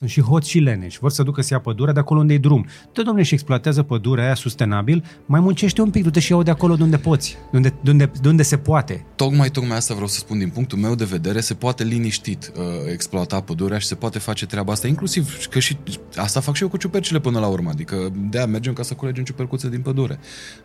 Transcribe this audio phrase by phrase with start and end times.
[0.00, 2.38] Sunt și hoți și leneși, vor să ducă să ia pădurea de acolo unde e
[2.38, 2.66] drum.
[2.92, 6.50] Dă, domne, și exploatează pădurea aia sustenabil, mai muncește un pic, du-te și iau de
[6.50, 9.06] acolo de unde poți, de unde, de unde, de unde se poate.
[9.16, 12.62] Tocmai, tocmai asta vreau să spun din punctul meu de vedere, se poate liniștit uh,
[12.92, 15.76] exploata pădurea și se poate face treaba asta, inclusiv că și
[16.16, 19.24] asta fac și eu cu ciupercile până la urmă, adică de mergem ca să culegem
[19.24, 20.18] ciupercuțe din pădure.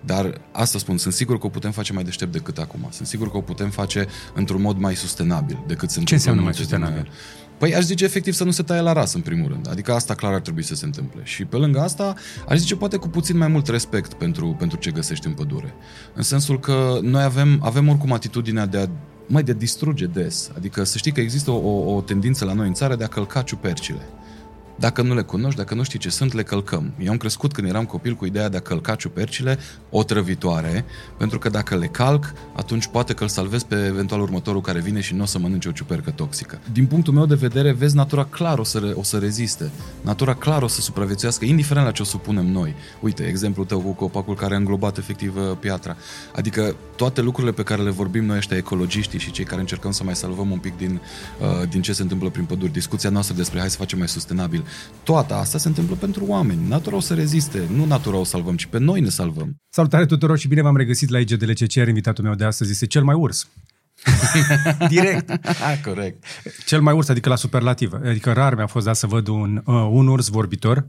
[0.05, 2.87] Dar asta spun, sunt sigur că o putem face mai deștept decât acum.
[2.89, 6.53] Sunt sigur că o putem face într-un mod mai sustenabil decât sunt Ce înseamnă mai
[6.53, 7.01] sustenabil?
[7.01, 7.11] Din,
[7.63, 9.69] Păi aș zice efectiv să nu se taie la ras în primul rând.
[9.69, 11.21] Adică asta clar ar trebui să se întâmple.
[11.23, 12.13] Și pe lângă asta
[12.47, 15.73] aș zice poate cu puțin mai mult respect pentru, pentru ce găsești în pădure.
[16.13, 18.87] În sensul că noi avem, avem oricum atitudinea de a
[19.27, 20.51] mai de a distruge des.
[20.55, 23.41] Adică să știi că există o, o tendință la noi în țară de a călca
[23.41, 24.01] ciupercile.
[24.75, 26.93] Dacă nu le cunoști, dacă nu știi ce sunt, le călcăm.
[26.99, 29.57] Eu am crescut când eram copil cu ideea de a călca ciupercile
[29.89, 30.85] otrăvitoare,
[31.17, 35.01] pentru că dacă le calc, atunci poate că îl salvez pe eventual următorul care vine
[35.01, 36.59] și nu o să mănânce o ciupercă toxică.
[36.71, 39.71] Din punctul meu de vedere, vezi, natura clar o să, o să reziste.
[40.01, 42.75] Natura clar o să supraviețuiască, indiferent la ce o supunem noi.
[43.01, 45.97] Uite, exemplul tău cu copacul care a înglobat efectiv uh, piatra.
[46.35, 50.03] Adică toate lucrurile pe care le vorbim noi ăștia ecologiștii și cei care încercăm să
[50.03, 51.01] mai salvăm un pic din,
[51.39, 54.62] uh, din ce se întâmplă prin păduri, discuția noastră despre hai să facem mai sustenabil,
[55.03, 56.67] toată asta se întâmplă pentru oameni.
[56.67, 59.55] Natura o să reziste, nu natura o salvăm, ci pe noi ne salvăm.
[59.69, 63.03] Salutare tuturor și bine v-am regăsit la IGDLC, iar invitatul meu de astăzi este cel
[63.03, 63.47] mai urs.
[64.89, 65.39] Direct.
[65.87, 66.23] Corect.
[66.65, 67.93] Cel mai urs, adică la superlativ.
[67.93, 70.87] Adică rar mi-a fost dat să văd un, uh, un urs vorbitor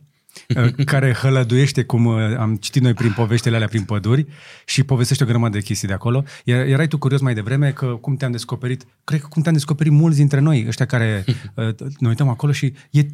[0.57, 4.27] uh, care hălăduiește, cum uh, am citit noi prin poveștile alea prin păduri
[4.65, 6.25] și povestește o grămadă de chestii de acolo.
[6.45, 9.93] Iar erai tu curios mai devreme că cum te-am descoperit, cred că cum te-am descoperit
[9.93, 13.07] mulți dintre noi, ăștia care uh, ne uităm acolo și e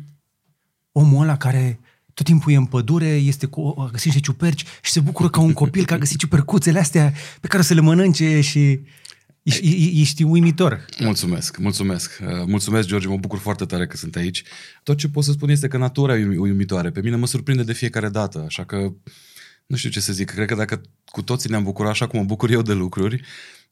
[0.92, 1.80] omul ăla care
[2.14, 5.40] tot timpul e în pădure, este cu, a găsit niște ciuperci și se bucură ca
[5.40, 8.80] un copil că a găsit ciupercuțele astea pe care o să le mănânce și
[9.42, 10.84] ești, ești uimitor.
[10.98, 12.18] Mulțumesc, mulțumesc.
[12.22, 14.42] Uh, mulțumesc, George, mă bucur foarte tare că sunt aici.
[14.82, 16.90] Tot ce pot să spun este că natura e uimitoare.
[16.90, 18.92] Pe mine mă surprinde de fiecare dată, așa că
[19.66, 20.30] nu știu ce să zic.
[20.30, 23.22] Cred că dacă cu toții ne-am bucurat așa cum mă bucur eu de lucruri,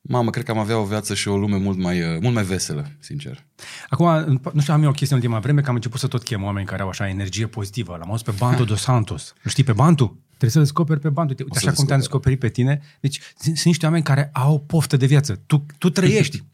[0.01, 2.45] Mamă, cred că am avea o viață și o lume mult mai, uh, mult mai
[2.45, 3.45] veselă, sincer.
[3.89, 6.23] Acum, nu știu, am eu o chestie în ultima vreme, că am început să tot
[6.23, 7.97] chem oameni care au așa energie pozitivă.
[7.97, 9.35] L-am auzit pe Bantu dos Santos.
[9.43, 10.19] Nu știi pe Bantu?
[10.29, 11.35] Trebuie să descoperi pe Bantu.
[11.39, 12.81] Uite, așa cum te-am descoperit pe tine.
[13.01, 15.43] Deci sunt niște oameni care au poftă de viață.
[15.47, 16.45] Tu, tu trăiești.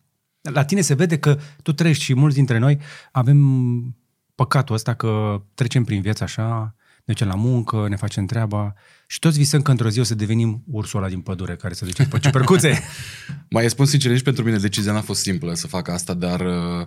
[0.41, 2.79] La tine se vede că tu trăiești și mulți dintre noi
[3.13, 3.97] avem
[4.35, 8.75] păcatul ăsta că trecem prin viața așa, ne ducem la muncă, ne facem treaba
[9.15, 11.85] și toți visăm că într-o zi o să devenim ursul ăla din pădure care să
[11.85, 12.83] duce pe ciupercuțe.
[13.51, 16.87] Mai spun sincer, nici pentru mine decizia n-a fost simplă să fac asta, dar uh,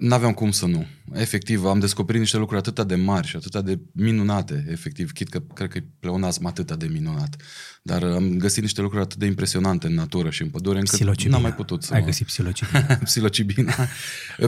[0.00, 0.86] N-aveam cum să nu.
[1.12, 5.42] Efectiv, am descoperit niște lucruri atât de mari și atât de minunate, efectiv, chit că
[5.54, 7.36] cred că e pleonasm atât de minunat.
[7.82, 11.42] Dar am găsit niște lucruri atât de impresionante în natură și în pădure încât n-am
[11.42, 12.80] mai putut să Ai găsit psilocibina.
[13.04, 13.74] psilocibina.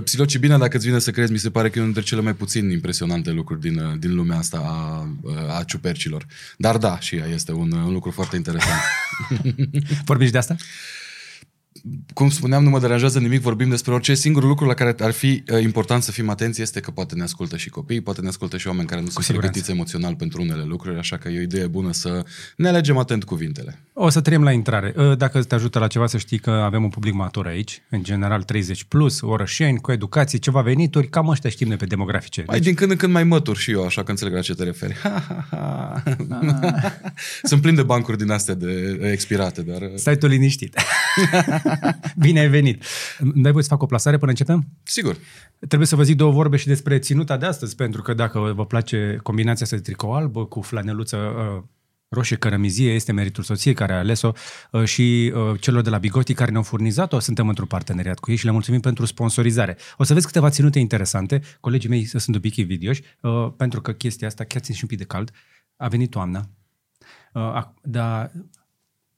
[0.04, 2.34] psilocibina, dacă îți vine să crezi, mi se pare că e unul dintre cele mai
[2.34, 6.26] puțin impresionante lucruri din, din lumea asta a, a ciupercilor.
[6.56, 8.80] Dar da, și ea este un, un lucru foarte interesant.
[10.04, 10.56] Vorbiți de asta?
[12.14, 14.14] Cum spuneam, nu mă deranjează nimic, vorbim despre orice.
[14.14, 17.22] Singurul lucru la care ar fi uh, important să fim atenți este că poate ne
[17.22, 19.50] ascultă și copii, poate ne ascultă și oameni care nu Cu sunt siguranță.
[19.50, 22.24] pregătiți emoțional pentru unele lucruri, așa că e o idee bună să
[22.56, 23.82] ne alegem atent cuvintele.
[23.92, 24.94] O să trăim la intrare.
[24.96, 28.02] Uh, dacă te ajută la ceva să știi că avem un public matur aici, în
[28.02, 32.44] general 30 plus, orășeni, cu educație, ceva venituri, cam ăștia știm ne pe demografice.
[32.46, 32.66] Mai deci...
[32.66, 34.96] din când în când mai mătur și eu, așa că înțeleg la ce te referi.
[35.02, 36.02] Ha, ha, ha.
[36.04, 36.92] Ah.
[37.42, 39.90] Sunt plin de bancuri din astea de expirate, dar...
[39.94, 40.76] Stai tu liniștit.
[42.24, 42.84] Bine ai venit.
[43.34, 44.66] Dai voi să fac o plasare până începem?
[44.82, 45.16] Sigur.
[45.58, 48.66] Trebuie să vă zic două vorbe și despre ținuta de astăzi, pentru că dacă vă
[48.66, 51.62] place combinația asta de tricou alb cu flaneluță uh,
[52.12, 54.32] roșie cărămizie, este meritul soției care a ales-o
[54.70, 57.18] uh, și uh, celor de la Bigoti care ne-au furnizat-o.
[57.18, 59.76] Suntem într-un parteneriat cu ei și le mulțumim pentru sponsorizare.
[59.96, 61.40] O să vezi câteva ținute interesante.
[61.60, 64.88] Colegii mei sunt un pic invidioși, uh, pentru că chestia asta chiar țin și un
[64.88, 65.30] pic de cald.
[65.76, 66.48] A venit toamna,
[67.32, 68.32] uh, dar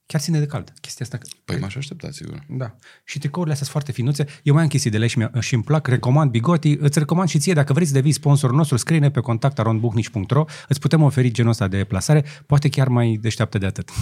[0.06, 1.18] chiar ține de cald chestia asta.
[1.44, 2.44] Păi m-aș aștepta, sigur.
[2.48, 2.76] Da.
[3.04, 4.24] Și tricourile astea sunt foarte finuțe.
[4.42, 6.76] Eu mai am chestii de lei și, și îmi plac, recomand Bigoti.
[6.80, 10.80] Îți recomand și ție, dacă vrei să devii sponsorul nostru, scrie pe contact arondbuhnici.ro îți
[10.80, 13.90] putem oferi genul ăsta de plasare, poate chiar mai deșteaptă de atât.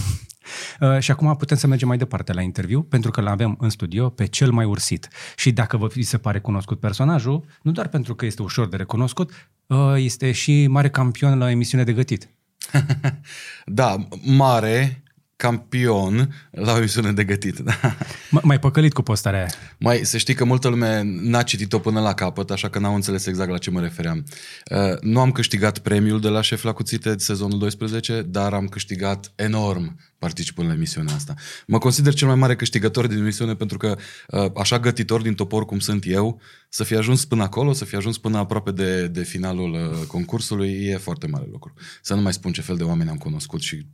[0.79, 4.09] Uh, și acum putem să mergem mai departe la interviu, pentru că l-avem în studio
[4.09, 5.07] pe cel mai ursit.
[5.35, 8.75] Și dacă vă vi se pare cunoscut personajul, nu doar pentru că este ușor de
[8.75, 12.29] recunoscut, uh, este și mare campion la emisiune de gătit.
[13.65, 15.02] da, mare,
[15.35, 17.59] campion la o emisiune de gătit.
[17.59, 17.73] Da.
[18.37, 19.49] M- mai păcălit cu postarea aia.
[19.77, 23.25] Mai, să știi că multă lume n-a citit-o până la capăt, așa că n-au înțeles
[23.25, 24.23] exact la ce mă refeream.
[24.71, 28.67] Uh, nu am câștigat premiul de la șef la cuțite de sezonul 12, dar am
[28.67, 31.33] câștigat enorm participând la emisiunea asta.
[31.67, 33.97] Mă consider cel mai mare câștigător din emisiune pentru că
[34.27, 37.95] uh, așa gătitor din topor cum sunt eu, să fi ajuns până acolo, să fi
[37.95, 41.73] ajuns până aproape de, de finalul uh, concursului, e foarte mare lucru.
[42.01, 43.85] Să nu mai spun ce fel de oameni am cunoscut și,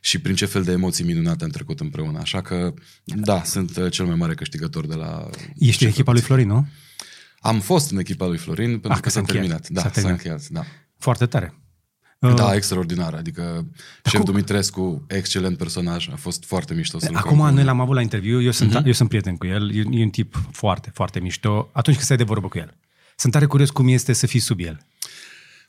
[0.00, 2.18] și prin ce fel de emoții minunate am trecut împreună.
[2.18, 2.74] Așa că,
[3.04, 5.30] da, sunt uh, cel mai mare câștigător de la...
[5.58, 6.66] Ești în echipa lui Florin, nu?
[7.40, 9.68] Am fost în echipa lui Florin pentru ah, că s-a terminat.
[9.68, 10.20] Da, s-a terminat.
[10.20, 10.64] s-a încheiat, da.
[10.98, 11.54] Foarte tare.
[12.18, 13.14] Da, uh, extraordinar.
[13.14, 13.66] Adică Acum,
[14.10, 18.42] șef Dumitrescu, excelent personaj, a fost foarte mișto să Acum noi l-am avut la interviu,
[18.42, 18.86] eu sunt, uh-huh.
[18.86, 22.16] eu sunt prieten cu el, e, e un tip foarte, foarte mișto atunci când stai
[22.16, 22.74] de vorbă cu el.
[23.16, 24.78] Sunt tare curios cum este să fii sub el.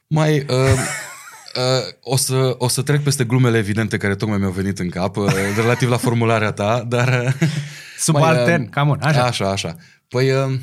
[0.07, 0.40] Mai...
[0.40, 0.80] Uh,
[1.56, 5.16] Uh, o, să, o să trec peste glumele evidente care tocmai mi-au venit în cap,
[5.16, 7.24] uh, relativ la formularea ta, dar...
[7.25, 7.48] Uh,
[7.98, 9.24] Subaltern, uh, cam așa.
[9.24, 9.75] Așa, așa.
[10.07, 10.60] Păi, uh,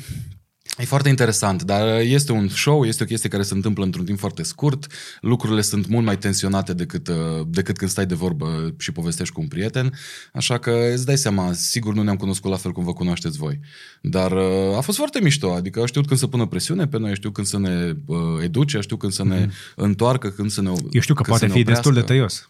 [0.77, 4.19] E foarte interesant, dar este un show, este o chestie care se întâmplă într-un timp
[4.19, 4.87] foarte scurt,
[5.21, 7.15] lucrurile sunt mult mai tensionate decât, uh,
[7.47, 9.93] decât când stai de vorbă și povestești cu un prieten,
[10.33, 13.59] așa că îți dai seama, sigur nu ne-am cunoscut la fel cum vă cunoașteți voi,
[14.01, 17.11] dar uh, a fost foarte mișto, adică a știut când să pună presiune pe noi,
[17.11, 19.75] a știut când să ne uh, educe, a știut când să ne mm-hmm.
[19.75, 22.49] întoarcă, când să ne Eu știu că poate fi destul de tăios.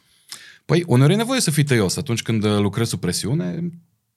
[0.65, 3.71] Păi, uneori e nevoie să fii tăios atunci când lucrezi sub presiune,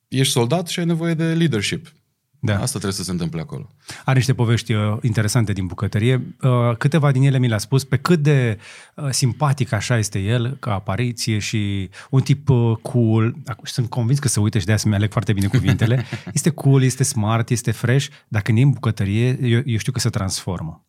[0.09, 1.93] ești soldat și ai nevoie de leadership.
[2.43, 2.53] Da.
[2.53, 3.71] Asta trebuie să se întâmple acolo.
[4.05, 6.37] Are niște povești uh, interesante din bucătărie.
[6.43, 8.59] Uh, câteva din ele mi le-a spus pe cât de
[8.95, 13.37] uh, simpatic așa este el ca apariție și un tip uh, cool.
[13.63, 16.05] Sunt convins că se uită și de aia să-mi aleg foarte bine cuvintele.
[16.33, 19.99] Este cool, este smart, este fresh, dar când e în bucătărie, eu, eu știu că
[19.99, 20.85] se transformă.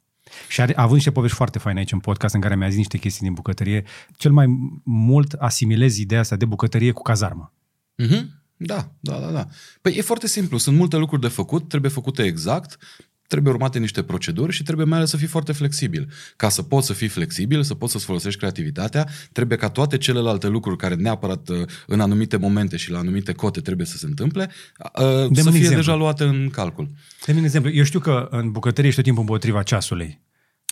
[0.47, 2.77] Și are, a avut niște povești foarte faine aici în podcast în care mi-a zis
[2.77, 3.83] niște chestii din bucătărie.
[4.17, 4.45] Cel mai
[4.83, 7.53] mult asimilez ideea asta de bucătărie cu cazarmă.
[8.03, 8.40] Mm-hmm.
[8.65, 9.47] Da, da, da, da.
[9.81, 10.57] Păi e foarte simplu.
[10.57, 12.77] Sunt multe lucruri de făcut, trebuie făcute exact,
[13.27, 16.11] trebuie urmate niște proceduri și trebuie mai ales să fii foarte flexibil.
[16.35, 20.47] Ca să poți să fii flexibil, să poți să-ți folosești creativitatea, trebuie ca toate celelalte
[20.47, 24.51] lucruri care neapărat uh, în anumite momente și la anumite cote trebuie să se întâmple,
[24.99, 25.75] uh, de să fie exemplu.
[25.75, 26.89] deja luate în calcul.
[27.25, 27.71] De un exemplu.
[27.71, 30.21] Eu știu că în bucătărie ești tot timpul împotriva ceasului.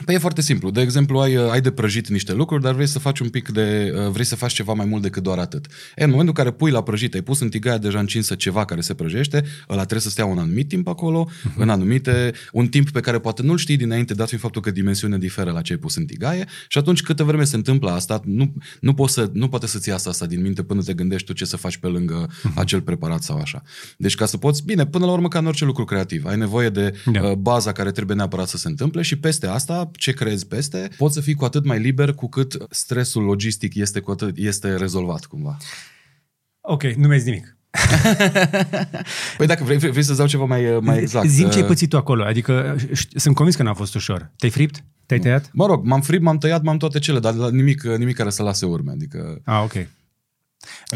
[0.06, 0.72] Păi e foarte simplu.
[0.72, 3.94] De exemplu, ai, ai de prăjit niște lucruri, dar vrei să faci un pic de...
[3.96, 5.66] Uh, vrei să faci ceva mai mult decât doar atât.
[5.96, 8.66] E, în momentul în care pui la prăjit, ai pus în tigaia deja încinsă ceva
[8.66, 11.56] care se prăjește, ăla trebuie să stea un anumit timp acolo, uh-huh.
[11.56, 12.32] în anumite...
[12.52, 15.62] Un timp pe care poate nu-l știi dinainte, dat fiind faptul că dimensiunea diferă la
[15.62, 19.14] ce ai pus în tigaie și atunci câtă vreme se întâmplă asta, nu, nu, poți
[19.14, 21.78] să, nu poate să-ți iasă asta din minte până te gândești tu ce să faci
[21.78, 22.54] pe lângă uh-huh.
[22.56, 23.62] acel preparat sau așa.
[23.98, 24.66] Deci ca să poți...
[24.66, 27.22] Bine, până la urmă ca în orice lucru creativ, ai nevoie de yeah.
[27.22, 27.30] Da.
[27.30, 30.96] uh, baza care trebuie neapărat să se întâmple și peste asta, ce crezi peste este,
[30.98, 34.76] poți să fii cu atât mai liber cu cât stresul logistic este, cu atât, este
[34.76, 35.58] rezolvat cumva.
[36.62, 37.58] Ok, nu mi nimic.
[39.38, 41.28] păi dacă vrei, vrei, vrei să-ți dau ceva mai, mai exact.
[41.28, 42.24] Zim ce ai uh, pățit tu acolo.
[42.24, 42.76] Adică
[43.16, 44.32] sunt convins că n-a fost ușor.
[44.36, 44.84] Te-ai fript?
[45.06, 45.50] Te-ai tăiat?
[45.54, 48.66] Mă rog, m-am fript, m-am tăiat, m-am toate cele, dar nimic, nimic care să lase
[48.66, 48.92] urme.
[48.92, 49.42] Adică...
[49.44, 49.88] Ah, ok.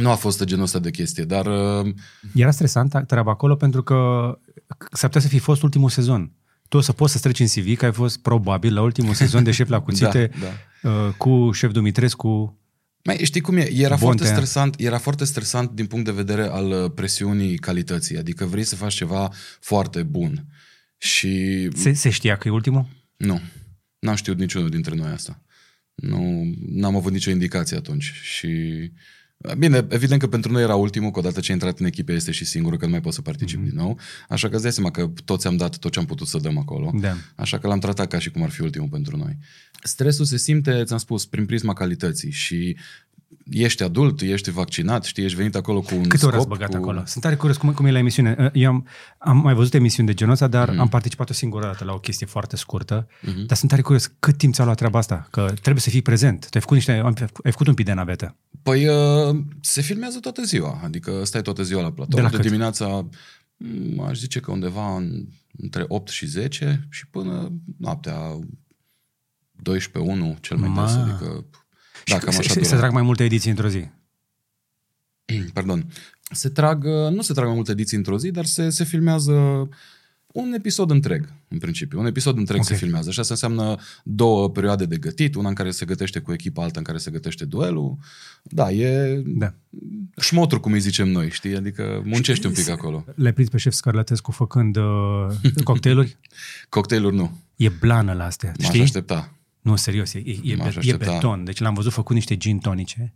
[0.02, 1.46] Nu a fost genul ăsta de chestie, dar...
[1.46, 1.94] Uh,
[2.36, 3.96] Era stresant treaba acolo pentru că
[4.92, 6.32] s-ar putea să fi fost ultimul sezon
[6.74, 9.44] tu o să poți să treci în CV că ai fost probabil la ultimul sezon
[9.44, 10.48] de șef la cuțite da,
[10.82, 10.90] da.
[10.90, 12.60] Uh, cu șef Dumitrescu.
[13.04, 13.72] Mai știi cum e?
[13.74, 18.18] Era foarte, stresant, era foarte stresant din punct de vedere al uh, presiunii calității.
[18.18, 20.46] Adică vrei să faci ceva foarte bun.
[20.98, 21.68] Și...
[21.76, 22.86] Se, se știa că e ultimul?
[23.18, 23.42] Nu.
[24.00, 25.42] N-am știut niciunul dintre noi asta.
[25.96, 28.12] Nu, n-am avut nicio indicație atunci.
[28.22, 28.50] Și
[29.58, 32.32] Bine, evident că pentru noi era ultimul, că odată ce a intrat în echipă este
[32.32, 33.70] și singurul că nu mai pot să particip mm-hmm.
[33.70, 34.00] din nou.
[34.30, 36.58] Așa că îți dai seama că toți am dat tot ce am putut să dăm
[36.58, 36.92] acolo.
[37.00, 37.16] Da.
[37.36, 39.38] Așa că l-am tratat ca și cum ar fi ultimul pentru noi.
[39.84, 42.78] Stresul se simte, ți-am spus, prin prisma calității și
[43.50, 46.76] ești adult, ești vaccinat, știi, ești venit acolo cu un Câte ori ați băgat cu...
[46.76, 47.04] acolo?
[47.06, 48.52] Sunt tare curios cum, cum e la emisiune.
[48.54, 48.88] Eu am,
[49.18, 50.78] am mai văzut emisiuni de genul ăsta, dar mm-hmm.
[50.78, 53.08] am participat o singură dată la o chestie foarte scurtă.
[53.08, 53.46] Mm-hmm.
[53.46, 55.28] Dar sunt tare curios cât timp ți-a luat treaba asta?
[55.32, 56.40] Că trebuie să fii prezent.
[56.40, 56.92] Tu ai făcut, niște,
[57.44, 58.36] ai făcut un pic de navetă.
[58.64, 62.20] Păi uh, se filmează toată ziua, adică stai toată ziua la platou.
[62.20, 63.08] De, la de dimineața,
[63.58, 65.26] mm, aș zice că undeva în,
[65.58, 68.40] între 8 și 10 și până noaptea
[69.52, 71.46] 12 1 cel mai des, adică
[72.06, 73.88] da, cam așa se, se trag mai multe ediții într-o zi?
[75.54, 75.86] Pardon.
[76.32, 79.68] Se trag, nu se trag mai multe ediții într-o zi, dar se, se filmează
[80.34, 82.00] un episod întreg, în principiu.
[82.00, 82.76] Un episod întreg okay.
[82.76, 83.12] se filmează.
[83.12, 86.80] Și asta înseamnă două perioade de gătit, una în care se gătește cu echipa, alta
[86.80, 87.98] în care se gătește duelul.
[88.44, 89.54] Da, e da.
[90.18, 91.56] șmotru, cum îi zicem noi, știi?
[91.56, 93.06] Adică muncești un pic acolo.
[93.16, 94.84] Le-ai prins pe șef Scarlatescu făcând uh,
[95.64, 96.18] cocktailuri?
[96.70, 97.42] cocktailuri nu.
[97.56, 98.82] E blană la astea, M-aș știi?
[98.82, 99.34] aștepta.
[99.64, 101.44] Nu, serios, e, e, e, e beton.
[101.44, 103.14] Deci l-am văzut făcut niște gin tonice.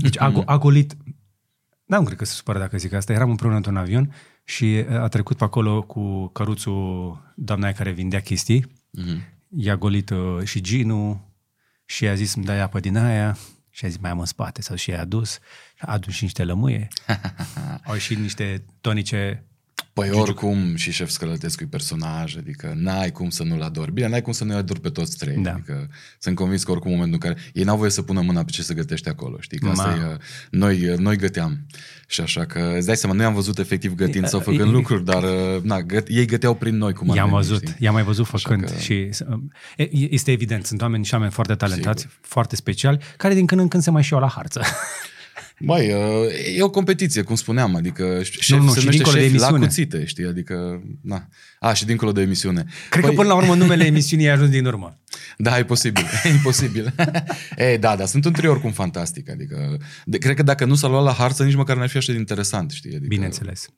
[0.00, 0.96] Deci a, a golit...
[1.84, 3.12] Da, nu cred că se supără dacă zic asta.
[3.12, 4.14] Eram împreună într-un avion
[4.44, 8.64] și a trecut pe acolo cu căruțul doamna care vindea chestii.
[8.64, 9.36] Mm-hmm.
[9.56, 11.20] I-a golit uh, și ginul
[11.84, 13.36] și a zis, îmi dai apă din aia
[13.70, 15.38] Și a zis, mai am în spate sau și a adus.
[15.78, 16.88] A adus și niște lămâie.
[17.88, 19.44] Au și niște tonice
[20.00, 23.92] Păi oricum și șef Scălătescu e personaj, adică n-ai cum să nu-l adori.
[23.92, 25.36] Bine, n-ai cum să nu-i adori pe toți trei.
[25.36, 25.52] Da.
[25.52, 25.88] Adică
[26.18, 28.50] sunt convins că oricum în momentul în care ei n-au voie să pună mâna pe
[28.50, 29.58] ce se gătește acolo, știi?
[29.58, 30.16] Că asta e,
[30.50, 31.66] noi, noi găteam.
[32.06, 35.24] Și așa că îți dai seama, noi am văzut efectiv gătind sau făcând lucruri, dar
[35.62, 37.74] na, găt, ei găteau prin noi cum I-am văzut, știi?
[37.78, 38.78] i-am mai văzut făcând că...
[38.78, 39.10] și
[39.90, 42.16] este evident, sunt oameni și oameni foarte talentați, Sigur.
[42.20, 44.60] foarte speciali, care din când în când se mai și la harță.
[45.60, 45.86] Băi,
[46.56, 49.58] e o competiție, cum spuneam, adică șef, nu, nu, se și dincolo de emisiune.
[49.58, 51.28] la cuțite, știi, adică, na.
[51.60, 52.64] A, și dincolo de emisiune.
[52.88, 54.98] Cred Băi, că până la urmă numele emisiunii a ajuns din urmă.
[55.36, 56.94] Da, e posibil, e posibil.
[57.56, 60.88] e, da, da, sunt un trio oricum fantastic, adică, de, cred că dacă nu s-a
[60.88, 62.90] luat la harță, nici măcar n-ar fi așa de interesant, știi?
[62.90, 63.06] Adică...
[63.08, 63.68] Bineînțeles.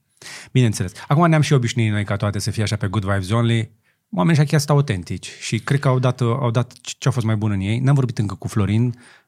[0.52, 0.92] Bineînțeles.
[1.08, 3.70] Acum ne-am și obișnuit noi ca toate să fie așa pe good vibes only,
[4.10, 7.26] oamenii ăștia chiar sunt autentici și cred că au dat, au dat ce a fost
[7.26, 7.78] mai bun în ei.
[7.78, 8.94] N-am vorbit încă cu Florin,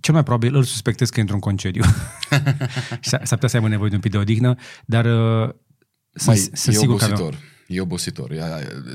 [0.00, 1.82] cel mai probabil îl suspectez că e într-un concediu.
[3.00, 5.54] s-ar putea să aibă nevoie de un pic de odihnă, dar uh,
[6.26, 7.30] mai, sunt e sigur obositor.
[7.30, 8.32] Că e obositor.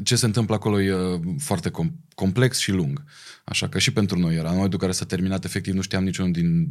[0.04, 1.72] Ce se întâmplă acolo e uh, foarte
[2.16, 3.04] complex și lung.
[3.44, 4.50] Așa că și pentru noi era.
[4.50, 6.70] În momentul care s-a terminat, efectiv, nu știam niciunul din,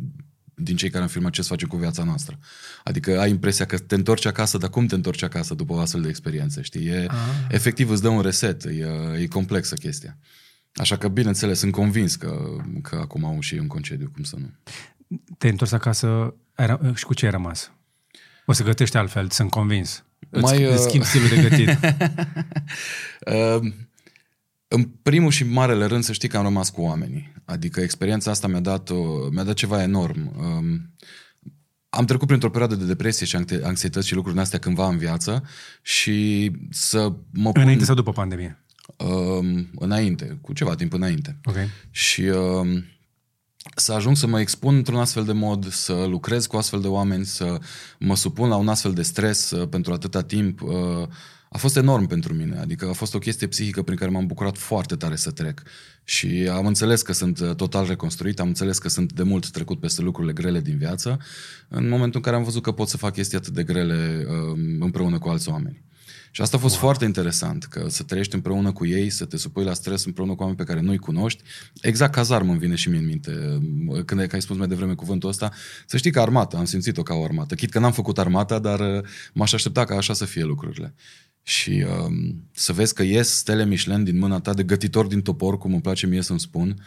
[0.54, 2.38] din cei care am filmat ce să facem cu viața noastră.
[2.84, 6.00] Adică ai impresia că te întorci acasă, dar cum te întorci acasă după o astfel
[6.02, 6.86] de experiență, știi?
[6.86, 7.16] E, ah.
[7.48, 8.86] efectiv îți dă un reset, e,
[9.18, 10.18] e complexă chestia.
[10.78, 14.50] Așa că, bineînțeles, sunt convins că, că acum au și un concediu, cum să nu.
[15.38, 16.34] Te-ai întors acasă
[16.94, 17.72] și cu ce ai rămas?
[18.46, 20.04] O să gătești altfel, sunt convins.
[20.30, 20.78] Mai, îți, uh...
[20.78, 21.68] schimbi stilul de gătit.
[23.34, 23.72] uh,
[24.68, 27.32] în primul și marele rând să știi că am rămas cu oamenii.
[27.44, 28.90] Adică experiența asta mi-a dat,
[29.30, 30.32] mi-a dat ceva enorm.
[30.38, 30.94] Um,
[31.88, 35.42] am trecut printr-o perioadă de depresie și anxietăți și lucruri astea cândva în viață
[35.82, 37.62] și să mă pun...
[37.62, 38.64] Înainte sau după pandemie?
[38.96, 41.38] Uh, înainte, cu ceva timp înainte.
[41.44, 41.68] Okay.
[41.90, 42.82] Și uh,
[43.74, 47.24] să ajung să mă expun într-un astfel de mod, să lucrez cu astfel de oameni,
[47.24, 47.58] să
[47.98, 51.08] mă supun la un astfel de stres uh, pentru atâta timp, uh,
[51.50, 52.58] a fost enorm pentru mine.
[52.58, 55.62] Adică a fost o chestie psihică prin care m-am bucurat foarte tare să trec.
[56.04, 59.80] Și am înțeles că sunt uh, total reconstruit, am înțeles că sunt de mult trecut
[59.80, 61.18] peste lucrurile grele din viață,
[61.68, 64.58] în momentul în care am văzut că pot să fac chestii atât de grele uh,
[64.80, 65.84] împreună cu alți oameni.
[66.30, 66.82] Și asta a fost wow.
[66.82, 70.40] foarte interesant, că să trăiești împreună cu ei, să te supui la stres împreună cu
[70.40, 71.42] oameni pe care nu-i cunoști.
[71.80, 73.58] Exact cazarmă îmi vine și mie în minte.
[74.04, 75.52] Când ai spus mai devreme cuvântul ăsta,
[75.86, 77.54] să știi că armata, am simțit-o ca o armată.
[77.54, 80.94] Chit că n-am făcut armata, dar uh, m-aș aștepta ca așa să fie lucrurile.
[81.42, 85.58] Și um, să vezi că ies stele Michelin din mâna ta de gătitor din topor,
[85.58, 86.82] cum îmi place mie să-mi spun,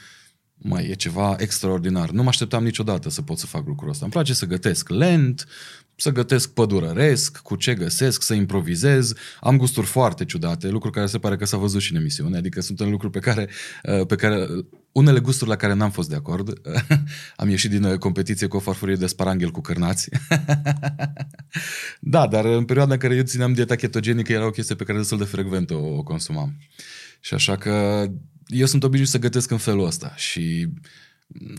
[0.63, 2.10] mai e ceva extraordinar.
[2.10, 4.03] Nu mă așteptam niciodată să pot să fac lucrul ăsta.
[4.03, 5.48] Îmi place să gătesc lent,
[5.95, 9.13] să gătesc pădurăresc, cu ce găsesc, să improvizez.
[9.39, 12.62] Am gusturi foarte ciudate, lucruri care se pare că s-a văzut și în emisiune, adică
[12.62, 13.50] sunt lucruri pe care,
[13.83, 14.48] uh, pe care
[14.91, 16.62] unele gusturi la care n-am fost de acord.
[17.36, 20.10] Am ieșit din uh, competiție cu o farfurie de sparanghel cu cărnați.
[22.00, 24.98] da, dar în perioada în care eu țineam dieta ketogenică era o chestie pe care
[24.98, 26.57] destul de frecvent o, o consumam.
[27.19, 28.05] Și așa că
[28.45, 30.67] eu sunt obișnuit să gătesc în felul ăsta și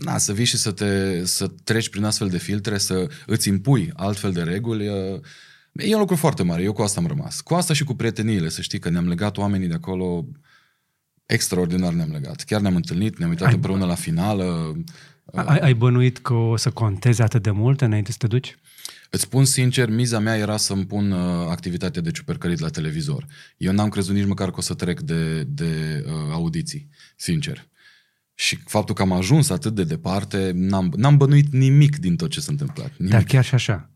[0.03, 3.91] na, să vii și să, te, să treci prin astfel de filtre, să îți impui
[3.95, 4.85] altfel de reguli,
[5.73, 6.63] e un lucru foarte mare.
[6.63, 7.41] Eu cu asta am rămas.
[7.41, 10.25] Cu asta și cu prieteniile, să știi că ne-am legat oamenii de acolo
[11.25, 12.43] extraordinar ne-am legat.
[12.43, 14.75] Chiar ne-am întâlnit, ne-am uitat ai, împreună la finală.
[15.33, 18.57] Ai, ai bănuit că o să conteze atât de mult înainte să te duci?
[19.09, 23.25] Îți spun sincer, miza mea era să-mi pun uh, activitatea de ciupercărit la televizor.
[23.57, 27.67] Eu n-am crezut nici măcar că o să trec de, de uh, audiții, sincer.
[28.35, 32.39] Și faptul că am ajuns atât de departe, n-am, n-am bănuit nimic din tot ce
[32.39, 32.91] s-a întâmplat.
[32.97, 33.13] Nimic.
[33.13, 33.89] Dar chiar și așa.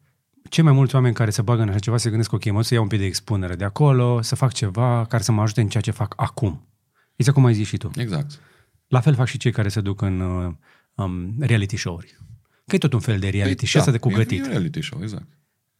[0.49, 2.73] Cei mai mulți oameni care se bagă în așa ceva se gândesc, ok, mă să
[2.73, 5.67] iau un pic de expunere de acolo, să fac ceva care să mă ajute în
[5.67, 6.67] ceea ce fac acum.
[7.15, 7.91] Exact cum ai zis și tu.
[7.95, 8.39] Exact.
[8.87, 10.53] La fel fac și cei care se duc în uh,
[10.95, 12.17] um, reality show-uri.
[12.65, 14.45] Că e tot un fel de reality păi, și da, asta de cu gătit.
[14.45, 15.27] E reality show, exact.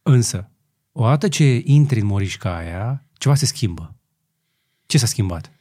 [0.02, 0.50] Însă,
[0.92, 3.96] odată ce intri în morișca aia, ceva se schimbă.
[4.86, 5.52] Ce s-a schimbat?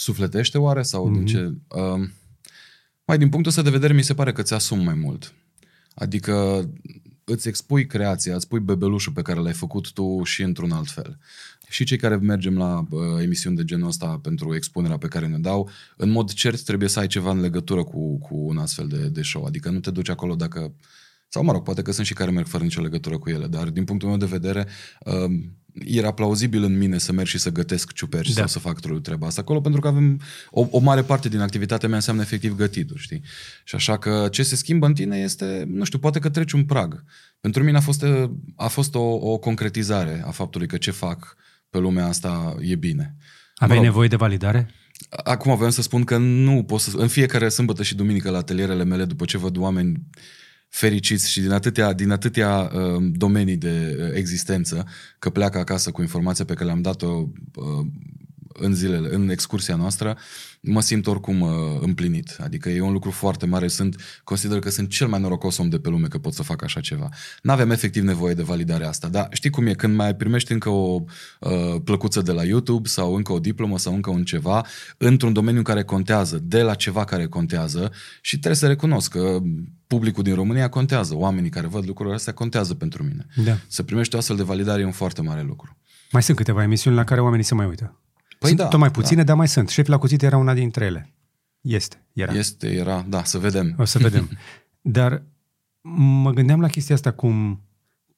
[0.00, 1.12] Sufletește oare sau mm-hmm.
[1.12, 1.30] din mhm.
[1.30, 1.54] ce...
[1.68, 2.08] Uh,
[3.04, 5.34] mai din punctul ăsta de vedere mi se pare că ți-asumi mai mult.
[5.94, 6.68] Adică
[7.24, 11.18] îți expui creația, îți pui bebelușul pe care l-ai făcut tu și într-un alt fel.
[11.68, 15.38] Și cei care mergem la uh, emisiuni de genul ăsta pentru expunerea pe care ne
[15.38, 19.08] dau, în mod cert trebuie să ai ceva în legătură cu, cu un astfel de,
[19.08, 19.44] de show.
[19.44, 20.74] Adică nu te duci acolo dacă...
[21.28, 23.68] Sau mă rog, poate că sunt și care merg fără nicio legătură cu ele, dar
[23.68, 24.66] din punctul meu de vedere,
[25.04, 25.40] uh,
[25.74, 28.34] era plauzibil în mine să merg și să gătesc ciuperci da.
[28.34, 31.88] sau să fac treaba asta acolo, pentru că avem o, o mare parte din activitatea
[31.88, 33.22] mea înseamnă efectiv gătitul, știi?
[33.64, 36.64] Și așa că ce se schimbă în tine este, nu știu, poate că treci un
[36.64, 37.04] prag.
[37.40, 38.04] Pentru mine a fost,
[38.56, 41.36] a fost o, o concretizare a faptului că ce fac
[41.70, 43.16] pe lumea asta e bine.
[43.54, 44.70] Aveai mă rog, nevoie de validare?
[45.08, 46.96] Acum vreau să spun că nu pot să...
[46.96, 50.06] În fiecare sâmbătă și duminică la atelierele mele, după ce văd oameni
[50.70, 54.86] fericiți și din atâtea, din atâtea uh, domenii de uh, existență,
[55.18, 57.86] că pleacă acasă cu informația pe care le-am dat-o uh,
[58.60, 60.16] în zilele, în excursia noastră,
[60.60, 61.50] mă simt oricum uh,
[61.80, 62.36] împlinit.
[62.40, 63.68] Adică e un lucru foarte mare.
[63.68, 66.62] Sunt, consider că sunt cel mai norocos om de pe lume că pot să fac
[66.62, 67.08] așa ceva.
[67.42, 71.02] N-aveam efectiv nevoie de validarea asta, dar știi cum e, când mai primești încă o
[71.40, 71.50] uh,
[71.84, 75.64] plăcuță de la YouTube sau încă o diplomă sau încă un ceva, într-un domeniu în
[75.64, 79.38] care contează, de la ceva care contează și trebuie să recunosc că
[79.86, 83.26] publicul din România contează, oamenii care văd lucrurile astea contează pentru mine.
[83.44, 83.58] Da.
[83.66, 85.76] Să primești o astfel de validare e un foarte mare lucru.
[86.10, 88.00] Mai sunt câteva emisiuni la care oamenii se mai uită.
[88.40, 89.26] Păi sunt da, tot mai puține, da.
[89.26, 89.68] dar mai sunt.
[89.68, 91.12] Șeful la cuțit era una dintre ele.
[91.60, 92.32] Este, era.
[92.32, 93.74] Este, era, da, să vedem.
[93.78, 94.30] O să vedem.
[94.80, 95.22] Dar
[96.22, 97.60] mă gândeam la chestia asta cum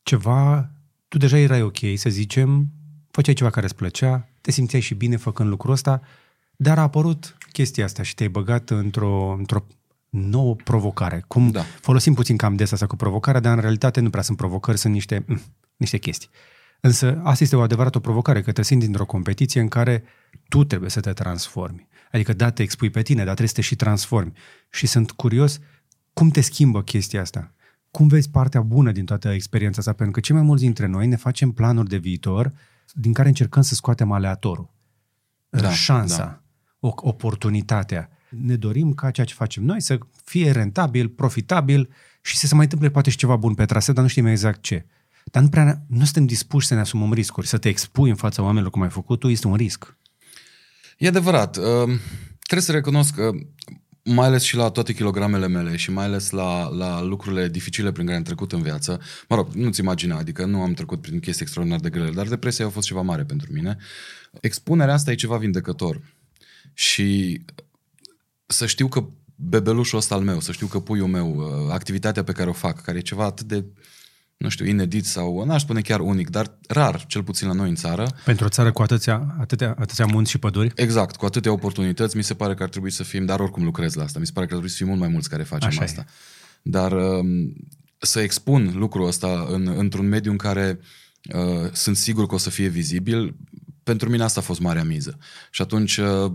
[0.02, 0.70] ceva,
[1.08, 2.68] tu deja erai ok, să zicem,
[3.10, 6.00] făceai ceva care îți plăcea, te simțeai și bine făcând lucrul ăsta,
[6.56, 9.66] dar a apărut chestia asta și te-ai băgat într-o, într-o
[10.08, 11.24] nouă provocare.
[11.26, 11.62] Cum Da.
[11.80, 14.92] folosim puțin cam des asta cu provocarea, dar în realitate nu prea sunt provocări, sunt
[14.92, 15.42] niște, mm,
[15.76, 16.28] niște chestii.
[16.84, 20.04] Însă asta este o adevărată provocare, că te simți într-o competiție în care
[20.48, 21.88] tu trebuie să te transformi.
[22.12, 24.32] Adică da, te expui pe tine, dar trebuie să te și transformi.
[24.70, 25.60] Și sunt curios
[26.12, 27.52] cum te schimbă chestia asta.
[27.90, 29.92] Cum vezi partea bună din toată experiența asta?
[29.92, 32.52] Pentru că cei mai mulți dintre noi ne facem planuri de viitor
[32.92, 34.70] din care încercăm să scoatem aleatorul.
[35.48, 36.42] Da, șansa, da.
[36.88, 38.10] o, oportunitatea.
[38.28, 41.90] Ne dorim ca ceea ce facem noi să fie rentabil, profitabil
[42.22, 44.62] și să se mai întâmple poate și ceva bun pe traseu, dar nu știm exact
[44.62, 44.86] ce.
[45.24, 47.46] Dar nu, prea, nu suntem dispuși să ne asumăm riscuri.
[47.46, 49.96] Să te expui în fața oamenilor cum ai făcut tu este un risc.
[50.98, 51.56] E adevărat.
[51.56, 51.98] Uh,
[52.52, 53.30] Trebuie să recunosc că
[54.04, 58.04] mai ales și la toate kilogramele mele și mai ales la, la lucrurile dificile prin
[58.04, 61.42] care am trecut în viață, mă rog, nu-ți imagina, adică nu am trecut prin chestii
[61.42, 63.76] extraordinar de grele, dar depresia a fost ceva mare pentru mine.
[64.40, 66.00] Expunerea asta e ceva vindecător.
[66.74, 67.40] Și
[68.46, 72.32] să știu că bebelușul ăsta al meu, să știu că puiul meu, uh, activitatea pe
[72.32, 73.64] care o fac, care e ceva atât de,
[74.36, 77.74] nu știu, inedit sau, n-aș spune chiar unic, dar rar, cel puțin la noi în
[77.74, 82.16] țară, Pentru o țară cu atâția, atâtea, atâția munți și păduri, Exact, cu atâtea oportunități,
[82.16, 84.32] mi se pare că ar trebui să fim, dar oricum lucrez la asta, mi se
[84.34, 85.84] pare că ar trebui să fim mult mai mulți care facem Așa e.
[85.84, 86.04] asta.
[86.62, 87.54] Dar um,
[87.98, 90.78] să expun lucrul ăsta în, într-un mediu în care
[91.34, 93.36] uh, sunt sigur că o să fie vizibil,
[93.82, 95.18] pentru mine asta a fost marea miză.
[95.50, 96.32] Și atunci, uh,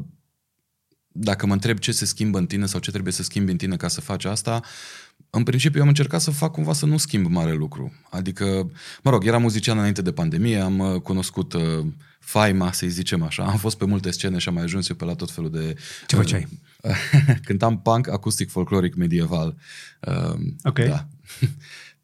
[1.11, 3.75] dacă mă întreb ce se schimbă în tine sau ce trebuie să schimbi în tine
[3.75, 4.61] ca să faci asta,
[5.29, 7.93] în principiu am încercat să fac cumva să nu schimb mare lucru.
[8.09, 8.71] Adică,
[9.03, 11.85] mă rog, eram muzician înainte de pandemie, am uh, cunoscut uh,
[12.19, 13.43] faima, să-i zicem așa.
[13.43, 15.75] Am fost pe multe scene și am mai ajuns eu pe la tot felul de...
[16.07, 16.47] Ce făceai?
[17.45, 19.55] Cântam punk, acustic, folcloric, medieval.
[19.99, 20.79] Uh, Ok.
[20.79, 21.07] Da.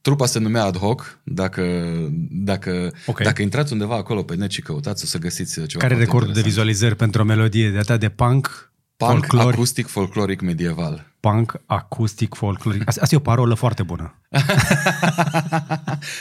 [0.01, 1.63] Trupa se numea Ad Hoc, dacă,
[2.29, 3.21] dacă, Ok.
[3.21, 6.03] dacă intrați undeva acolo pe net și căutați, o să găsiți ceva care e foarte
[6.03, 6.45] recordul de interesant.
[6.45, 11.05] vizualizări pentru o melodie de atât de punk, Punk, folclor, acustic, folcloric, medieval.
[11.19, 12.87] punk, acustic, folcloric.
[12.87, 14.13] Asta, asta e o parolă foarte bună.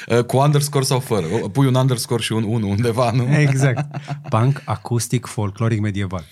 [0.09, 1.27] Uh, Cu underscore sau fără?
[1.43, 3.37] O, Pui un underscore și un 1 undeva, nu?
[3.37, 3.87] Exact.
[4.29, 6.25] Punk, acustic, folcloric, medieval.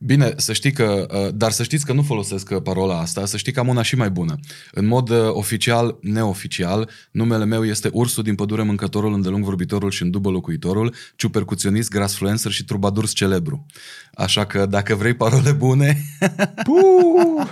[0.00, 3.36] Bine, să știi că, uh, dar să știți că nu folosesc uh, parola asta, să
[3.36, 4.38] știi că am una și mai bună.
[4.72, 10.02] În mod uh, oficial, neoficial, numele meu este Ursul din pădure, mâncătorul, îndelung vorbitorul și
[10.02, 13.66] în dubă locuitorul, ciupercuționist, grasfluencer și trubadurs celebru.
[14.14, 16.04] Așa că dacă vrei parole bune,
[16.66, 17.48] Puh!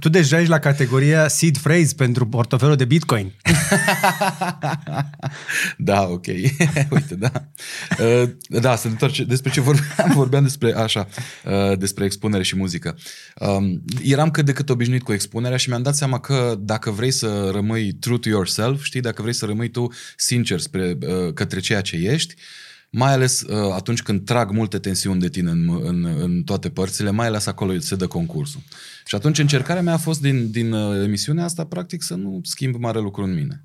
[0.00, 3.32] Tu deja ești la categoria seed phrase pentru portofelul de Bitcoin.
[5.78, 6.26] da, ok,
[6.90, 7.32] uite, da.
[7.98, 11.08] Uh, Da, să ne întoarce despre ce vorbeam, vorbeam despre așa,
[11.44, 12.98] uh, despre expunere și muzică.
[13.34, 17.10] Um, Eram cât de cât obișnuit cu expunerea și mi-am dat seama că dacă vrei
[17.10, 21.60] să rămâi true to yourself, știi, dacă vrei să rămâi tu sincer spre, uh, către
[21.60, 22.34] ceea ce ești,
[22.90, 27.10] mai ales uh, atunci când trag multe tensiuni de tine în, în, în toate părțile,
[27.10, 28.60] mai ales acolo se dă concursul.
[29.06, 32.74] Și atunci încercarea mea a fost din, din uh, emisiunea asta, practic, să nu schimb
[32.74, 33.64] mare lucru în mine.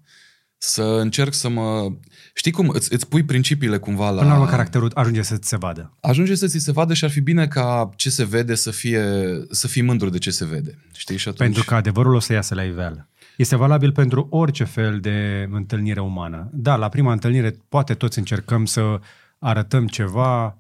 [0.58, 1.92] Să încerc să mă...
[2.34, 2.70] Știi cum?
[2.70, 4.18] Îți, îți pui principiile cumva la...
[4.18, 5.98] Până la urmă, caracterul ajunge să ți se vadă.
[6.02, 9.04] Ajunge să ți se vadă și ar fi bine ca ce se vede să fie,
[9.52, 10.78] să fii mândru de ce se vede.
[10.94, 11.18] Știi?
[11.18, 11.50] Și atunci...
[11.50, 13.10] Pentru că adevărul o să iasă la iveală.
[13.38, 16.50] Este valabil pentru orice fel de întâlnire umană.
[16.54, 19.00] Da, la prima întâlnire poate toți încercăm să
[19.39, 20.58] arătăm ceva,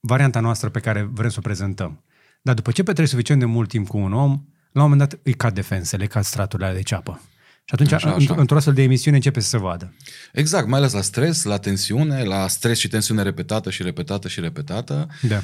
[0.00, 2.02] varianta noastră pe care vrem să o prezentăm.
[2.42, 4.30] Dar după ce petreci suficient de mult timp cu un om,
[4.72, 7.20] la un moment dat îi cad defensele, îi cad straturile alea de ceapă.
[7.64, 8.34] Și atunci, Așa, așa, așa.
[8.34, 9.94] într- într-o astfel de emisiune începe să se vadă.
[10.32, 14.40] Exact, mai ales la stres, la tensiune, la stres și tensiune repetată și repetată și
[14.40, 15.06] repetată.
[15.22, 15.42] Da.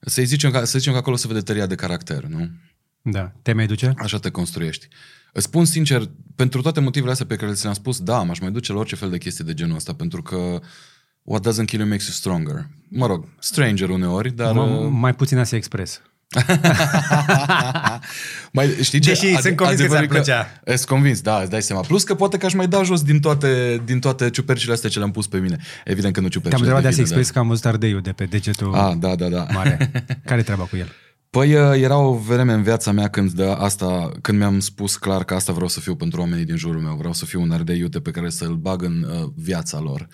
[0.00, 2.50] Să zicem, că, să zicem că acolo se vede tăria de caracter, nu?
[3.02, 3.32] Da.
[3.42, 3.92] Te mai duce?
[3.96, 4.88] Așa te construiești.
[5.32, 6.02] Îți spun sincer,
[6.36, 8.94] pentru toate motivele astea pe care ți le-am spus, da, m-aș mai duce la orice
[8.96, 10.60] fel de chestii de genul ăsta, pentru că
[11.22, 12.66] what doesn't kill you makes you stronger.
[12.88, 14.52] Mă rog, stranger uneori, dar...
[14.52, 16.00] M- uh, mai puțin Asia Express.
[18.52, 19.08] mai, știi ce?
[19.08, 20.60] Deși sunt convins că ți-ar plăcea.
[20.64, 21.82] Ești convins, da, îți dai seama.
[21.82, 24.98] Plus că poate că aș mai da jos din toate, din toate ciupercile astea ce
[24.98, 25.56] le-am pus pe mine.
[25.84, 28.12] Evident că nu ciupercile Te-am întrebat de vine, asta expres că am văzut ardeiul de
[28.12, 29.46] pe degetul Ah, da, da, da.
[29.52, 29.90] mare.
[30.24, 30.92] Care treaba cu el?
[31.30, 35.24] Păi uh, era o vreme în viața mea când de asta, când mi-am spus clar
[35.24, 36.94] că asta vreau să fiu pentru oamenii din jurul meu.
[36.94, 40.08] Vreau să fiu un ardei iute pe care să-l bag în uh, viața lor.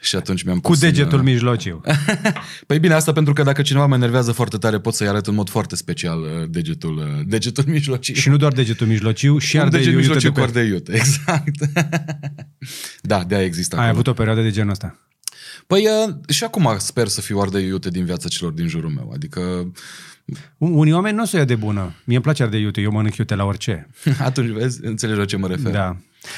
[0.00, 1.80] Și atunci mi-am Cu pus degetul în, mijlociu.
[2.66, 5.34] Păi bine, asta pentru că dacă cineva mă enervează foarte tare, pot să-i arăt în
[5.34, 8.14] mod foarte special uh, degetul, uh, degetul mijlociu.
[8.14, 10.58] Și nu doar degetul mijlociu, și un ardeiul deget iute mijlociu de cu pe...
[10.58, 11.56] ardei iute, exact.
[13.00, 13.98] da, de-aia există Ai acolo.
[13.98, 14.98] avut o perioadă de genul ăsta.
[15.66, 19.10] Păi uh, și acum sper să fiu ardei iute din viața celor din jurul meu.
[19.14, 19.72] Adică
[20.58, 21.80] Unii oameni nu o să o ia de bună.
[21.80, 23.88] Mie îmi place ardei iute, eu mănânc iute la orice.
[24.18, 25.72] atunci vezi, înțelegi la ce mă refer.
[25.72, 25.96] Da.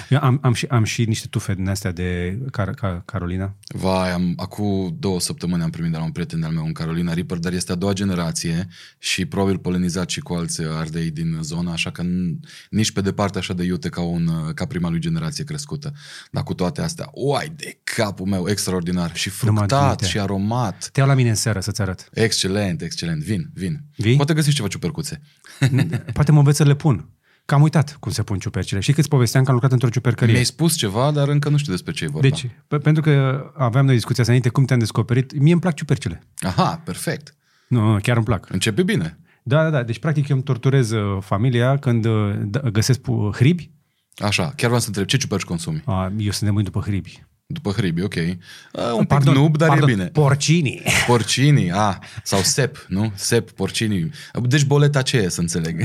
[0.09, 3.55] Eu am, am, și, am și niște tufe din astea de Car, Car, Carolina.
[3.75, 7.12] Vai, am, acum două săptămâni am primit de la un prieten de-al meu, un Carolina
[7.14, 8.68] Reaper, dar este a doua generație
[8.99, 13.38] și probabil polenizat și cu alți ardei din zona, așa că n- nici pe departe
[13.38, 15.92] așa de iute ca, un, ca prima lui generație crescută.
[16.31, 19.16] Dar cu toate astea, uai de capul meu, extraordinar.
[19.16, 20.07] Și Nu mă fructat admite.
[20.07, 20.88] și aromat.
[20.92, 22.09] Te iau la mine în seară să-ți arăt.
[22.12, 23.23] Excelent, excelent.
[23.23, 23.81] Vin, vin.
[23.97, 24.16] Vii?
[24.16, 25.20] Poate găsești ceva ciupercuțe.
[26.12, 27.09] Poate mă înveți să le pun.
[27.46, 28.80] Că am uitat cum se pun ciupercile.
[28.80, 30.33] Și câți povesteam că am lucrat într-o ciupercărie.
[30.33, 32.28] Mi-ai spus ceva, dar încă nu știu despre ce e vorba.
[32.28, 35.74] Deci, pe, pentru că aveam noi discuția asta înainte, cum te-am descoperit, mie îmi plac
[35.74, 36.22] ciupercile.
[36.40, 37.35] Aha, perfect.
[37.68, 38.50] Nu, nu, chiar îmi plac.
[38.50, 39.18] Începe bine.
[39.42, 39.83] Da, da, da.
[39.83, 43.70] Deci, practic, eu îmi torturez uh, familia când uh, d- găsesc pu- hribi.
[44.16, 45.83] Așa, chiar vreau să întreb, ce ciuperci consumi?
[45.87, 47.24] Uh, eu sunt nemâit după hribi.
[47.46, 48.14] După hribi, ok.
[48.14, 50.04] Uh, un pic noob, dar pardon, e bine.
[50.12, 50.83] Porcini.
[51.07, 53.12] Porcini, a, sau sep, nu?
[53.14, 54.11] Sep, porcini.
[54.42, 55.83] Deci boleta ce e, să înțeleg.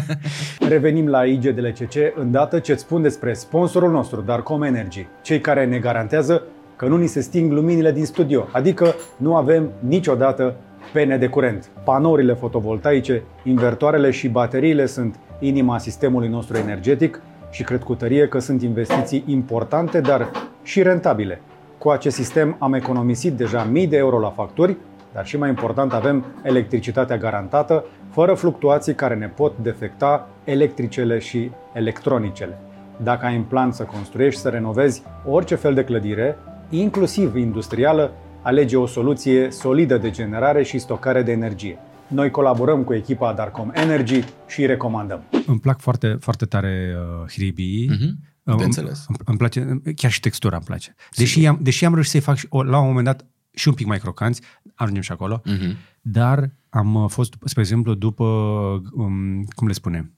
[0.68, 5.78] Revenim la IGDLCC îndată ce îți spun despre sponsorul nostru, Darcom Energy, cei care ne
[5.78, 6.42] garantează
[6.76, 10.56] că nu ni se sting luminile din studio, adică nu avem niciodată
[10.92, 11.70] pene de curent.
[11.84, 18.38] Panourile fotovoltaice, invertoarele și bateriile sunt inima sistemului nostru energetic și cred cu tărie că
[18.38, 20.30] sunt investiții importante, dar
[20.68, 21.40] și rentabile.
[21.78, 24.76] Cu acest sistem am economisit deja mii de euro la facturi,
[25.12, 31.50] dar și mai important avem electricitatea garantată, fără fluctuații care ne pot defecta electricele și
[31.72, 32.58] electronicele.
[33.02, 36.36] Dacă ai în plan să construiești, să renovezi orice fel de clădire,
[36.70, 41.78] inclusiv industrială, alege o soluție solidă de generare și stocare de energie.
[42.06, 45.22] Noi colaborăm cu echipa Darcom Energy și îi recomandăm.
[45.46, 47.88] Îmi plac foarte, foarte tare uh, hribii.
[47.88, 48.28] Mhm.
[48.56, 49.04] De Îmi- înțeles.
[49.08, 50.94] Îmi, îmi place, chiar și textura îmi place.
[51.16, 53.74] Deși am, deși am reușit să-i fac și, o, la un moment dat și un
[53.74, 54.40] pic mai crocanți,
[54.74, 55.76] ajungem și acolo, Mhm.
[56.00, 58.24] dar am uh, fost, spre exemplu, după,
[58.92, 60.12] um, cum le spune,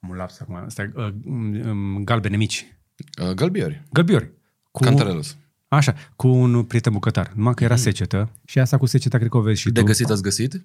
[0.00, 2.74] am un laps acum, astea, uh, um, galbene mici,
[3.22, 3.82] Uh, Gălbiori.
[3.92, 4.30] gălbiori.
[4.70, 5.36] Cu, Cantarelos.
[5.68, 7.32] Așa, cu un prieten bucătar.
[7.34, 9.74] Numai că era secetă și asta cu seceta cred că o vezi și Mhm.
[9.74, 9.86] De tu.
[9.86, 10.62] găsit ați găsit?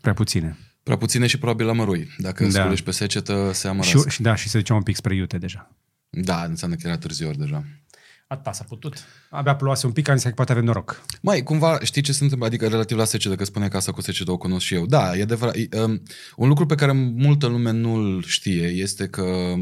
[0.00, 0.56] Prea puține.
[0.88, 2.08] Prea puține și probabil la mărui.
[2.18, 2.50] Dacă Da.
[2.50, 2.58] da.
[2.60, 4.08] sculești pe secetă, se Și, amărăsc.
[4.08, 5.70] și, da, și se ducea un pic spre iute deja.
[6.10, 7.64] Da, înseamnă că era târziu ori deja.
[8.26, 8.96] Atâta s-a putut.
[9.30, 11.02] Abia plouase un pic, am zis că poate avem noroc.
[11.22, 12.46] Mai, cumva, știi ce se întâmplă?
[12.46, 14.86] Adică relativ la secetă, că spune că asta cu secetă o cunosc și eu.
[14.86, 15.54] Da, e adevărat.
[15.56, 16.02] E, um,
[16.36, 19.54] un lucru pe care multă lume nu-l știe este că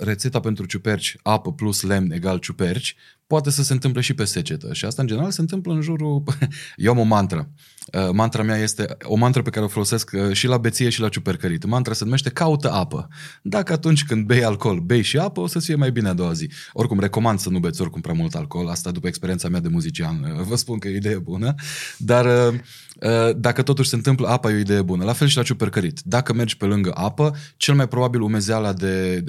[0.00, 2.96] rețeta pentru ciuperci, apă plus lemn egal ciuperci,
[3.32, 4.72] poate să se întâmple și pe secetă.
[4.72, 6.22] Și asta, în general, se întâmplă în jurul...
[6.76, 7.50] Eu am o mantră.
[7.92, 11.00] Uh, mantra mea este o mantră pe care o folosesc uh, și la beție și
[11.00, 11.64] la ciupercărit.
[11.64, 13.08] Mantra se numește caută apă.
[13.42, 16.32] Dacă atunci când bei alcool, bei și apă, o să-ți fie mai bine a doua
[16.32, 16.50] zi.
[16.72, 18.68] Oricum, recomand să nu beți oricum prea mult alcool.
[18.68, 20.34] Asta după experiența mea de muzician.
[20.38, 21.54] Uh, Vă spun că e o idee bună.
[21.96, 22.58] Dar uh,
[23.00, 25.04] uh, dacă totuși se întâmplă, apa e o idee bună.
[25.04, 26.00] La fel și la ciupercărit.
[26.04, 29.24] Dacă mergi pe lângă apă, cel mai probabil umezeala de...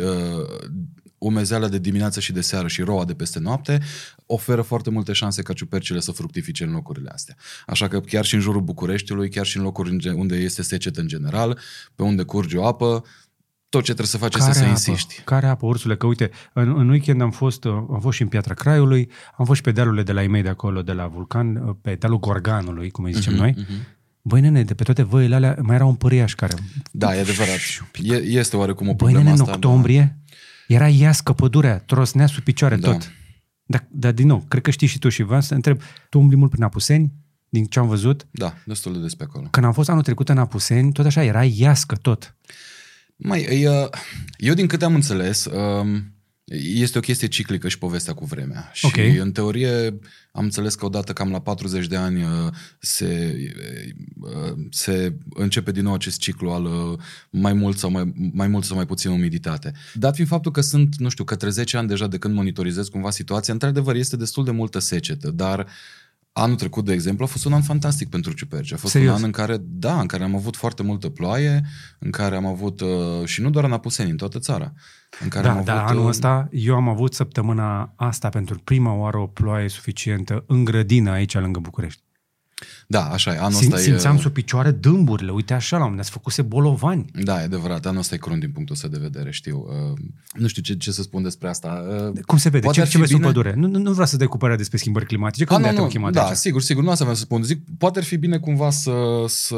[1.24, 3.80] Uh, umezeala de dimineață și de seară și roa de peste noapte
[4.26, 7.36] oferă foarte multe șanse ca ciupercile să fructifice în locurile astea.
[7.68, 10.62] Așa că chiar și în jurul Bucureștiului, chiar și în locuri în gen- unde este
[10.62, 11.60] secetă în general,
[11.96, 13.04] pe unde curge o apă,
[13.70, 14.70] tot ce trebuie să faci este să apă?
[14.70, 15.22] insiști.
[15.26, 15.96] Care apă, ursule?
[15.96, 19.46] Că uite, în, în weekend am fost, uh, am fost și în Piatra Craiului, am
[19.46, 21.96] fost și pe dealurile de la ei mei de acolo, de la Vulcan, uh, pe
[21.96, 23.56] dealul Gorganului, cum îi zicem Mhm, noi.
[24.22, 26.54] Băi, nene, de pe toate văile alea mai era un păriaș care...
[26.92, 27.58] Da, e adevărat.
[28.04, 29.46] E, este oarecum o Băi, problemă nene, în asta.
[29.52, 29.68] da.
[29.68, 30.18] octombrie
[30.74, 32.92] era iască pădurea, trosnea sub picioare Da.
[32.92, 33.12] tot.
[33.66, 36.38] Dar, dar, din nou, cred că știi și tu și vreau să întreb, tu umbli
[36.38, 37.14] mult prin Apuseni,
[37.50, 38.28] din ce am văzut?
[38.32, 39.48] Da, da, destul de des pe acolo.
[39.52, 42.36] Când am fost anul trecut în Apuseni, tot așa, era iască tot.
[43.16, 43.90] Mai, e, uh,
[44.38, 46.13] eu din câte am înțeles, um,
[46.52, 48.70] este o chestie ciclică și povestea cu vremea.
[48.74, 48.98] Și Ok.
[49.20, 50.00] în teorie
[50.32, 52.30] am înțeles că odată cam la 40 de ani uh,
[52.80, 53.36] se,
[54.22, 58.64] uh, se începe din nou acest ciclu al uh, mai mult sau mai, mai mult
[58.64, 59.72] sau mai puțin umiditate.
[59.94, 63.10] Dat fiind faptul că sunt, nu știu, către 10 ani deja de când monitorizez cumva
[63.10, 65.68] situația, într-adevăr este destul de multă secetă, dar
[66.36, 68.74] Anul trecut, de exemplu, a fost un an fantastic pentru ciuperci.
[68.74, 69.10] A fost Serios?
[69.12, 71.62] un an în care, da, în care am avut foarte multă ploaie,
[72.00, 72.90] în care am avut, uh,
[73.26, 74.74] și nu doar în Apuseni, în toată țara.
[75.20, 78.60] În care am Da, avut, dar anul uh, ăsta eu am avut săptămâna asta pentru
[78.64, 82.03] prima oară o ploaie suficientă în grădină aici lângă București.
[82.88, 83.38] Da, așa e.
[83.38, 84.20] Anul Sim, ăsta simțeam e...
[84.20, 87.06] sub picioare dâmburile, uite așa, la un moment dat se făcuse bolovani.
[87.24, 87.86] Da, e adevărat.
[87.86, 89.66] Anul ăsta e crunt din punctul ăsta de vedere, știu.
[89.92, 90.00] Uh,
[90.34, 91.86] nu știu ce, ce să spun despre asta.
[92.14, 92.64] Uh, Cum se vede?
[92.64, 93.54] Poate Ce, ar ce fi vezi sub bine- pădure?
[93.56, 95.72] Nu, nu, nu vreau să dai cu părerea despre schimbări climatice, că A, nu, nu,
[95.72, 96.36] ne-am nu, chemat da, aici.
[96.36, 97.44] sigur, sigur, nu asta vreau să spun.
[97.44, 98.94] Zic, poate ar fi bine cumva să,
[99.28, 99.56] să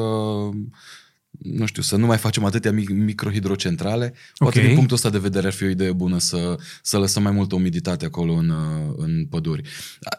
[1.40, 4.14] nu știu, să nu mai facem atâtea mic- microhidrocentrale.
[4.38, 4.66] Poate Ok.
[4.66, 7.56] din punctul ăsta de vedere ar fi o idee bună să, să lăsăm mai multă
[7.56, 9.62] umiditate acolo în, uh, în păduri.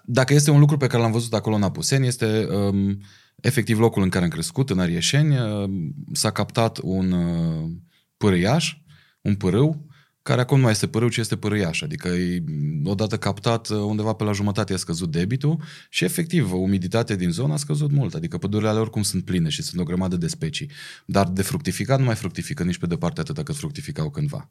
[0.05, 3.01] Dacă este un lucru pe care l-am văzut acolo în Apuseni, este um,
[3.41, 5.71] efectiv locul în care am crescut, în Arieșeni, uh,
[6.13, 7.71] s-a captat un uh,
[8.17, 8.77] pârâiaș,
[9.21, 9.86] un pârâu,
[10.27, 11.81] care acum nu mai este pârâu, ci este pârâiaș.
[11.83, 12.43] Adică e,
[12.85, 17.53] odată captat, uh, undeva pe la jumătate a scăzut debitul și efectiv umiditatea din zonă
[17.53, 18.15] a scăzut mult.
[18.15, 20.71] Adică pădurile alea oricum sunt pline și sunt o grămadă de specii.
[21.05, 24.51] Dar de fructificat nu mai fructifică nici pe departe atât cât fructificau cândva.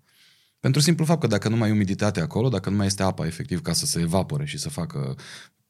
[0.60, 3.26] Pentru simplu fapt că dacă nu mai e umiditate acolo, dacă nu mai este apa
[3.26, 5.16] efectiv ca să se evapore și să facă,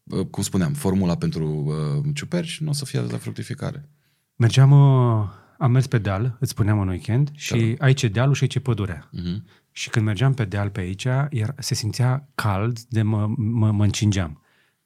[0.04, 3.90] uh, cum spuneam, formula pentru uh, ciuperci, nu o să fie la fructificare.
[4.36, 7.86] Mergeam, uh, am mers pe deal, îți spuneam în weekend, și Da.
[7.86, 9.10] aici e dealul și aici e pădurea.
[9.10, 9.64] Uh-huh.
[9.78, 13.84] Și când mergeam pe deal pe aici, iar se simțea cald de mă, mă, mă
[13.84, 14.42] încingeam.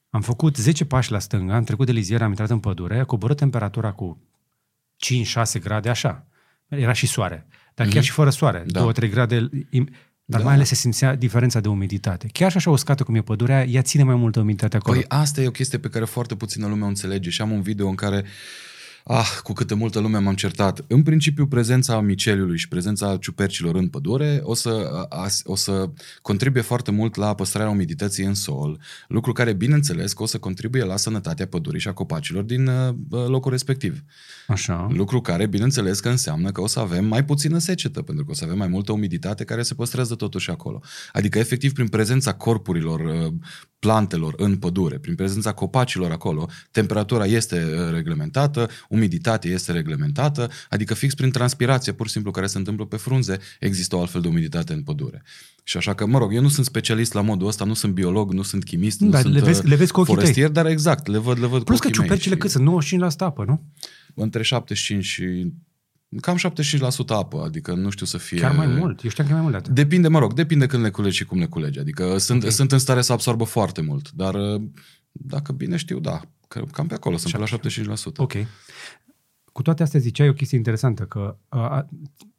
[0.09, 3.03] Am făcut 10 pași la stânga, am trecut de lizier, am intrat în pădure, a
[3.03, 4.21] coborât temperatura cu
[4.95, 6.25] 5-6 grade, așa.
[6.67, 7.47] Era și soare.
[7.73, 8.79] Dar chiar și fără soare, Da.
[8.81, 9.89] 2-3 grade, im-
[10.25, 10.45] dar Da.
[10.45, 12.27] mai ales se simțea diferența de umiditate.
[12.27, 14.95] Chiar și așa uscată cum e pădurea, ea ține mai multă umiditate acolo.
[14.95, 17.61] Păi asta e o chestie pe care foarte puțină lume o înțelege și am un
[17.61, 18.25] video în care
[19.11, 20.83] Ah, cu câtă multă lume m-am certat.
[20.87, 25.89] În principiu, prezența miceliului și prezența ciupercilor în pădure o să, a, o să
[26.21, 30.83] contribuie foarte mult la păstrarea umidității în sol, lucru care, bineînțeles, că o să contribuie
[30.83, 34.03] la sănătatea pădurii și a copacilor din uh, locul respectiv.
[34.47, 34.87] Așa.
[34.91, 38.33] Lucru care, bineînțeles, că înseamnă că o să avem mai puțină secetă, pentru că o
[38.33, 40.81] să avem mai multă umiditate care se păstrează totuși acolo.
[41.11, 43.33] Adică, efectiv, prin prezența corpurilor, uh,
[43.79, 50.93] plantelor în pădure, prin prezența copacilor acolo, temperatura este uh, reglementată, umiditatea este reglementată, adică
[50.93, 54.27] fix prin transpirație, pur și simplu, care se întâmplă pe frunze, există o altfel de
[54.27, 55.23] umiditate în pădure.
[55.63, 58.31] Și așa că, mă rog, eu nu sunt specialist la modul ăsta, nu sunt biolog,
[58.33, 60.21] nu sunt chimist, nu Dar sunt le vezi- uh, le vezi cu ochii tăi.
[60.23, 62.49] forestier, dar exact, le văd, le văd Plus cu că ochii mei ciupercile și- cât
[62.49, 62.63] sunt?
[62.63, 63.61] 95% apă, nu?
[64.13, 65.53] între 75 și
[66.21, 66.39] cam 75%
[67.07, 68.39] apă, adică nu știu să fie...
[68.39, 69.03] Chiar mai mult.
[69.03, 69.73] Eu știam că e mai mult de atât.
[69.73, 71.79] Depinde, mă rog, depinde când le culegi și cum le culegi.
[71.79, 72.43] Adică sunt, Ok.
[72.43, 72.51] okay.
[72.51, 74.61] sunt în stare să absorbă foarte mult, dar uh,
[75.11, 77.57] dacă bine știu, da, că cam pe acolo, sunt pe la
[77.93, 78.15] 75%.
[78.15, 78.33] Ok.
[79.51, 81.87] Cu toate astea ziceai o chestie interesantă, că a,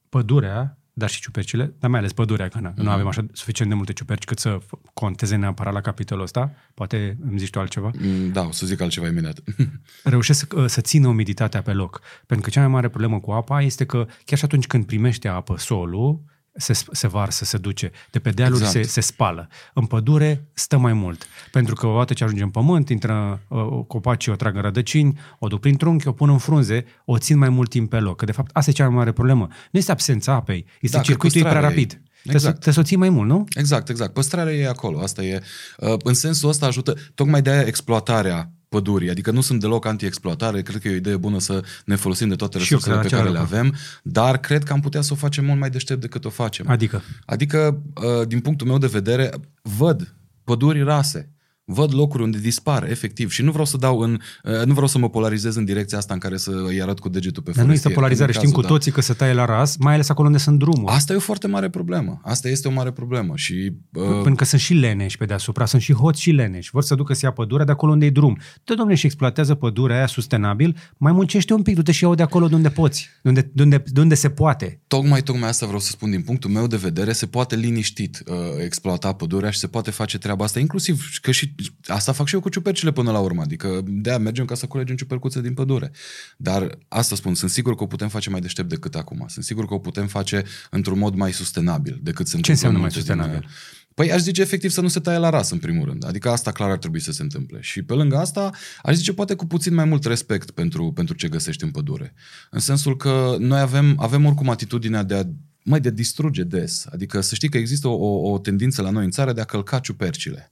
[0.09, 2.83] pădurea, dar și ciupercile, dar mai ales pădurea, că na, Mhm.
[2.83, 6.53] nu avem așa suficient de multe ciuperci cât să f- conteze neapărat la capitolul ăsta,
[6.75, 9.41] poate îmi zici tu altceva, Mm, Da, o să zic altceva imediat.
[10.05, 12.01] reușesc să, să țină umiditatea pe loc.
[12.27, 15.29] Pentru că cea mai mare problemă cu apa este că chiar și atunci când primește
[15.29, 16.21] apă solul,
[16.61, 17.91] se, se varsă, se duce.
[18.11, 18.85] De pe dealuri Exact.
[18.85, 19.49] se, se spală.
[19.75, 21.27] În pădure stă mai mult.
[21.53, 25.47] Pentru că odată ce ajunge în pământ, intră uh, copacii, o trag în rădăcini, o
[25.49, 28.17] duc prin trunchi, o pun în frunze, o țin mai mult timp pe loc.
[28.17, 29.47] Că de fapt asta e cea mai mare problemă.
[29.71, 31.93] Nu este absența apei, este Da, că circuitul e prea păstrarea rapid.
[31.93, 32.09] ei.
[32.23, 32.63] Trebuie, să, Exact.
[32.63, 33.45] trebuie să o ții mai mult, nu?
[33.57, 34.13] Exact, exact.
[34.13, 35.43] Păstrarea e acolo, asta e.
[35.79, 40.63] Uh, În sensul ăsta ajută, tocmai de aia exploatarea pădurii, adică nu sunt deloc anti-exploatare,
[40.63, 43.09] cred că e o idee bună să ne folosim de toate Și eu resursele pe
[43.09, 45.71] cred care le același avem, dar cred că am putea să o facem mult mai
[45.71, 46.69] deștept decât o facem.
[46.69, 49.31] Adică, Adică, uh, din punctul meu de vedere,
[49.63, 51.31] văd păduri rase.
[51.73, 53.31] Văd locuri unde dispar, efectiv.
[53.31, 56.15] Și nu vreau să dau în, uh, nu vreau să mă polarizez în direcția asta
[56.15, 58.33] în care să îi arăt cu degetul pe dar nu există forestier, polarizare.
[58.33, 58.79] că nu e Știm cu cazul, da.
[58.79, 60.93] toții că se taie la ras, mai ales acolo unde sunt drumuri.
[60.93, 62.21] Asta e o foarte mare problemă.
[62.25, 63.33] Asta este o mare problemă.
[63.37, 66.71] Și uh, Pentru că sunt și leneși pe deasupra, sunt și hoți și leneși.
[66.73, 68.39] Vor să ducă să ia pădurea de acolo unde e drum.
[68.65, 72.23] Dă, domnule, și exploatează pădurea aia sustenabil, mai muncește un pic, du-te și iau de
[72.23, 74.81] acolo de unde poți, de unde, de unde, de unde se poate.
[74.87, 78.37] Tocmai, tocmai asta vreau să spun din punctul meu de vedere, se poate liniștit uh,
[78.65, 81.55] exploata pădurea și se poate face treaba asta, inclusiv că și
[81.87, 84.97] asta fac și eu cu ciupercile până la urmă, adică de mergem ca să culegem
[84.97, 85.91] ciupercuțe din pădure.
[86.37, 89.25] Dar asta spun, sunt sigur că o putem face mai deștept decât acum.
[89.29, 92.79] Sunt sigur că o putem face într-un mod mai sustenabil decât se Ce întâmplă înseamnă
[92.79, 93.49] mai multe din, sustenabil?
[93.49, 96.07] uh, Păi aș zice efectiv să nu se taie la ras în primul rând.
[96.07, 97.59] Adică asta clar ar trebui să se întâmple.
[97.61, 98.51] Și pe lângă asta
[98.83, 102.15] aș zice poate cu puțin mai mult respect pentru, pentru ce găsești în pădure.
[102.51, 105.23] În sensul că noi avem, avem oricum atitudinea de a
[105.65, 106.87] mai de a distruge des.
[106.93, 109.45] Adică să știi că există o, o, o tendință la noi în țară de a
[109.45, 110.51] călca ciupercile.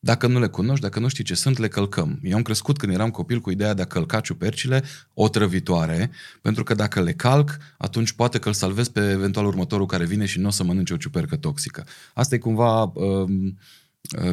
[0.00, 2.20] Dacă nu le cunoști, dacă nu știi ce sunt, le călcăm.
[2.22, 4.82] Eu am crescut când eram copil cu ideea de a călca ciupercile
[5.14, 6.10] otrăvitoare,
[6.42, 10.26] pentru că dacă le calc, atunci poate că îl salvez pe eventual următorul care vine
[10.26, 11.86] și nu o să mănânce o ciupercă toxică.
[12.14, 13.52] Asta e cumva um, uh,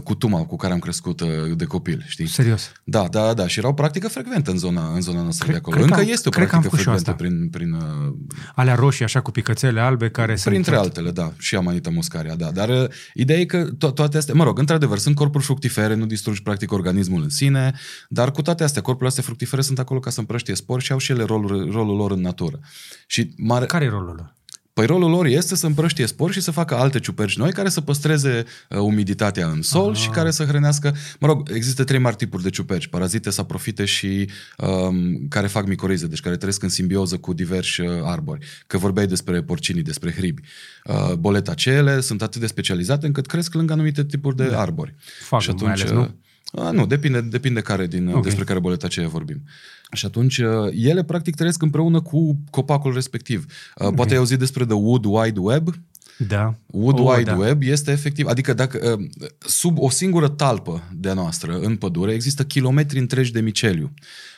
[0.04, 2.28] cu tuma cu care am crescut uh, de copil, știi?
[2.28, 2.71] Serios.
[2.84, 3.47] Da, da, da.
[3.47, 5.75] Și era o practică frecventă în zona, în zona noastră Cred- de acolo.
[5.75, 7.51] cred că Încă am- este o cred că am practică fost și eu frecventă asta.
[7.51, 8.15] prin, prin uh,
[8.56, 10.86] Alea roșii, așa, cu picățele albe, care Printre sunt...
[10.86, 11.34] altele, da.
[11.38, 12.51] Și amanita muscaria, da.
[12.51, 16.06] Dar uh, ideea e că to- toate astea, mă rog, într-adevăr, sunt corpuri fructifere, nu
[16.06, 17.73] distrugi practic organismul în sine,
[18.10, 20.97] dar cu toate astea, corpurile astea fructifere sunt acolo ca să împrăștie spor și au
[20.97, 22.60] și ele rolul, rolul lor în natură.
[23.08, 24.34] Și mare, Care e rolul lor?
[24.76, 27.82] Păi rolul lor este să împrăștie spor și să facă alte ciuperci noi care să
[27.82, 29.98] păstreze uh, umiditatea în sol Ah.
[29.98, 30.96] și care să hrănească...
[31.20, 36.08] Mă rog, există trei mari tipuri de ciuperci, parazite, saprofite și um, care fac micorize,
[36.08, 38.46] deci care trăiesc în simbioză cu diversi uh, arbori.
[38.68, 40.42] Că vorbeai despre porcinii, despre hribi.
[40.86, 44.96] Uh, boletacele sunt atât de specializate încât cresc lângă anumite tipuri de arbori.
[45.22, 46.16] Fac, și mai ales, nu?
[46.51, 48.10] A, nu, depinde, depinde care din, Ok.
[48.10, 48.21] okay.
[48.21, 49.43] despre care boletacee vorbim.
[49.91, 53.45] Și atunci uh, ele practic trăiesc împreună cu copacul respectiv.
[53.75, 55.69] Uh, Poate ai auzit despre The Wood Wide Web?
[56.17, 56.55] Da.
[56.65, 57.38] Wood Oh, Wide da.
[57.38, 59.08] Web este efectiv, adică dacă uh,
[59.39, 63.93] sub o singură talpă de-a noastră în pădure există kilometri întregi de miceliu.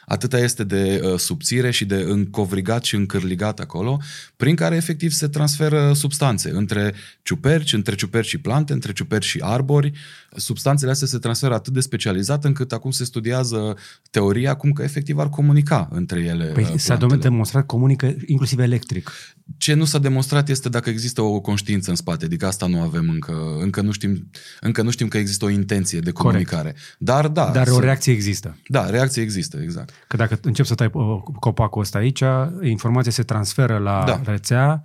[0.09, 4.01] Atâta este de uh, subțire și de încovrigat și încârligat acolo,
[4.35, 6.93] prin care efectiv se transferă substanțe între
[7.23, 9.91] ciuperci, între ciuperci și plante, între ciuperci și arbori.
[10.35, 13.77] Substanțele astea se transferă atât de specializat încât acum se studiază
[14.11, 17.21] teoria cum că efectiv ar comunica între ele Păi uh, s-a plantele.
[17.21, 19.11] demonstrat comunică inclusiv electric.
[19.57, 23.09] Ce nu s-a demonstrat este dacă există o conștiință în spate, adică asta nu avem
[23.09, 24.29] încă, încă nu știm,
[24.61, 26.75] încă nu știm că există o intenție de comunicare.
[26.97, 28.57] Dar da, Dar o să- reacție există.
[28.67, 29.93] Da, reacție există, exact.
[30.07, 32.23] Că dacă începi să tai uh, copacul ăsta aici,
[32.61, 34.21] informația se transferă la Da.
[34.25, 34.83] rețea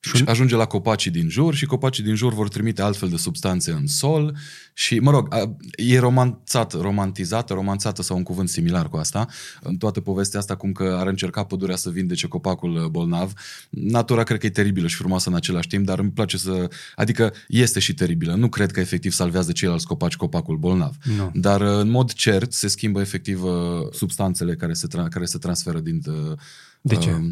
[0.00, 3.70] Și ajunge la copacii din jur și copacii din jur vor trimite altfel de substanțe
[3.70, 4.36] în sol
[4.74, 9.26] și, mă rog, a- e romanțat, romantizată, romanțată sau un cuvânt similar cu asta,
[9.60, 13.32] în toată povestea asta cum că ar încerca pădurea să vindece copacul uh, bolnav.
[13.70, 16.68] Natura cred că e teribilă și frumoasă în același timp, dar îmi place să...
[16.94, 18.34] Adică este și teribilă.
[18.34, 20.96] Nu cred că efectiv salvează ceilalți copaci copacul bolnav.
[21.16, 21.30] Nu.
[21.34, 23.52] Dar uh, în mod cert se schimbă efectiv uh,
[23.92, 26.00] substanțele care se, tra- care se transferă din...
[26.06, 26.36] uh,
[26.80, 27.10] De ce?
[27.10, 27.24] uh,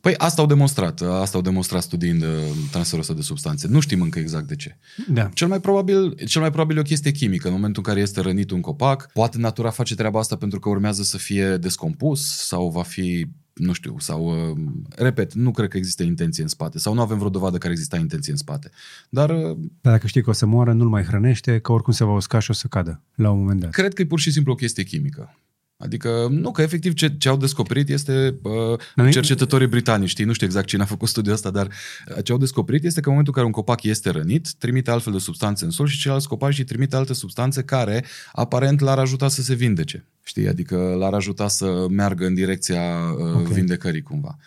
[0.00, 2.28] Păi asta au demonstrat, asta au demonstrat studiind uh,
[2.70, 3.68] transferul ăsta de substanțe.
[3.68, 4.76] Nu știm încă exact de ce.
[5.08, 5.30] Da.
[5.34, 7.46] Cel mai probabil, cel mai probabil e o chestie chimică.
[7.46, 10.68] În momentul în care este rănit un copac, poate natura face treaba asta pentru că
[10.68, 13.26] urmează să fie descompus sau va fi
[13.58, 14.58] nu știu, sau, uh,
[14.96, 17.96] repet, nu cred că există intenție în spate sau nu avem vreo dovadă care exista
[17.96, 18.70] intenție în spate.
[19.08, 22.04] Dar uh, Dar dacă știi că o să moară, nu-l mai hrănește, că oricum se
[22.04, 23.70] va usca și o să cadă la un moment dat.
[23.70, 25.38] cred că e pur și simplu o chestie chimică.
[25.80, 30.24] Adică, nu, că efectiv ce, ce au descoperit este Dar uh, nu- cercetătorii britanici, știi,
[30.24, 33.08] nu știu exact cine a făcut studiul ăsta, dar uh, ce au descoperit este că
[33.08, 35.98] în momentul în care un copac este rănit, trimite altfel de substanțe în sol și
[35.98, 40.04] ceilalți copaci îi trimite alte substanțe care, aparent, l-ar ajuta să se vindece.
[40.22, 42.82] Știi, adică l-ar ajuta să meargă în direcția
[43.18, 43.46] uh, Ok.
[43.48, 44.38] vindecării cumva.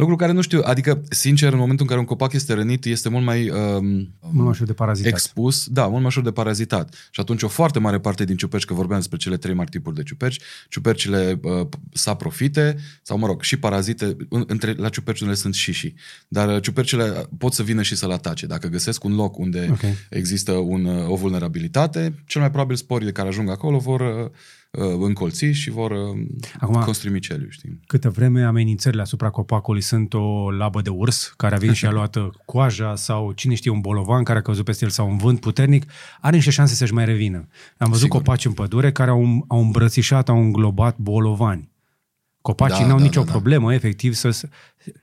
[0.00, 3.08] Lucru care nu știu, adică, sincer, în momentul în care un copac este rănit, este
[3.08, 3.84] mult mai um,
[4.20, 5.12] Mult mai ușor de parazitat.
[5.12, 6.94] expus, da, mult mai ușor de parazitat.
[7.10, 9.94] Și atunci o foarte mare parte din ciuperci, că vorbeam despre cele trei mari tipuri
[9.96, 15.36] de ciuperci, ciupercile uh, saprofite, sau mă rog, și parazite, în, între, la ciuperci unele
[15.36, 15.94] sunt și și.
[16.28, 18.46] Dar uh, ciupercile pot să vină și să-l atace.
[18.46, 19.80] Dacă găsesc un loc unde Ok.
[20.10, 24.30] există un, uh, o vulnerabilitate, cel mai probabil sporii care ajung acolo vor uh, uh,
[24.98, 26.26] încolți și vor uh,
[26.60, 27.80] Acum- construi miceliu, știi?
[27.86, 31.90] Câtă vreme amenințările asupra copacului sunt o labă de urs care a venit și a
[31.98, 35.16] luat uh, coaja sau cine știe un bolovan care a căzut peste el sau un
[35.16, 37.48] vânt puternic, are niște șanse să-și mai revină.
[37.78, 38.18] Am văzut Sigur.
[38.18, 41.74] copaci în pădure care au, au îmbrățișat, au înglobat bolovani.
[42.40, 43.32] Copacii Da, n-au da, nicio da, da.
[43.32, 44.48] problemă, efectiv, să, să,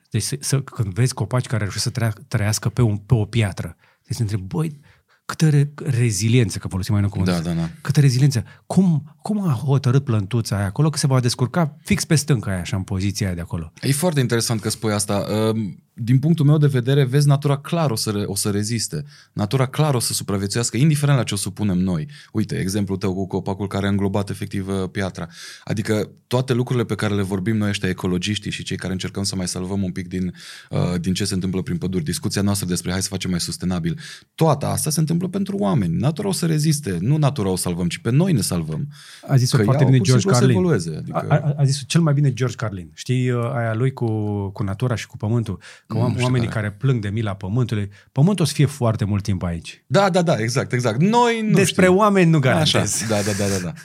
[0.09, 3.25] deci, să, să, când vezi copaci care reușesc să trea, trăiască pe, un, pe o
[3.25, 3.75] piatră,
[4.07, 4.79] deci te întrebi, băi,
[5.25, 7.69] câtă re, reziliență, că folosim mai nou cuvântul Da, da, da.
[7.81, 8.43] câtă reziliență.
[8.65, 12.59] Cum, cum a hotărât plântuța aia acolo că se va descurca fix pe stânca aia,
[12.59, 13.73] așa, în poziția aia de acolo?
[13.81, 15.25] E foarte interesant că spui asta.
[15.29, 19.03] Ehm, Din punctul meu de vedere, vezi, natura clar o să, re- o să reziste.
[19.33, 22.07] Natura clar o să supraviețuiască, indiferent la ce o supunem noi.
[22.31, 25.27] Uite, exemplul tău cu copacul care a înglobat efectiv uh, piatra.
[25.63, 29.35] Adică toate lucrurile pe care le vorbim noi ăștia ecologiștii și cei care încercăm să
[29.35, 30.33] mai salvăm un pic din,
[30.69, 33.99] uh, din ce se întâmplă prin păduri, discuția noastră despre hai să facem mai sustenabil,
[34.35, 35.97] toată asta se întâmplă pentru oameni.
[35.97, 36.97] Natura o să reziste.
[36.99, 38.87] Nu natura o salvăm, ci pe noi ne salvăm.
[39.27, 40.57] A zis-o Că foarte ea bine pur și George simplu o să Carlin.
[40.57, 42.91] evolueze, adică- A, a, a zis cel mai bine George Carlin.
[42.93, 44.07] Știi uh, aia lui cu,
[44.49, 45.57] cu natura și cu pământul?
[45.87, 46.59] Că Nu, nu oam- știu oamenii care.
[46.67, 49.83] care plâng de mila pământului, pământul o să fie foarte mult timp aici.
[49.87, 51.01] Da, da, da, exact, exact.
[51.01, 51.97] Noi nu Despre știm.
[51.97, 53.03] oameni nu Așa, garantez.
[53.09, 53.73] da, da, da, da, da.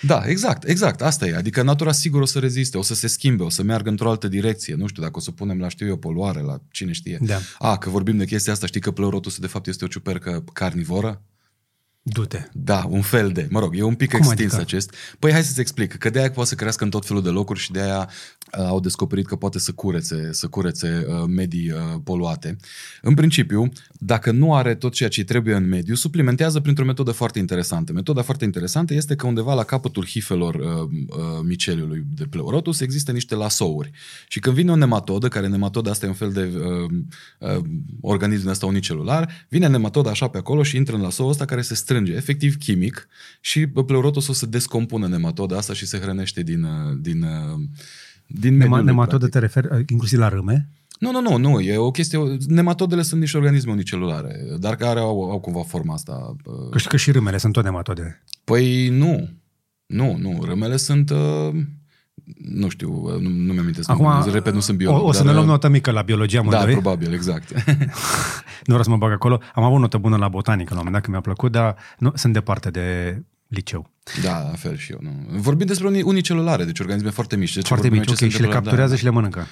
[0.00, 1.36] Da, exact, exact, asta e.
[1.36, 4.28] Adică natura sigur o să reziste, o să se schimbe, o să meargă într-o altă
[4.28, 4.74] direcție.
[4.74, 7.18] Nu știu dacă o să punem la, știu eu, poluare, la cine știe.
[7.20, 7.38] Da.
[7.58, 11.22] A, că vorbim de chestia asta, știi că pleurotusul de fapt este o ciupercă carnivoră?
[12.02, 12.48] Du-te.
[12.52, 14.60] Da, un fel de, mă rog, e un pic Cum extins adică?
[14.60, 14.94] acest.
[15.18, 17.70] Păi hai să-ți explic, că de-aia poate să crească în tot felul de locuri și
[17.70, 18.10] de-aia
[18.58, 22.56] uh, au descoperit că poate să curețe, să curețe uh, medii uh, poluate.
[23.02, 27.10] În principiu, dacă nu are tot ceea ce îi trebuie în mediu, suplimentează printr-o metodă
[27.10, 27.92] foarte interesantă.
[27.92, 30.62] Metoda foarte interesantă este că undeva la capătul hifelor uh,
[31.08, 33.90] uh, miceliului de pleurotus există niște lasouri.
[34.28, 36.90] Și când vine o nematodă, care nematoda asta e un fel de uh,
[37.38, 37.64] uh,
[38.00, 41.62] organism din ăsta unicelular, vine nematoda așa pe acolo și intră în lasoul ăsta care
[41.62, 43.08] se strânge, efectiv chimic,
[43.40, 47.58] și bă, pleurotusul se descompună nematoda asta și se hrănește din, uh, din, uh,
[48.26, 49.32] din mediul Nema, lui, nematodă practic.
[49.32, 50.68] te referi uh, inclusiv la râme?
[50.98, 55.30] Nu, nu, nu, nu, e o chestie, nematodele sunt niște organisme unicelulare, dar care au,
[55.30, 56.36] au cumva forma asta.
[56.44, 58.22] uh, Că, știu că și râmele sunt tot nematode.
[58.44, 59.28] Păi nu,
[59.86, 61.10] nu, nu, râmele sunt...
[61.10, 61.54] Uh,
[62.36, 63.90] nu știu, uh, nu, nu mi-am amintesc.
[63.90, 65.00] Acum, repet, nu sunt biolog.
[65.02, 66.72] o, o să dar, ne luăm uh, notă mică la biologia Da, amândoi.
[66.80, 67.52] probabil, exact.
[68.66, 69.40] nu vreau să mă bag acolo.
[69.54, 72.12] Am avut notă bună la botanică la un moment dat, că mi-a plăcut, dar nu,
[72.14, 73.90] sunt departe de liceu.
[74.22, 74.98] da, la fel și eu.
[75.02, 75.38] Nu.
[75.38, 77.54] Vorbim despre unii unicelulare, deci organisme foarte mici.
[77.54, 78.98] Deci Foarte vorbim mici, ce ok, se și le întâmplă, capturează da.
[78.98, 79.46] și le mănâncă.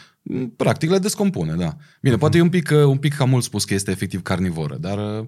[0.56, 1.76] Practic le descompune, da.
[2.00, 2.18] Bine, Mhm.
[2.18, 4.98] poate e un pic, uh, un pic cam mult spus că este efectiv carnivoră, dar...
[4.98, 5.26] uh,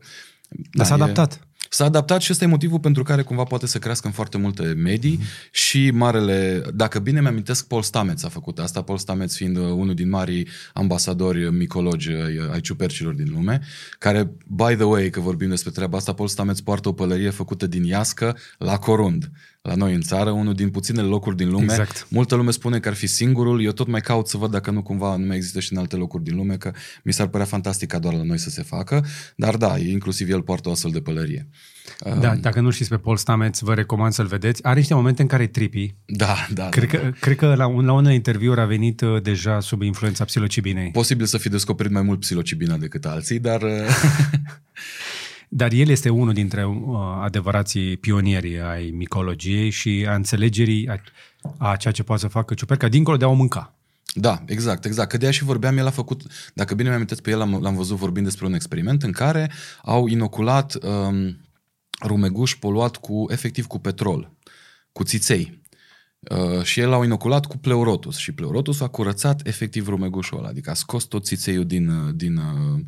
[0.72, 1.40] Dar s-a e- adaptat.
[1.72, 4.62] S-a adaptat și ăsta e motivul pentru care cumva poate să crească în foarte multe
[4.62, 5.26] medii Mhm.
[5.50, 9.94] și marele, dacă bine mi-amintesc, Paul Stamets a făcut asta, Paul Stamets fiind uh, unul
[9.94, 13.60] din marii ambasadori micologi uh, ai ciupercilor din lume,
[13.98, 17.66] care, by the way, că vorbim despre treaba asta, Paul Stamets poartă o pălărie făcută
[17.66, 19.30] din iască la corund.
[19.62, 21.64] La noi în țară, unul din puținele locuri din lume.
[21.64, 22.06] Exact.
[22.10, 24.82] Multă lume spune că ar fi singurul, eu tot mai caut să văd dacă nu
[24.82, 26.72] cumva nu mai există și în alte locuri din lume, că
[27.04, 29.04] mi s-ar părea fantastic ca doar la noi să se facă,
[29.36, 31.48] dar da, inclusiv el poartă o astfel de pălărie.
[32.20, 34.64] Da, dacă nu știți pe Paul Stamets, vă recomand să-l vedeți.
[34.64, 35.94] Are niște momente în care e trippy.
[36.04, 36.68] Da, da.
[36.68, 36.98] Cred da.
[36.98, 40.90] că, cred că la, un, la unele interviuri a venit uh, deja sub influența psilocibinei.
[40.90, 43.70] Posibil să fi descoperit mai mult psilocibina decât alții, dar uh,
[45.52, 51.00] Dar el este unul dintre uh, adevărații pionieri ai micologiei și a înțelegerii a,
[51.58, 53.74] a ceea ce poate să facă ciuperca, dincolo de a o mânca.
[54.14, 55.10] da, exact, exact.
[55.10, 56.22] Că de aia și vorbeam, el a făcut,
[56.54, 59.50] dacă bine mi-am amintesc pe el, l-am, l-am văzut vorbind despre un experiment în care
[59.82, 61.40] au inoculat um,
[62.02, 64.32] rumeguș poluat cu, efectiv cu petrol,
[64.92, 65.62] cu țiței.
[66.20, 70.70] Uh, și el l-au inoculat cu pleurotus și pleurotus a curățat efectiv rumegușul ăla, adică
[70.70, 72.80] a scos tot țițeiul din, uh, din uh,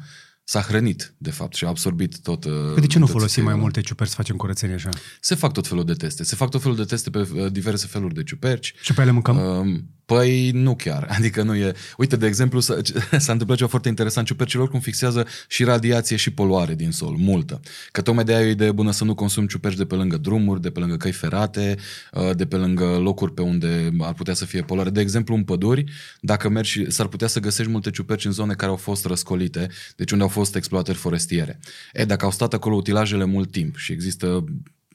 [0.52, 2.44] s-a hrănit, de fapt, și a absorbit tot.
[2.44, 3.62] uh, Păi de ce nu tot folosim țițeiul mai ăla.
[3.62, 4.88] multe ciuperci să facem curățenie așa?
[5.20, 6.24] Se fac tot felul de teste.
[6.24, 8.74] Se fac tot felul de teste pe uh, diverse feluri de ciuperci.
[8.82, 9.36] Și pe ele mâncăm?
[9.36, 11.06] Um, Păi nu chiar.
[11.18, 11.72] Adică nu e...
[11.96, 12.76] Uite, de exemplu, s-a,
[13.18, 14.26] s-a întâmplat ceva foarte interesant.
[14.26, 17.60] Ciupercilor cum fixează și radiație și poluare din sol, multă.
[17.90, 20.16] Că tocmai de aia e o idee bună să nu consumi ciuperci de pe lângă
[20.16, 21.76] drumuri, de pe lângă căi ferate,
[22.12, 24.90] uh, de pe lângă locuri pe unde ar putea să fie poluare.
[24.90, 25.84] De exemplu, în păduri,
[26.20, 30.10] dacă mergi, s-ar putea să găsești multe ciuperci în zone care au fost răscolite, deci
[30.10, 31.58] unde au fost exploatări forestiere.
[31.92, 34.44] E, dacă au stat acolo utilajele mult timp și există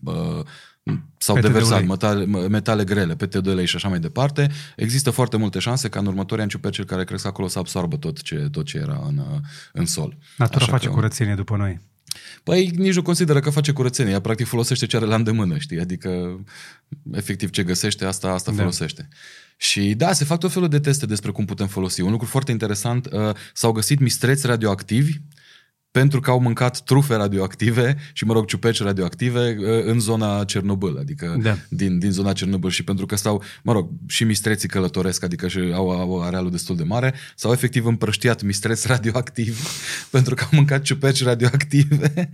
[0.04, 0.44] uh,
[1.18, 1.42] sau PTD-ului.
[1.42, 6.06] deversat metale, metale grele, PT2 și așa mai departe, există foarte multe șanse ca în
[6.06, 9.40] următorii ani ciupercii care cresc acolo să absorbă tot ce, tot ce era în, uh,
[9.74, 10.18] în sol.
[10.38, 11.80] Natura Așa face că- curățenie după noi.
[12.44, 15.80] Păi nici nu consideră că face curățenie, ea practic folosește ce are la îndemână, știi?
[15.80, 16.40] Adică
[17.12, 18.58] efectiv ce găsește, asta, asta Da.
[18.58, 19.08] folosește.
[19.58, 22.02] Și da, se fac tot felul de teste despre cum putem folosi.
[22.02, 25.18] Un lucru foarte interesant, uh, s-au găsit mistreți radioactivi
[25.98, 30.98] pentru că au mâncat trufe radioactive și, mă rog, ciuperci radioactive uh, în zona Cernobâl,
[31.00, 31.58] adică Da.
[31.70, 35.60] din, din zona Cernobâl și pentru că stau, mă rog, și mistreții călătoresc, adică și
[35.74, 39.62] au, au arealul destul de mare, s-au efectiv împrăștiat mistreți radioactivi
[40.10, 42.32] pentru că au mâncat ciuperci radioactive.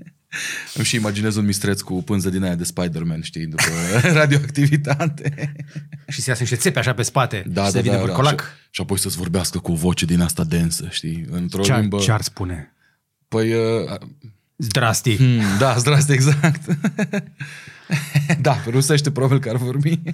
[0.74, 3.64] Îmi și imaginez un mistreț cu pânză din aia de Spider-Man, știi, după
[4.20, 5.56] radioactivitate.
[6.08, 8.06] Și se iasă niște țepe așa pe spate Da, și se da, devine da, da.
[8.06, 8.42] vârcolac.
[8.42, 12.00] Și, și apoi să-ți vorbească cu o voce din asta densă, știi, într-o Ce, limbă...
[12.00, 12.68] ce ar spune?
[13.34, 13.90] Păi, uh,
[14.58, 15.16] Zdrasti.
[15.16, 16.62] Hmm, da, zdrast, exact.
[18.42, 20.02] da, pe rusește probabil că ar vorbi.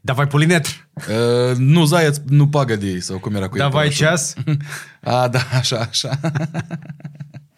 [0.00, 0.66] Davai pulinet.
[1.08, 4.04] Uh, nu zaiec, nu pagădi, sau cum era cu el, Davai orașul.
[4.06, 4.34] ceas.
[5.02, 6.20] A, da, așa, așa.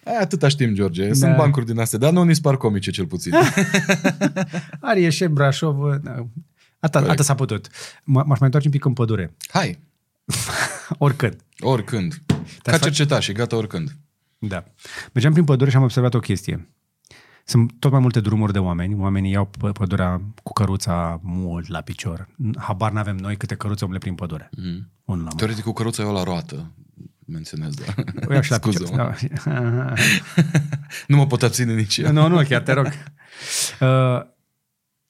[0.05, 1.13] A, atâta știm, George.
[1.13, 1.37] Sunt Da.
[1.37, 3.33] bancuri din astea, dar nu ni par comice cel puțin.
[4.81, 5.95] Arieșe, Brașov.
[6.03, 6.11] da.
[6.81, 7.11] Ata, Corect.
[7.11, 7.69] ata s-a putut.
[7.69, 7.73] M-
[8.05, 9.35] M-aș mai întoarce un pic în pădure.
[9.49, 9.79] Hai,
[10.99, 11.37] Oricând.
[11.61, 12.15] oricând.
[12.63, 13.97] Ca faci- cercetaș și gata oricând.
[14.39, 14.65] Da.
[15.13, 16.69] Mergeam prin pădure și am observat o chestie.
[17.45, 18.95] Sunt tot mai multe drumuri de oameni.
[18.95, 22.29] Oamenii iau pă- pădurea cu căruța mult la picior.
[22.59, 24.51] Habar n-avem noi câte căruțe umble prin pădure.
[24.57, 24.91] Mm.
[25.05, 25.31] Un la mână.
[25.37, 26.73] Teoretic, cu căruța eu la roată.
[27.27, 27.85] Menționez, da.
[28.29, 29.13] O iau și la Scuză-mă.
[29.21, 29.43] picior.
[29.55, 29.93] Da.
[31.09, 32.13] Nu mă pot abține nici eu.
[32.13, 32.87] nu, nu, chiar te rog.
[33.81, 34.21] Uh,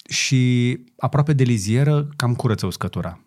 [0.09, 3.20] și aproape de lizieră cam curăță uscătura.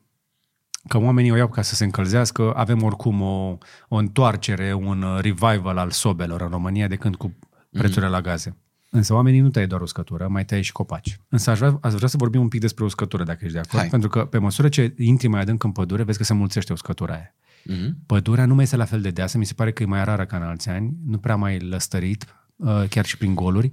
[0.88, 3.58] Că oamenii o iau ca să se încălzească, avem oricum o,
[3.88, 7.36] o întoarcere, un uh, revival al sobelor în România de când cu
[7.72, 8.58] prețurile la gaze.
[8.90, 11.20] Însă oamenii nu taie doar uscătură, mai taie și copaci.
[11.30, 13.80] Însă aș vrea, aș vrea să vorbim un pic despre uscătură, dacă ești de acord.
[13.80, 13.90] Hai.
[13.90, 17.14] Pentru că pe măsură ce intri mai adânc în pădure, vezi că se mulțește uscătura
[17.14, 17.36] aia.
[17.64, 17.98] Mhm.
[18.06, 20.26] Pădurea nu mai este la fel de deasă, mi se pare că e mai rară
[20.26, 22.26] ca în alți ani, nu prea mai lăstărit,
[22.56, 23.72] uh, chiar și prin goluri,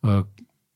[0.00, 0.24] uh,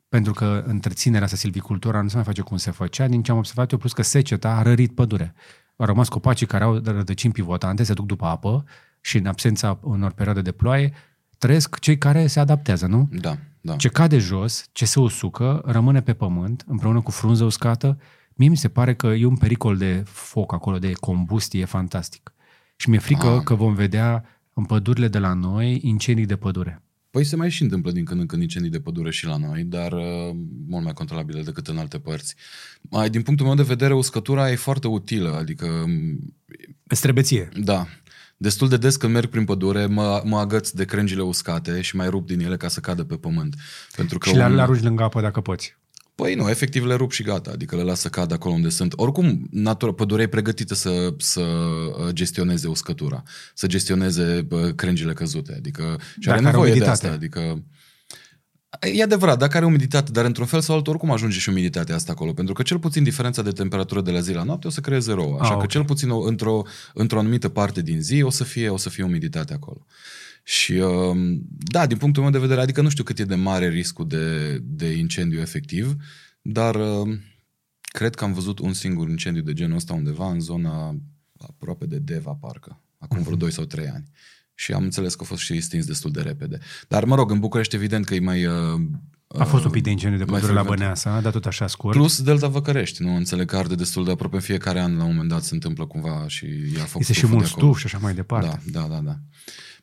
[0.09, 3.37] pentru că întreținerea asta, silvicultura, nu se mai face cum se făcea, din ce am
[3.37, 5.35] observat eu, plus că seceta a rărit pădure.
[5.81, 8.65] Au rămas copacii care au rădăcini pivotante, se duc după apă
[9.01, 10.93] și în absența unor perioade de ploaie,
[11.39, 13.09] trăiesc cei care se adaptează, nu?
[13.13, 13.77] Da, da.
[13.77, 17.99] Ce cade jos, ce se usucă, rămâne pe pământ, împreună cu frunză uscată.
[18.35, 22.33] Mie mi se pare că e un pericol de foc acolo, de combustie fantastic.
[22.77, 23.43] Și mi-e frică Ah.
[23.45, 24.25] că vom vedea
[24.55, 26.83] în pădurile de la noi incendii de pădure.
[27.11, 29.63] Păi se mai și întâmplă din când în când incendii de pădure și la noi,
[29.63, 30.31] dar uh,
[30.69, 32.35] mult mai controlabile decât în alte părți.
[32.81, 36.35] Mai, din punctul meu de vedere, uscătura e foarte utilă, adică, m,
[36.87, 37.49] Îți trebuie ție.
[37.57, 37.87] da,
[38.37, 42.09] destul de des când merg prin pădure, mă, mă agăț de crengile uscate și mai
[42.09, 43.55] rup din ele ca să cadă pe pământ.
[43.97, 45.79] Pentru că Și le, un- le arunci lângă apă dacă poți.
[46.21, 48.93] Păi nu, efectiv le rup și gata, adică le las să cadă acolo unde sunt.
[48.97, 53.23] Oricum, natura, pădurea e pregătită să, să uh, gestioneze uscătura,
[53.55, 56.91] să gestioneze bă, crengile căzute, adică și Dacă are are nevoie de umiditate.
[57.07, 57.63] asta, adică
[58.95, 62.13] E adevărat, dacă are umiditate, dar într-un fel sau altul oricum ajunge și umiditatea asta
[62.13, 64.81] acolo, pentru că cel puțin diferența de temperatură de la zi la noapte o să
[64.81, 65.69] creeze rouă, așa Ah, că ok.
[65.69, 66.63] cel puțin o, într-o,
[66.95, 69.87] într-o anumită parte din zi o să fie, o să fie umiditate acolo.
[70.51, 73.69] Și um, da, din punctul meu de vedere, adică nu știu cât e de mare
[73.69, 75.97] riscul de, de incendiu efectiv,
[76.43, 77.21] dar um,
[77.81, 80.97] cred că am văzut un singur incendiu de genul ăsta undeva în zona
[81.39, 84.05] aproape de Deva, parcă, acum vreo 2 sau 3 ani.
[84.55, 86.59] Și am înțeles că a fost și stins destul de repede.
[86.89, 88.45] Dar, mă rog, în București, evident că e mai...
[88.45, 88.81] Uh,
[89.27, 90.81] A fost un pic de incendiu de mai pădure la frecvent.
[90.81, 91.97] Băneasa, dar tot așa scurt.
[91.97, 93.15] Plus Delta Văcărești, nu?
[93.15, 95.87] Înțeleg că arde destul de aproape în fiecare an, la un moment dat se întâmplă
[95.87, 96.47] cumva și
[96.77, 97.67] ia foc este și stuful mult de acolo.
[97.67, 98.61] stuf și așa mai departe.
[98.71, 99.19] Da, da, da, da.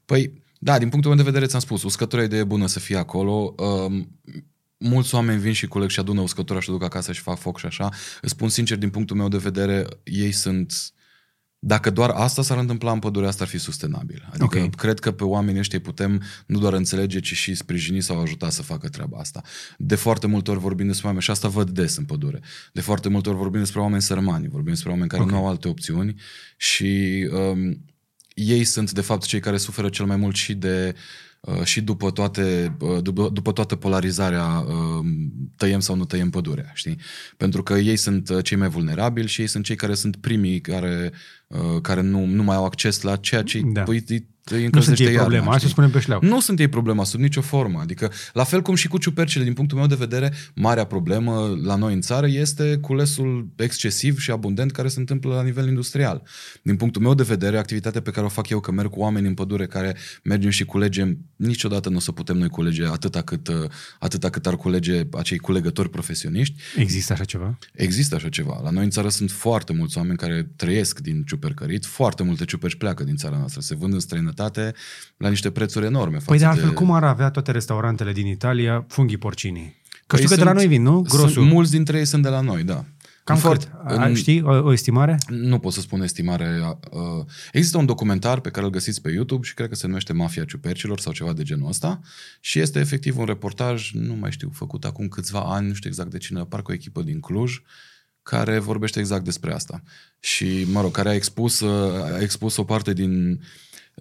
[0.06, 2.98] Păi, da, din punctul meu de vedere ți-am spus, uscătura e idee bună să fie
[2.98, 3.56] acolo.
[3.58, 4.20] Um,
[4.78, 7.60] mulți oameni vin și culeg și adună uscătura și o duc acasă și fac foc
[7.60, 7.90] și așa.
[8.22, 10.74] Îți spun sincer, din punctul meu de vedere, ei sunt...
[11.60, 14.30] Dacă doar asta s-ar întâmpla în pădure, asta ar fi sustenabil.
[14.34, 14.76] Adică Ok.
[14.76, 18.50] cred că pe oamenii ăștia îi putem nu doar înțelege, ci și sprijini sau ajuta
[18.50, 19.42] să facă treaba asta.
[19.78, 22.42] De foarte multe ori vorbim despre oameni, și asta văd des în pădure,
[22.74, 25.30] de foarte multe ori vorbim despre oameni sărmani, vorbim despre oameni care Ok.
[25.30, 26.16] nu au alte opțiuni
[26.58, 27.86] și um,
[28.38, 30.96] ei sunt de fapt cei care suferă cel mai mult și de
[31.40, 35.06] uh, și după toate uh, după, după toată polarizarea uh,
[35.56, 36.98] tăiem sau nu tăiem pădurea, știi?
[37.38, 40.62] Pentru că ei sunt uh, cei mai vulnerabili și ei sunt cei care sunt primii
[40.62, 41.12] care
[41.48, 43.72] uh, care nu, nu mai au acces la ceea ce Da.
[43.72, 43.92] da.
[43.92, 45.72] îi, îi Nu sunt încălzește ei iarna, problema, hai să știi?
[45.72, 46.20] spunem pe șleau.
[46.24, 47.80] Nu sunt ei problema sub nicio formă.
[47.80, 51.76] Adică, la fel cum și cu ciupercile, din punctul meu de vedere, marea problemă la
[51.76, 56.22] noi în țară este culesul excesiv și abundent care se întâmplă la nivel industrial.
[56.62, 59.28] Din punctul meu de vedere, activitatea pe care o fac eu, că merg cu oameni
[59.28, 63.48] în pădure care mergem și culegem, niciodată nu o să putem noi culege atâta cât,
[63.48, 63.56] uh,
[64.00, 66.56] atâta cât ar culege acei culegători profesioniști.
[66.76, 67.58] Există așa ceva?
[67.74, 68.62] Există așa ceva.
[68.64, 72.76] La noi în țară sunt foarte mulți oameni care trăiesc din ciupercărit, foarte multe ciuperci
[72.76, 74.36] pleacă din țara noastră, se vând în străinătate
[75.18, 76.18] la niște prețuri enorme.
[76.26, 79.76] Păi de față altfel, cum ar avea toate restaurantele din Italia funghii porcini?
[80.08, 81.02] Că Păi știu că de la sunt- noi vin, nu?
[81.02, 81.30] Grosul.
[81.30, 82.86] Sunt, mulți dintre ei sunt de la noi, da.
[83.24, 83.98] Cam Foarte- cât?
[83.98, 85.18] A, Știi o, o estimare?
[85.30, 86.60] Nu pot să spun estimare.
[86.92, 90.14] uh, Există un documentar pe care îl găsiți pe YouTube și cred că se numește
[90.14, 92.00] Mafia Ciupercilor sau ceva de genul ăsta
[92.40, 96.10] și este efectiv un reportaj, nu mai știu, făcut acum câțiva ani, nu știu exact
[96.10, 97.62] de cine, parcă o echipă din Cluj,
[98.24, 99.82] care vorbește exact despre asta.
[100.20, 103.42] Și, mă rog, care a expus, uh, a expus o parte din...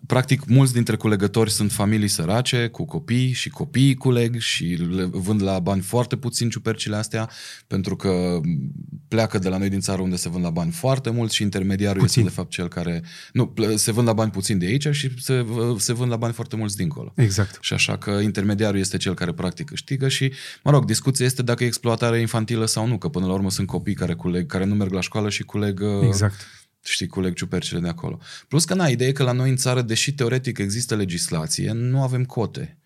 [0.07, 5.43] Practic, mulți dintre culegători sunt familii sărace, cu copii și copiii culeg și le vând
[5.43, 7.31] la bani foarte puțin ciupercile astea,
[7.67, 8.41] pentru că
[9.09, 12.01] pleacă de la noi din țară unde se vând la bani foarte mult și intermediarul
[12.01, 12.23] Puțin.
[12.23, 13.03] este de fapt cel care...
[13.33, 16.33] Nu, ple- se vând la bani puțin de aici și se, se vând la bani
[16.33, 17.13] foarte mulți dincolo.
[17.17, 17.59] Exact.
[17.61, 20.33] Și așa că intermediarul este cel care practic câștigă și,
[20.63, 23.67] mă rog, discuția este dacă e exploatare infantilă sau nu, că până la urmă sunt
[23.67, 26.47] copii care culeg, care nu merg la școală și culeg, uh, Exact.
[26.89, 28.19] Știi, culeg ciupercile de acolo.
[28.49, 32.03] Plus că, na, ideea e că la noi în țară, deși teoretic există legislație, nu
[32.03, 32.79] avem cote.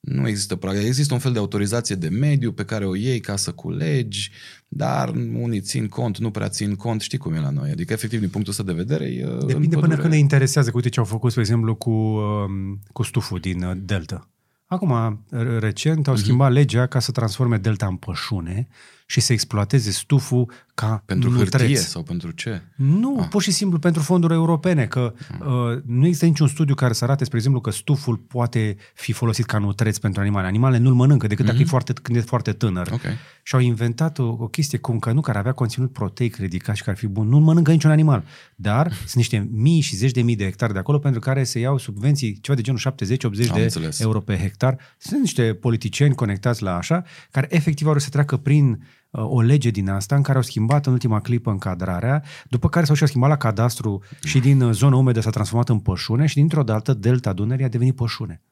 [0.00, 0.76] Nu există prag.
[0.76, 4.30] Există un fel de autorizație de mediu pe care o iei ca să culegi,
[4.68, 7.00] dar unii țin cont, nu prea țin cont.
[7.00, 7.70] Știi cum e la noi?
[7.70, 10.00] Adică, efectiv, din punctul ăsta de vedere, e, în Depinde până pădure.
[10.00, 10.68] când ne interesează.
[10.70, 14.28] Că uite ce au făcut, spre exemplu, cu, um, cu stuful din uh, Delta.
[14.66, 16.08] Acum, r- recent, Mhm.
[16.08, 18.68] au schimbat legea ca să transforme Delta în pășune
[19.06, 21.60] și să exploateze stuful ca Pentru nutreț.
[21.60, 22.62] hârtie sau pentru ce?
[22.74, 23.26] Nu, ah.
[23.28, 27.24] pur și simplu pentru fonduri europene, că uh, nu există niciun studiu care să arate,
[27.24, 30.46] spre exemplu, că stuful poate fi folosit ca nutreț pentru animale.
[30.46, 31.48] Animalele nu-l mănâncă decât mm-hmm.
[31.48, 32.90] dacă e foarte, când e foarte tânăr.
[32.92, 33.12] Okay.
[33.42, 36.82] Și au inventat o, o chestie cum că nu, care avea conținut proteic ridicat și
[36.82, 37.28] care ar fi bun.
[37.28, 38.24] Nu-l mănâncă niciun animal.
[38.54, 41.58] Dar sunt niște mii și zeci de mii de hectare de acolo pentru care se
[41.58, 44.00] iau subvenții, ceva de genul 70-80 de înțeles.
[44.00, 44.78] euro pe hectar.
[44.98, 48.76] Sunt niște politicieni conectați la așa, care efectiv au să treacă prin uh,
[49.16, 52.94] o lege din asta în care au schimbat în ultima clipă încadrarea, după care s-au
[52.94, 56.62] și schimbat la cadastru și din uh, zonă umedă s-a transformat în pășune și dintr-o
[56.62, 58.42] dată delta Dunării a devenit pășune.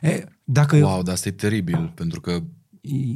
[0.00, 2.38] E, dacă Wow, dar asta e teribil, pentru că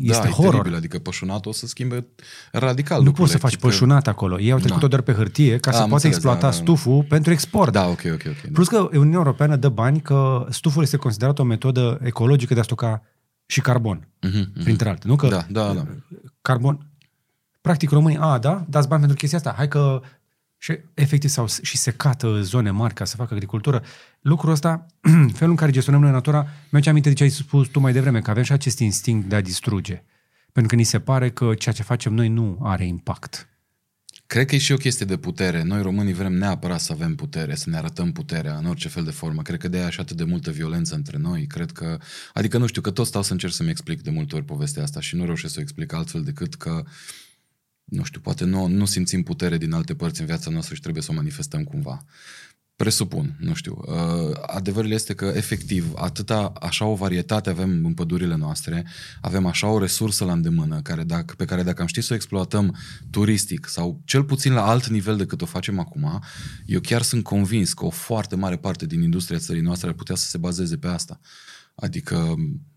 [0.03, 0.53] este da, horror.
[0.55, 2.07] e teribil, adică pășunatul o să schimbe
[2.53, 3.13] radical Nu lucrurile.
[3.19, 4.41] poți să faci Chip că- pășunat acolo.
[4.41, 4.87] Ei au trecut-o Da.
[4.87, 6.63] doar pe hârtie ca Da, să am poată înțeles, exploata da, da, da.
[6.63, 7.73] stuful pentru export.
[7.73, 8.53] Da, ok, ok, ok.
[8.53, 12.63] Plus că Uniunea Europeană dă bani că stuful este considerat o metodă ecologică de a
[12.63, 13.03] stoca
[13.47, 14.63] și carbon, Mhm, mhm.
[14.63, 15.11] printre altele.
[15.11, 15.87] Nu că Da, da, da.
[16.43, 16.87] Carbon...
[17.61, 20.01] Practic românii, a, da, dați bani pentru chestia asta, hai că...
[20.59, 23.83] Și efectiv s-au și secat uh, zone mari ca să facă agricultură.
[24.21, 24.87] Lucrul ăsta,
[25.39, 28.21] felul în care gestionăm noi natura, mi-aduce aminte de ce ai spus tu mai devreme,
[28.21, 30.03] că avem și acest instinct de a distruge.
[30.53, 33.49] Pentru că ni se pare că ceea ce facem noi nu are impact.
[34.33, 35.63] Cred că e și o chestie de putere.
[35.63, 39.11] Noi românii vrem neapărat să avem putere, să ne arătăm puterea în orice fel de
[39.11, 39.43] formă.
[39.43, 41.47] Cred că de aia și atât de multă violență între noi.
[41.47, 41.99] Cred că,
[42.33, 45.01] adică nu știu, că tot stau să încerc să-mi explic de multe ori povestea asta
[45.01, 46.85] și nu reușesc să o explic altfel decât că
[47.85, 51.03] nu știu, poate nu, nu simțim putere din alte părți în viața noastră și trebuie
[51.03, 52.05] să o manifestăm cumva.
[52.77, 53.83] Presupun, nu știu.
[53.87, 58.87] Uh, adevărul este că, efectiv, atâta, așa o varietate avem în pădurile noastre,
[59.21, 62.17] avem așa o resursă la îndemână, care dacă, pe care dacă am ști să o
[62.17, 62.77] exploatăm
[63.11, 66.23] turistic sau cel puțin la alt nivel decât o facem acum,
[66.67, 70.15] eu chiar sunt convins că o foarte mare parte din industria țării noastre ar putea
[70.15, 71.21] să se bazeze pe asta.
[71.83, 72.35] Adică,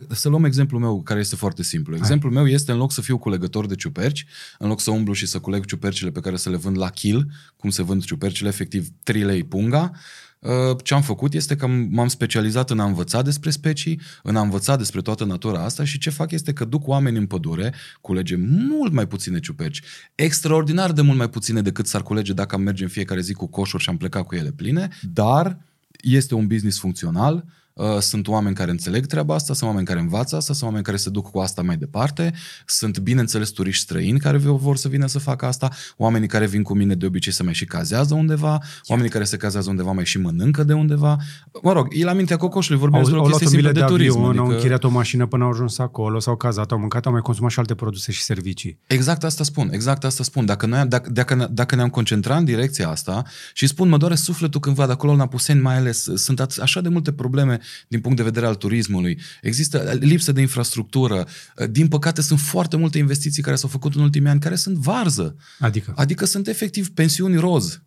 [0.09, 1.95] să luăm exemplul meu, care este foarte simplu.
[1.95, 4.25] Exemplul meu este, în loc să fiu culegător de ciuperci,
[4.59, 7.31] în loc să umblu și să culeg ciupercile pe care să le vând la kil,
[7.57, 9.91] cum se vând ciupercile, efectiv 3 lei punga,
[10.39, 10.51] uh,
[10.83, 14.75] ce am făcut este că m-am specializat în a învăța despre specii, în a învăța
[14.75, 18.35] despre toată natura asta și ce fac este că duc oameni în pădure, culege
[18.69, 19.81] mult mai puține ciuperci,
[20.15, 23.47] extraordinar de mult mai puține decât s-ar culege dacă am merge în fiecare zi cu
[23.47, 25.59] coșuri și am plecat cu ele pline, dar
[26.01, 27.51] este un business funcțional, Uh,
[27.99, 31.09] sunt oameni care înțeleg treaba asta, sunt oameni care învață asta, sunt oameni care se
[31.09, 32.33] duc cu asta mai departe,
[32.65, 36.75] sunt bineînțeles turiști străini care vor să vină să facă asta, oamenii care vin cu
[36.75, 40.19] mine de obicei să mai și cazează undeva, oamenii care se cazează undeva mai și
[40.19, 41.17] mănâncă de undeva.
[41.61, 43.83] Mă rog, e la mintea cocoșului, vorbim Au, despre au o luat chestie un simplă
[43.83, 44.17] bilet de, de, turism.
[44.17, 44.43] avion, adică...
[44.45, 47.51] au închiriat o mașină până au ajuns acolo, s-au cazat, au mâncat, au mai consumat
[47.51, 48.79] și alte produse și servicii.
[48.87, 50.45] Exact asta spun, exact asta spun.
[50.45, 53.23] Dacă, noi, am- dacă, dacă, ne- dacă ne-am concentrat în direcția asta
[53.53, 56.81] și spun, mă doare sufletul când văd acolo în Apuseni mai ales, sunt at- așa
[56.81, 59.19] de multe probleme din punct de vedere al turismului.
[59.41, 61.27] Există lipsă de infrastructură.
[61.69, 65.35] Din păcate sunt foarte multe investiții care s-au făcut în ultimii ani care sunt varză.
[65.59, 67.79] Adică, Adică sunt efectiv pensiuni roz.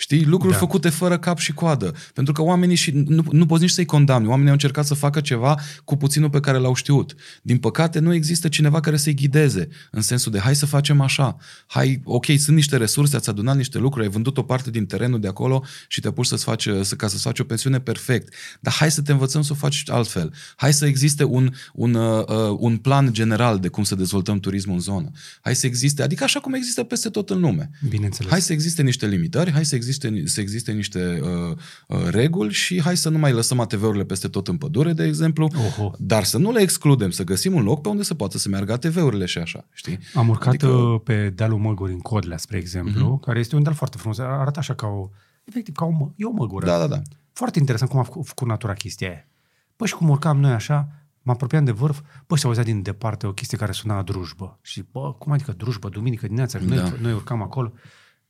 [0.00, 0.24] Știi?
[0.24, 0.58] Lucruri Da.
[0.58, 0.66] da.
[0.66, 1.94] făcute fără cap și coadă.
[2.14, 4.26] Pentru că oamenii și nu, nu poți nici să-i condamni.
[4.28, 7.14] Oamenii au încercat să facă ceva cu puținul pe care l-au știut.
[7.42, 9.68] Din păcate, nu există cineva care să-i ghideze.
[9.90, 11.36] În sensul de, hai să facem așa.
[11.66, 15.20] Hai, ok, sunt niște resurse, ați adunat niște lucruri, ai vândut o parte din terenul
[15.20, 18.34] de acolo și te-a pus să-ți faci, să, ca să-ți faci o pensiune perfect.
[18.60, 20.32] Dar hai să te învățăm să o faci altfel.
[20.56, 24.74] Hai să existe un, un, uh, uh, un plan general de cum să dezvoltăm turismul
[24.74, 25.10] în zonă.
[25.40, 27.70] Hai să existe, adică așa cum există peste tot în lume.
[27.88, 28.30] bineînțeles.
[28.30, 29.88] Hai să existe niște limitări, hai să existe,
[30.24, 34.48] să existe niște uh, uh, reguli și hai să nu mai lăsăm ATV-urile peste tot
[34.48, 35.92] în pădure, de exemplu, Oho.
[35.98, 38.72] dar să nu le excludem, să găsim un loc pe unde să poată să meargă
[38.72, 39.98] ATV-urile și așa, știi?
[40.14, 41.00] Am urcat Adică- adică...
[41.04, 43.24] pe dealul Măguri în Codlea, spre exemplu, uh-huh.
[43.26, 44.18] care este un deal foarte frumos.
[44.18, 45.08] Arată așa ca o...
[45.44, 46.66] Efectiv, ca o, mă, e o măgură.
[46.66, 47.00] Da, da, da.
[47.32, 49.28] Foarte interesant cum a făcut, făcut natura chestia aia.
[49.76, 50.88] Păi și cum urcam noi așa,
[51.22, 54.58] mă apropiam de vârf, bă, și auzea din departe o chestie care suna a drujbă.
[54.62, 56.58] Și, bă, cum adică drujbă, duminică dimineața?
[56.58, 56.92] Și Noi, Da.
[57.00, 57.72] noi urcam acolo.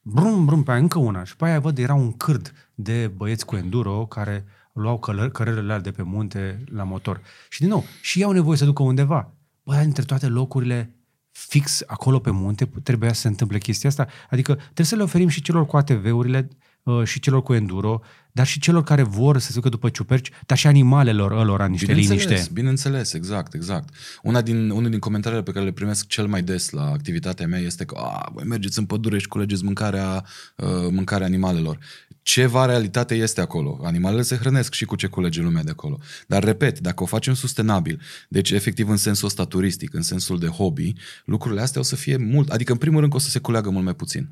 [0.02, 1.24] Brum, brum, pe aia încă una.
[1.24, 5.62] Și pe aia văd, era un cârd de băieți cu enduro care luau călă- cărările
[5.62, 7.20] alea de pe munte la motor.
[7.48, 9.32] Și din nou, și ei au nevoie să ducă undeva.
[9.62, 10.94] Bă, dar dintre toate locurile
[11.30, 14.06] fix acolo pe munte trebuia să se întâmple chestia asta.
[14.30, 16.56] Adică trebuie să le oferim și celor cu ATV-urile uh,
[17.04, 18.00] și celor cu enduro,
[18.32, 21.86] dar și celor care vor să se ducă după ciuperci, dar și animalelor ălora niște
[21.86, 22.50] Bineînțeles, liniște.
[22.52, 23.94] bineînțeles, exact, exact.
[24.22, 27.58] Una din, unul din comentariile pe care le primesc cel mai des la activitatea mea
[27.58, 30.24] este că a, voi mergeți în pădure și culegeți mâncarea,
[30.56, 31.78] uh, mâncarea animalelor.
[32.22, 33.80] Ceva realitate este acolo.
[33.82, 35.98] Animalele se hrănesc și cu ce culege lumea de acolo.
[36.26, 40.46] Dar, repet, dacă o facem sustenabil, deci efectiv în sensul ăsta turistic, în sensul de
[40.46, 40.92] hobby,
[41.24, 43.70] lucrurile astea o să fie mult, adică în primul rând că o să se culeagă
[43.70, 44.30] mult mai puțin.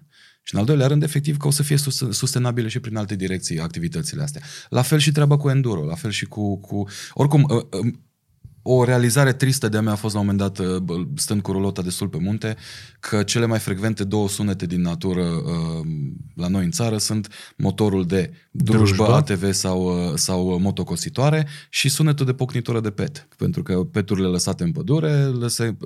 [0.48, 3.16] Și în al doilea rând, efectiv, că o să fie sus- sustenabile și prin alte
[3.16, 4.42] direcții activitățile astea.
[4.68, 6.58] La fel și treaba cu enduro, la fel și cu...
[6.58, 6.88] cu...
[7.12, 7.92] Oricum, uh, uh,
[8.70, 11.52] o realizare tristă de-a mea a fost la un moment dat, uh, bă, stând cu
[11.52, 12.56] rulota destul pe munte,
[13.00, 15.86] că cele mai frecvente două sunete din natură uh,
[16.34, 19.14] la noi în țară sunt motorul de drujbă, Drujbă.
[19.14, 23.28] ATV sau, uh, sau motocositoare și sunetul de pocnitură de pet.
[23.36, 25.76] Pentru că peturile lăsate în pădure, lăse,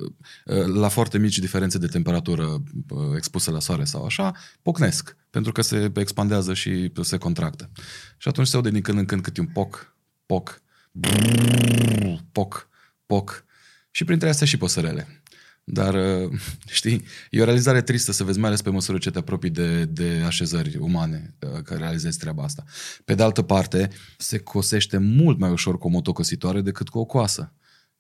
[0.45, 5.17] uh, la foarte mici diferențe de temperatură uh, expuse la soare sau așa, pocnesc.
[5.31, 7.71] Pentru că se expandează și se contractă.
[8.17, 10.63] Și atunci se aude din când în când câte un poc, poc,
[10.93, 12.71] brrr, poc,
[13.13, 13.45] poc.
[13.91, 15.23] Și printre astea și păsărele.
[15.65, 16.33] Dar, uh,
[16.79, 19.85] știi, e o realizare tristă să vezi, mai ales pe măsură ce te apropii de,
[19.85, 22.65] de așezări umane, uh, că realizezi treaba asta.
[23.05, 27.05] Pe de altă parte, se cosește mult mai ușor cu o motocositoare decât cu o
[27.05, 27.53] coasă.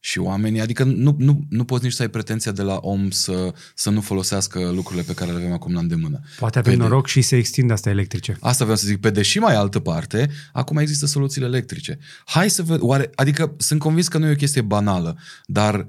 [0.04, 3.54] Și oamenii, adică nu, nu, nu poți nici să ai pretenția de la om să,
[3.74, 6.20] să nu folosească lucrurile pe care le avem acum la îndemână.
[6.38, 8.36] Poate avem Pe de- noroc și se extinde astea electrice.
[8.40, 9.00] Asta vreau să zic.
[9.00, 11.98] Pe deși mai altă parte, acum există soluțiile electrice.
[12.24, 15.86] Hai să vedem, oare, adică sunt convins că nu e o chestie banală, dar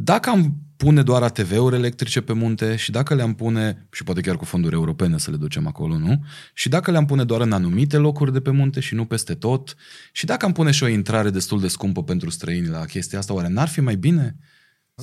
[0.00, 4.36] dacă am pune doar ATV-uri electrice pe munte și dacă le-am pune, și poate chiar
[4.36, 6.24] cu fonduri europene să le ducem acolo, nu?
[6.54, 9.74] Și dacă le-am pune doar în anumite locuri de pe munte și nu peste tot,
[10.12, 13.34] și dacă am pune și o intrare destul de scumpă pentru străini la chestia asta,
[13.34, 14.36] oare n-ar fi mai bine?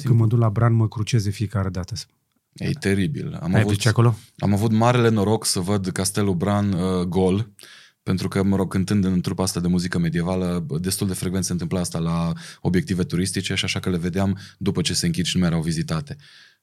[0.03, 1.93] Când mă duc la Bran, mă crucez de fiecare dată.
[2.53, 3.37] E teribil.
[3.41, 4.15] Am Ai avut, avut acolo?
[4.37, 7.49] Am avut marele noroc să văd Castelul Bran uh, gol,
[8.05, 11.51] pentru că, mă rog, cântând în trupa asta de muzică medievală, destul de frecvent se
[11.51, 12.31] întâmpla asta la
[12.61, 15.61] obiective turistice și așa că le vedeam după ce se închid și nu mai erau
[15.61, 16.15] vizitate.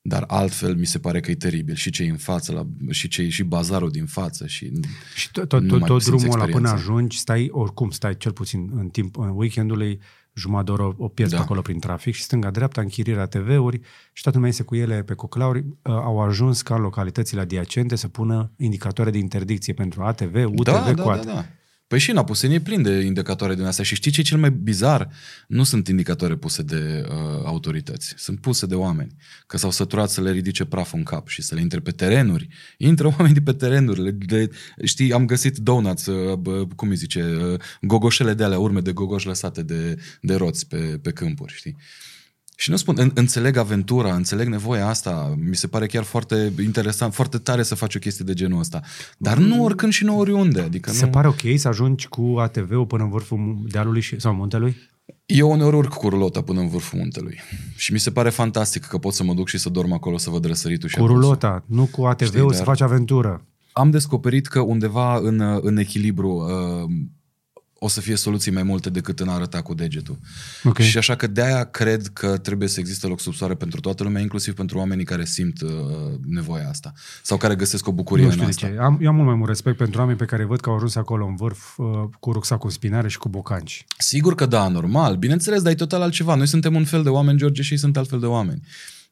[0.03, 1.75] Dar altfel mi se pare că e teribil.
[1.75, 4.47] Și cei în față, la, și, cei, și bazarul din față.
[4.47, 4.73] Și
[5.15, 6.91] Și tot, tot, Nu tot, mai tot simți drumul ăla până experiența.
[6.93, 10.01] ajungi, stai, oricum stai cel puțin în timp, în weekendului,
[10.35, 11.39] jumătate de oră o, o pierzi Da.
[11.39, 13.81] pe acolo prin trafic și stânga-dreapta închirierea TV-uri
[14.13, 15.59] și toată lumea este cu ele pe coclauri.
[15.59, 20.63] Uh, au ajuns ca în localitățile adiacente să pună indicatoare de interdicție pentru ATV, UTV,
[20.63, 21.25] da, da, quad.
[21.25, 21.45] da, da.
[21.93, 23.85] Păi și în Apuseni e plin de indicatoare din astea.
[23.85, 25.09] Și știi ce e cel mai bizar?
[25.47, 27.15] Nu sunt indicatoare puse de uh,
[27.45, 28.15] autorități.
[28.17, 29.17] Sunt puse de oameni.
[29.47, 32.49] Că s-au săturat să le ridice praful în cap și să le intre pe terenuri.
[32.77, 34.03] Intră oameni de pe terenuri.
[34.03, 34.51] Le, de,
[34.85, 38.93] știi, am găsit donuts, uh, bă, cum îi zice, uh, gogoșele de alea, urme de
[38.93, 41.77] gogoși lăsate de, de roți pe, pe câmpuri, știi?
[42.57, 47.15] Și nu spun, în, înțeleg aventura, înțeleg nevoia asta, mi se pare chiar foarte interesant,
[47.15, 48.81] foarte tare să faci o chestie de genul ăsta.
[49.19, 50.61] Dar nu oricând și nu oriunde.
[50.61, 51.11] Adică Se nu...
[51.11, 54.77] pare ok să ajungi cu ATV-ul până în vârful dealului și, sau muntelui?
[55.27, 57.41] Eu uneori urc cu rulota până în vârful muntelui.
[57.77, 60.31] Și mi se pare fantastic că pot să mă duc și să dorm acolo să
[60.31, 61.21] văd răsăritul și Cu apusul.
[61.21, 63.47] rulota, nu cu ATV-ul Știi, să dar- faci aventură.
[63.73, 66.91] Am descoperit că undeva în, în echilibru uh,
[67.85, 70.19] o să fie soluții mai multe decât în a arăta cu degetul.
[70.65, 70.79] Ok.
[70.79, 74.21] Și așa că de-aia cred că trebuie să existe loc sub soare pentru toată lumea,
[74.23, 75.71] inclusiv pentru oamenii care simt uh,
[76.27, 76.93] nevoia asta.
[77.23, 78.67] Sau care găsesc o bucurie Nu în știu de asta.
[78.67, 78.79] ce.
[78.79, 80.95] Am, eu am mult mai mult respect pentru oameni pe care văd că au ajuns
[80.95, 81.87] acolo în vârf uh,
[82.21, 83.85] cu rucsacul în spinare și cu bocanci.
[83.99, 85.17] Sigur că da, normal.
[85.17, 86.35] Bineînțeles, dar e total altceva.
[86.35, 88.63] Noi suntem un fel de oameni, George, și ei sunt altfel de oameni.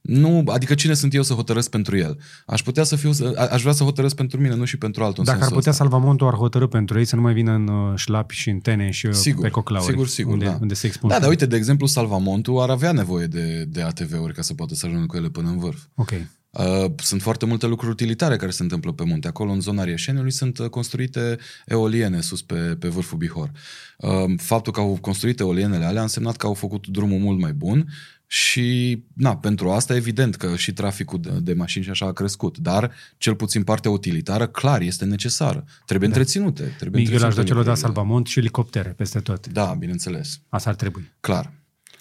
[0.01, 2.19] Nu, adică cine sunt eu să hotărăsc pentru el?
[2.47, 5.19] Aș putea să fiu, a- aș vrea să hotărăsc pentru mine, nu și pentru altul.
[5.19, 5.85] în Dacă ar sensul putea ăsta.
[5.85, 8.91] Salvamontul ar hotărâ pentru ei să nu mai vină în uh, șlapi și în tene
[8.91, 9.89] și uh, Sigur, pe coclauri.
[9.91, 10.59] sigur, sigur, unde, da.
[10.61, 11.09] unde se expun.
[11.09, 14.75] Da, dar uite, de exemplu, Salvamontul ar avea nevoie de, de ATV-uri ca să poată
[14.75, 15.79] să ajungă cu ele până în vârf.
[15.95, 16.11] Ok.
[16.51, 19.29] Uh, sunt foarte multe lucruri utilitare care se întâmplă pe munte.
[19.29, 21.37] Acolo, în zona Rieșeniului, sunt uh, construite
[21.67, 23.51] eoliene sus pe, pe vârful Bihor.
[23.99, 27.53] Uh, faptul că au construit eolienele alea a însemnat că au făcut drumul mult mai
[27.53, 27.87] bun
[28.33, 32.59] și, na, pentru asta, evident că și traficul de, de mașini și așa a crescut.
[32.59, 35.65] Dar, cel puțin partea utilitară, clar, este necesară.
[35.87, 36.15] Trebuie da.
[36.15, 36.75] întreținute.
[36.79, 37.95] Trebuie Miguel aș da întreținute celor da lucrurile.
[37.95, 39.49] salvamont și elicoptere peste tot.
[39.49, 40.41] Da, bineînțeles.
[40.49, 41.11] Asta ar trebui.
[41.21, 41.53] Clar.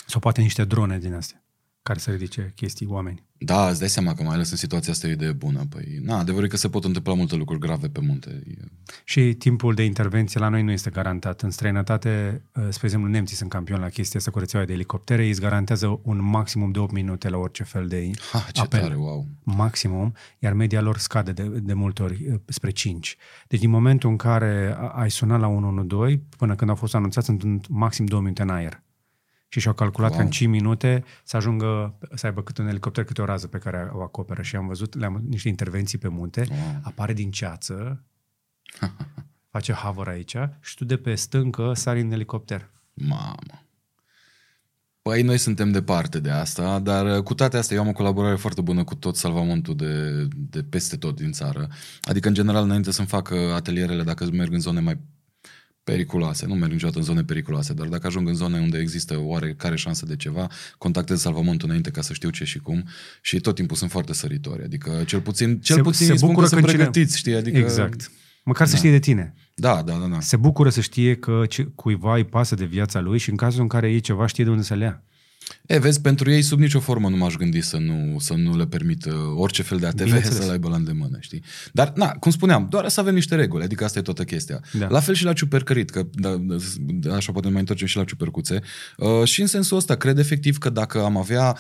[0.06, 1.44] Sau poate niște drone din astea
[1.90, 3.24] care să ridice chestii, oameni.
[3.38, 5.62] Da, îți dai seama că mai ales în situația asta e o idee bună.
[5.70, 8.44] Păi, na, adevărul e că se pot întâmpla multe lucruri grave pe munte.
[8.48, 8.54] E...
[9.04, 11.42] Și timpul de intervenție la noi nu este garantat.
[11.42, 15.24] În străinătate, uh, spre exemplu, nemții sunt campioni la chestia asta cu rețeaua de elicoptere,
[15.24, 18.80] ei îți garantează un maximum de 8 minute la orice fel de Ha, ce apel.
[18.80, 19.28] tare, wow.
[19.44, 23.18] maximum, iar media lor scade de, de multe ori eh, spre 5.
[23.48, 27.26] Deci din momentul în care a- ai sunat la 112, până când au fost anunțați,
[27.26, 28.84] sunt în maxim 2 minute în aer.
[29.52, 30.18] Și și-au calculat wow.
[30.18, 30.32] că Wow.
[30.32, 33.90] în 5 minute să ajungă, să aibă câte un elicopter, câte o rază pe care
[33.94, 34.42] o acoperă.
[34.42, 36.80] Și am văzut le-am, niște intervenții pe munte, Wow.
[36.82, 38.04] apare din ceață,
[39.52, 42.70] face havor aici și tu de pe stâncă sari în elicopter.
[42.94, 43.64] Mamă.
[45.02, 48.36] Păi noi suntem departe de asta, dar uh, cu toate astea eu am o colaborare
[48.36, 51.68] foarte bună cu tot salvamontul de, de peste tot din țară.
[52.02, 55.00] Adică, în general, înainte să-mi fac uh, atelierele, dacă merg în zone mai
[55.90, 59.76] periculoase, nu merg niciodată în zone periculoase, dar dacă ajung în zone unde există oarecare
[59.76, 62.84] șansă de ceva, contactez salvamontul înainte ca să știu ce și cum
[63.22, 64.64] și tot timpul sunt foarte săritori.
[64.64, 67.18] Adică cel puțin, cel Se- puțin se îi spun bucură că sunt când cine- pregătiți,
[67.18, 67.36] știi?
[67.36, 68.12] Adică, Exact.
[68.44, 69.34] Măcar să știe de tine.
[69.56, 70.20] Da, da, da, da.
[70.20, 73.62] Se bucură să știe că ce- cuiva îi pasă de viața lui și în cazul
[73.62, 75.04] în care e ceva știe de unde să le ia.
[75.66, 78.66] E, vezi, pentru ei sub nicio formă nu m-aș gândi să nu, să nu le
[78.66, 81.44] permit orice fel de ATV să-l aibă la îndemână, știi?
[81.72, 84.62] Dar, na, cum spuneam, doar să avem niște reguli, adică asta e toată chestia.
[84.74, 84.88] Da.
[84.90, 86.38] La fel și la ciupercărit, că da,
[86.80, 88.62] da, așa poate mai întoarcem și la ciupercuțe.
[88.98, 91.58] Uh, și în sensul ăsta, cred efectiv că dacă am avea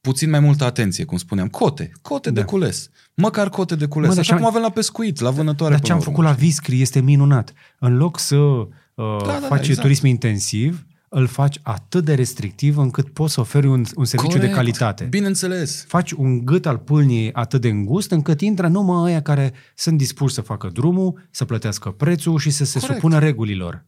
[0.00, 1.48] puțin mai multă atenție, cum spuneam.
[1.48, 2.40] Cote, cote da.
[2.40, 2.90] de cules.
[3.14, 4.14] Măcar cote de cules.
[4.14, 5.74] Mă, Așa cum avem la pescuit, la vânătoare.
[5.74, 7.52] Dar ce am făcut la Viscri este minunat.
[7.78, 9.80] În loc să uh, da, da, faci da, exact.
[9.80, 14.50] turism intensiv, îl faci atât de restrictiv încât poți să oferi un, un serviciu Corect.
[14.52, 15.04] de calitate.
[15.04, 15.84] Bineînțeles.
[15.88, 20.34] Faci un gât al pâlniei atât de îngust încât intră numai aia care sunt dispuși
[20.34, 23.00] să facă drumul, să plătească prețul și să se Corect.
[23.00, 23.84] supună regulilor.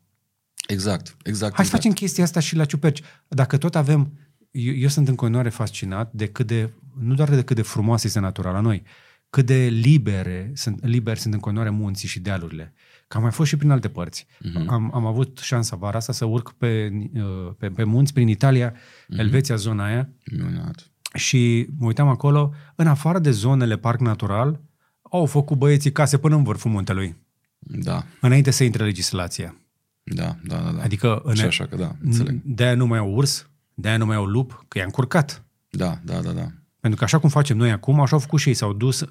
[0.66, 1.54] Exact, exact.
[1.54, 3.02] Hai să facem chestia asta și la ciuperci.
[3.28, 4.12] Dacă tot avem
[4.50, 6.70] eu, eu sunt în continuare fascinat de cât de,
[7.00, 8.82] nu doar de cât de frumoasă este natura la noi,
[9.30, 12.72] cât de libere sunt, liberi sunt în continuare munții și dealurile.
[13.08, 14.26] Că am mai fost și prin alte părți.
[14.26, 14.66] Uh-huh.
[14.66, 18.72] Am, am avut șansa vara asta să urc pe, uh, pe, pe munți prin Italia,
[18.72, 19.18] uh-huh.
[19.18, 20.08] Elveția, zona aia.
[20.32, 20.90] Minunat.
[21.14, 24.60] Și mă uitam acolo, în afară de zonele parc natural,
[25.02, 27.16] au făcut băieții case până în vârful muntelui.
[27.58, 28.04] Da.
[28.20, 29.56] Înainte să intre legislația.
[30.02, 30.70] Da, da, da.
[30.70, 30.82] da.
[30.82, 32.40] Adică în, și așa că da, înțeleg.
[32.44, 35.44] De-aia nu mai au urs, de-aia nu mai au lup, că i-a încurcat.
[35.70, 36.46] Da, da, da, da.
[36.84, 38.54] Pentru că așa cum facem noi acum, așa au făcut și ei.
[38.54, 39.04] S-au dus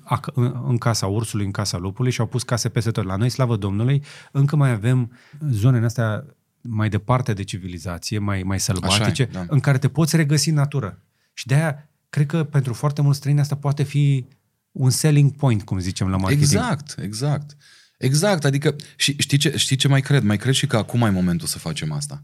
[0.67, 3.03] în casa ursului, în casa lupului și au pus case peste tot.
[3.03, 5.11] La noi, slavă Domnului, încă mai avem
[5.49, 6.25] zonele astea
[6.61, 9.45] mai departe de civilizație, mai, mai sălbatice, da.
[9.47, 11.01] în care te poți regăsi în natură.
[11.33, 14.25] Și de-aia, cred că pentru foarte mulți străini asta poate fi
[14.71, 16.51] un selling point, cum zicem la marketing.
[16.51, 17.57] Exact, exact.
[17.97, 20.23] Exact, adică și știi ce, știi ce mai cred?
[20.23, 22.23] Mai cred și că acum e momentul să facem asta.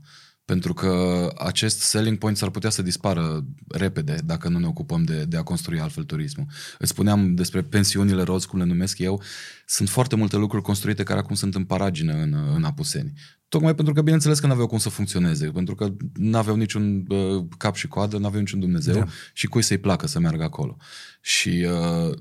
[0.49, 5.23] Pentru că acest selling point s-ar putea să dispară repede dacă nu ne ocupăm de,
[5.25, 6.45] de a construi altfel turismul.
[6.77, 9.21] Îți spuneam despre pensiunile roz, cum le numesc eu.
[9.65, 13.13] Sunt foarte multe lucruri construite care acum sunt în paragină în, în Apuseni.
[13.49, 17.05] Tocmai pentru că, bineînțeles că nu aveau cum să funcționeze, pentru că nu aveau niciun
[17.07, 19.07] uh, cap și coadă, nu aveau niciun Dumnezeu da.
[19.33, 20.77] și cui să-i placă să meargă acolo.
[21.21, 22.17] Și uh,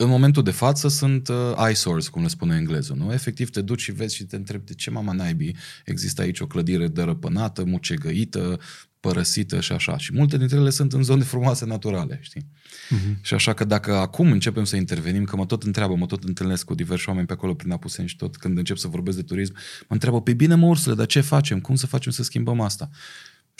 [0.00, 1.36] în momentul de față sunt uh,
[1.66, 3.12] eyesores, cum le spune englezul, nu?
[3.12, 6.46] Efectiv te duci și vezi și te întrebi de ce mama naibii există aici o
[6.46, 8.60] clădire dărăpânată, mucegăită,
[9.00, 9.96] părăsită și așa.
[9.96, 12.46] Și multe dintre ele sunt în zone frumoase naturale, știi?
[12.46, 13.20] Uh-huh.
[13.20, 16.64] Și așa că dacă acum începem să intervenim, că mă tot întreabă, mă tot întâlnesc
[16.64, 19.54] cu diversi oameni pe acolo prin Apuseni și tot când încep să vorbesc de turism,
[19.80, 21.60] mă întreabă, pe bine mă ursule, dar ce facem?
[21.60, 22.90] Cum să facem să schimbăm asta?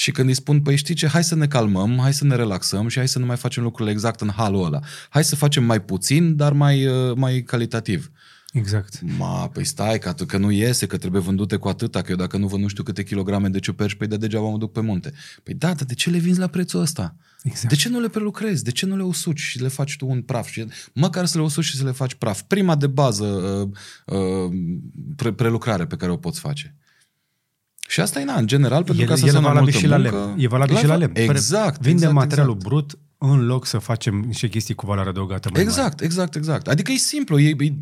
[0.01, 2.89] Și când îi spun, păi știi ce, hai să ne calmăm, hai să ne relaxăm
[2.89, 4.81] și hai să nu mai facem lucrurile exact în halul ăla.
[5.09, 8.11] Hai să facem mai puțin, dar mai, uh, mai calitativ.
[8.53, 9.01] Exact.
[9.19, 12.37] Ma, păi stai, că, că nu iese, că trebuie vândute cu atâta, că eu dacă
[12.37, 15.13] nu văd nu știu câte kilograme de ciuperci, păi de degeaba mă duc pe munte.
[15.43, 17.17] Păi da, dar de ce le vinzi la prețul ăsta?
[17.43, 17.69] Exact.
[17.69, 18.65] De ce nu le prelucrezi?
[18.65, 20.49] De ce nu le usuci și le faci tu un praf?
[20.49, 22.43] Și măcar să le usuci și să le faci praf.
[22.43, 24.53] Prima de bază uh, uh,
[25.17, 26.78] pre- prelucrare pe care o poți face.
[27.89, 30.35] Și asta e, na, în general, pentru că să e valabil și la lemn.
[30.39, 31.13] E valabil la și la lemn.
[31.17, 31.81] Exact.
[31.81, 32.69] Vinde exact, materialul exact.
[32.69, 36.05] brut în loc să facem niște chestii cu valoare adăugată mai Exact, mare.
[36.05, 36.69] exact, exact.
[36.69, 37.39] Adică e simplu.
[37.39, 37.73] E, e,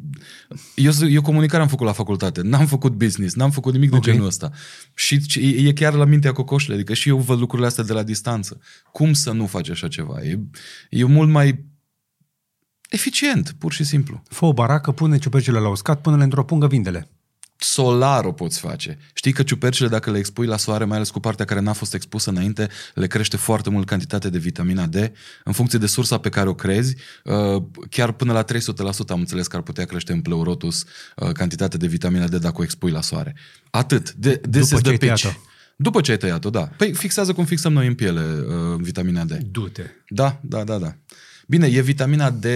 [0.74, 2.40] eu, eu comunicare am făcut la facultate.
[2.42, 4.00] N-am făcut business, n-am făcut nimic okay.
[4.00, 4.50] de genul ăsta.
[4.94, 6.76] Și e, e chiar la mintea cocoșului.
[6.76, 8.60] Adică și eu văd lucrurile astea de la distanță.
[8.92, 10.22] Cum să nu faci așa ceva?
[10.22, 10.38] E,
[10.90, 11.64] e mult mai
[12.88, 14.22] eficient, pur și simplu.
[14.28, 17.10] Fă o baracă, pune ciupercile la uscat, pune-le într-o pungă, vindele
[17.66, 18.98] solar o poți face.
[19.14, 21.94] Știi că ciupercile, dacă le expui la soare, mai ales cu partea care n-a fost
[21.94, 24.94] expusă înainte, le crește foarte mult cantitatea de vitamina D.
[25.44, 28.46] În funcție de sursa pe care o crezi, uh, chiar până la 300%
[29.08, 30.84] am înțeles că ar putea crește în pleurotus
[31.16, 33.34] uh, cantitatea de vitamina D dacă o expui la soare.
[33.70, 34.12] Atât.
[34.12, 35.36] De, this După is the pitch.
[35.76, 36.62] După ce ai tăiat-o, da.
[36.76, 39.32] Păi fixează cum fixăm noi în piele uh, vitamina D.
[39.50, 39.82] Du-te.
[40.08, 40.96] Da, da, da, da.
[41.46, 42.46] Bine, e vitamina D.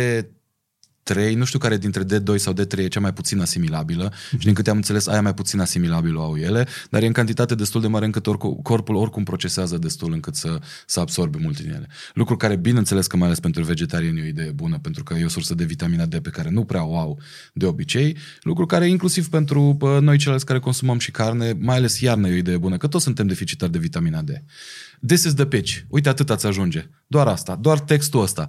[1.10, 4.38] D3, nu știu care dintre D2 sau D3 e cea mai puțin asimilabilă mm-hmm.
[4.38, 7.54] și din câte am înțeles aia mai puțin asimilabilă au ele, dar e în cantitate
[7.54, 11.70] destul de mare încât oricum, corpul oricum procesează destul încât să, să absorbe mult din
[11.70, 11.88] ele.
[12.14, 15.24] Lucru care bineînțeles că mai ales pentru vegetariani e o idee bună pentru că e
[15.24, 17.18] o sursă de vitamina D pe care nu prea o au
[17.52, 22.28] de obicei, lucru care inclusiv pentru noi ceilalți care consumăm și carne, mai ales iarna
[22.28, 24.30] e o idee bună, că toți suntem deficitari de vitamina D.
[25.06, 25.78] This is the pitch.
[25.88, 26.88] Uite atât ați ajunge.
[27.06, 28.48] Doar asta, doar textul ăsta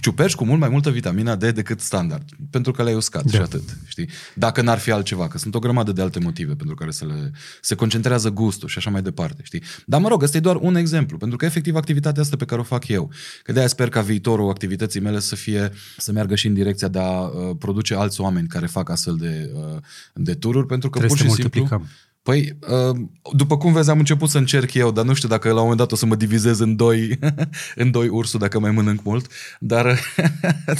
[0.00, 3.30] ciuperci cu mult mai multă vitamina D decât standard, pentru că le-ai uscat da.
[3.30, 4.08] și atât, știi?
[4.34, 7.32] Dacă n-ar fi altceva, că sunt o grămadă de alte motive pentru care se, le,
[7.60, 9.62] se concentrează gustul și așa mai departe, știi?
[9.86, 12.60] Dar mă rog, ăsta e doar un exemplu, pentru că efectiv activitatea asta pe care
[12.60, 13.10] o fac eu,
[13.42, 16.98] că de-aia sper ca viitorul activității mele să fie, să meargă și în direcția de
[16.98, 19.80] a uh, produce alți oameni care fac astfel de, uh,
[20.14, 21.88] de tururi, pentru că Trebuie pur și simplu...
[22.22, 22.96] Păi, uh,
[23.32, 25.78] după cum vezi, am început să încerc eu, dar nu știu dacă la un moment
[25.78, 27.18] dat o să mă divizez în doi,
[27.82, 29.26] în doi ursul, dacă mai mănânc mult,
[29.60, 29.84] dar...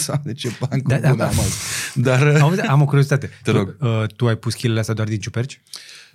[0.07, 1.27] Doamne, ce ban da, da, da.
[1.27, 1.57] am azi.
[1.95, 2.27] Dar...
[2.41, 3.31] Auzi, am o curiozitate.
[3.43, 3.77] Te rog.
[3.77, 5.61] Tu, uh, tu ai pus chilele astea doar din ciuperci?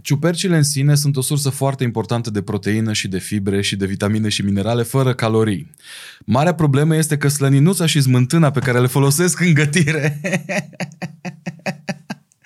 [0.01, 3.85] Ciupercile în sine sunt o sursă foarte importantă de proteină și de fibre și de
[3.85, 5.71] vitamine și minerale fără calorii.
[6.25, 10.21] Marea problemă este că slăninuța și smântâna pe care le folosesc în gătire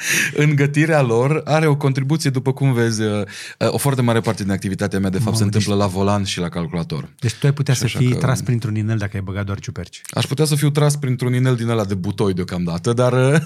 [0.43, 3.23] în gătirea lor are o contribuție, după cum vezi, uh,
[3.57, 5.81] o foarte mare parte din activitatea mea, de fapt, Mamă, se întâmplă deci...
[5.81, 7.09] la volan și la calculator.
[7.19, 8.17] Deci tu ai putea și să fii că...
[8.17, 10.01] tras printr-un inel dacă ai băgat doar ciuperci.
[10.09, 13.13] Aș putea să fiu tras printr-un inel din ăla de butoi deocamdată, dar...
[13.13, 13.39] Uh,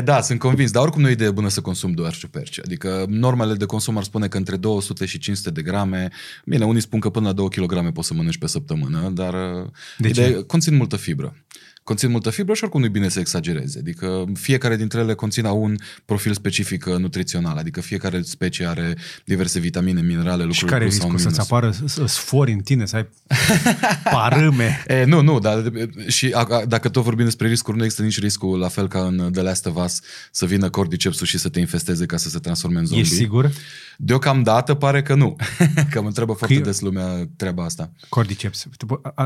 [0.04, 2.60] da, sunt convins, dar oricum nu e idee bună să consum doar ciuperci.
[2.64, 6.08] Adică normele de consum ar spune că între 200 și 500 de grame,
[6.44, 9.66] bine, unii spun că până la 2 kg poți să mănânci pe săptămână, dar uh,
[9.98, 10.42] de idee, ce?
[10.46, 11.34] conțin multă fibră
[11.88, 13.78] conțin multă fibră și oricum nu e bine să exagereze.
[13.78, 19.58] Adică fiecare dintre ele conține un profil specific uh, nutrițional, adică fiecare specie are diverse
[19.58, 21.74] vitamine, minerale, lucruri Și care e riscul să-ți apară
[22.06, 23.08] sfori în tine, să ai
[24.14, 24.84] parâme?
[24.86, 25.72] e, nu, nu, dar
[26.06, 29.00] și a, a, dacă tot vorbim despre riscuri, nu există nici riscul, la fel ca
[29.00, 32.38] în The Last of Us, să vină cordycepsul și să te infesteze ca să se
[32.38, 33.04] transforme în zombie.
[33.04, 33.50] Ești sigur?
[34.00, 35.36] Deocamdată pare că nu.
[35.90, 37.90] că mă întreabă foarte că des lumea treaba asta.
[38.08, 38.66] Cordyceps.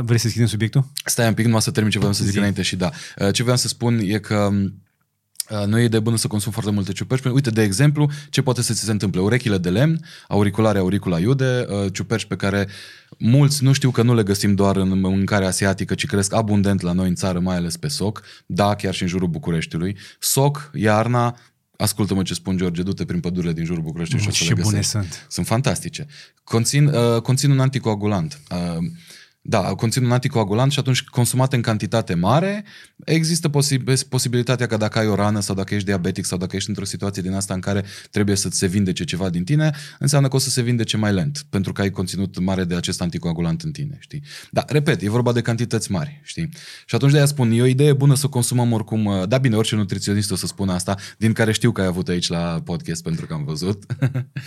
[0.03, 0.87] Vrei să schimbi subiectul?
[1.05, 2.39] Stai un pic, nu să termin ce vreau să zic Zi.
[2.53, 2.91] Înainte și da.
[3.27, 4.51] Uh, ce vreau să spun e că
[5.51, 7.25] uh, nu e de bună să consum foarte multe ciuperci.
[7.25, 9.21] Uite, de exemplu, ce poate să ți se întâmple?
[9.21, 12.69] Urechile de lemn, auriculare, auricula iude, uh, ciuperci pe care
[13.19, 16.93] mulți nu știu că nu le găsim doar în mâncarea asiatică, ci cresc abundent la
[16.93, 19.97] noi în țară, mai ales pe soc, da, chiar și în jurul Bucureștiului.
[20.19, 21.37] Soc, iarna,
[21.77, 24.71] Ascultă-mă ce spun, George, du-te prin pădurile din jurul București și o să le găsești.
[24.71, 25.27] bune sunt.
[25.29, 26.07] Sunt fantastice.
[26.45, 28.41] Conțin, uh, conțin un anticoagulant.
[28.51, 28.85] Uh,
[29.45, 32.65] da, conțin un anticoagulant și atunci consumate în cantitate mare,
[33.05, 36.69] există posib- posibilitatea că dacă ai o rană sau dacă ești diabetic sau dacă ești
[36.69, 40.37] într-o situație din asta în care trebuie să se vindece ceva din tine, înseamnă că
[40.37, 43.71] o să se vindece mai lent, pentru că ai conținut mare de acest anticoagulant în
[43.71, 44.23] tine, știi?
[44.51, 46.49] Da, repet, e vorba de cantități mari, știi?
[46.87, 49.75] Și atunci de-aia spun, e o idee bună să consumăm oricum, uh, da bine, orice
[49.75, 53.27] nutriționist o să spună asta, din care știu că ai avut aici la podcast pentru
[53.27, 53.85] că am văzut.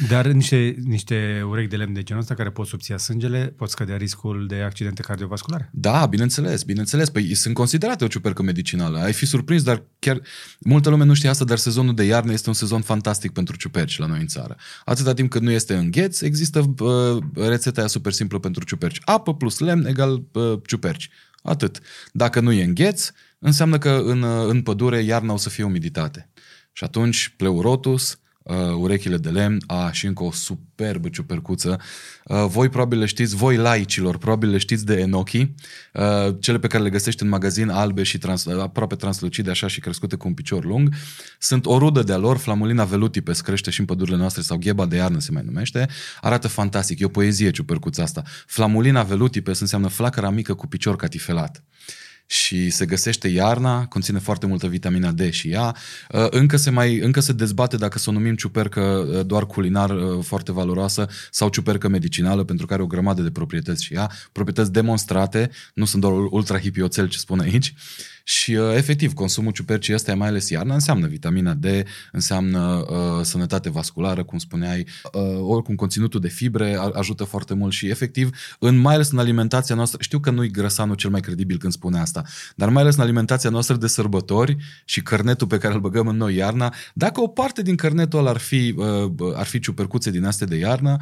[0.10, 3.98] Dar niște, niște urechi de lemn de genul ăsta care pot subția sângele, pot scădea
[3.98, 5.70] riscul de accident accidente cardiovasculare.
[5.74, 7.10] Da, bineînțeles, bineînțeles.
[7.10, 9.00] Păi sunt considerate o ciupercă medicinală.
[9.00, 10.22] Ai fi surprins, dar chiar
[10.60, 13.98] multă lume nu știe asta, dar sezonul de iarnă este un sezon fantastic pentru ciuperci
[13.98, 14.56] la noi în țară.
[14.86, 19.02] Atâta timp cât nu este îngheț, există uh, rețeta aia super simplă pentru ciuperci.
[19.06, 21.10] Apă plus lemn egal uh, ciuperci.
[21.44, 21.80] Atât.
[22.12, 26.30] Dacă nu e îngheț, înseamnă că în, uh, în pădure iarna o să fie umiditate.
[26.72, 31.80] Și atunci pleurotus, uh, urechile de lemn, a, și încă o superbă ciupercuță.
[32.26, 36.68] Uh, voi probabil le știți, voi laicilor, probabil le știți de enochi, uh, cele pe
[36.68, 40.34] care le găsești în magazin albe și trans, aproape translucide așa și crescute cu un
[40.34, 40.94] picior lung.
[41.40, 44.96] Sunt o rudă de-a lor, flamulina velutipes crește și în pădurile noastre sau gheba de
[44.96, 45.88] iarnă se mai numește.
[46.22, 48.24] Arată fantastic, e o poezie ciupercuța asta.
[48.46, 51.64] Flamulina velutipes înseamnă flacăra mică cu picior catifelat
[52.26, 55.76] și se găsește iarna, conține foarte multă vitamina D și ea.
[56.10, 59.90] Uh, încă se, mai, încă se dezbate dacă să o numim ciupercă uh, doar culinar
[59.90, 64.12] uh, foarte valoroasă sau ciupercă medicinală, pentru că are o grămadă de proprietăți și ea,
[64.32, 67.74] proprietăți demonstrate, nu sunt doar ultra hipioțel ce spun aici.
[68.28, 71.66] Și uh, efectiv, consumul ciupercii ăsta, mai ales iarna, înseamnă vitamina D,
[72.12, 77.88] înseamnă uh, sănătate vasculară, cum spuneai, uh, oricum conținutul de fibre ajută foarte mult și
[77.88, 81.74] efectiv, în, mai ales în alimentația noastră, știu că nu-i grăsanul cel mai credibil când
[81.74, 82.24] spune asta,
[82.56, 86.18] dar mai ales în alimentația noastră de sărbători și cărnetul pe care îl băgăm în
[86.18, 90.26] noi iarna, dacă o parte din cărnetul ăla ar fi, uh, ar fi ciupercuțe din
[90.26, 90.98] astea de iarnă,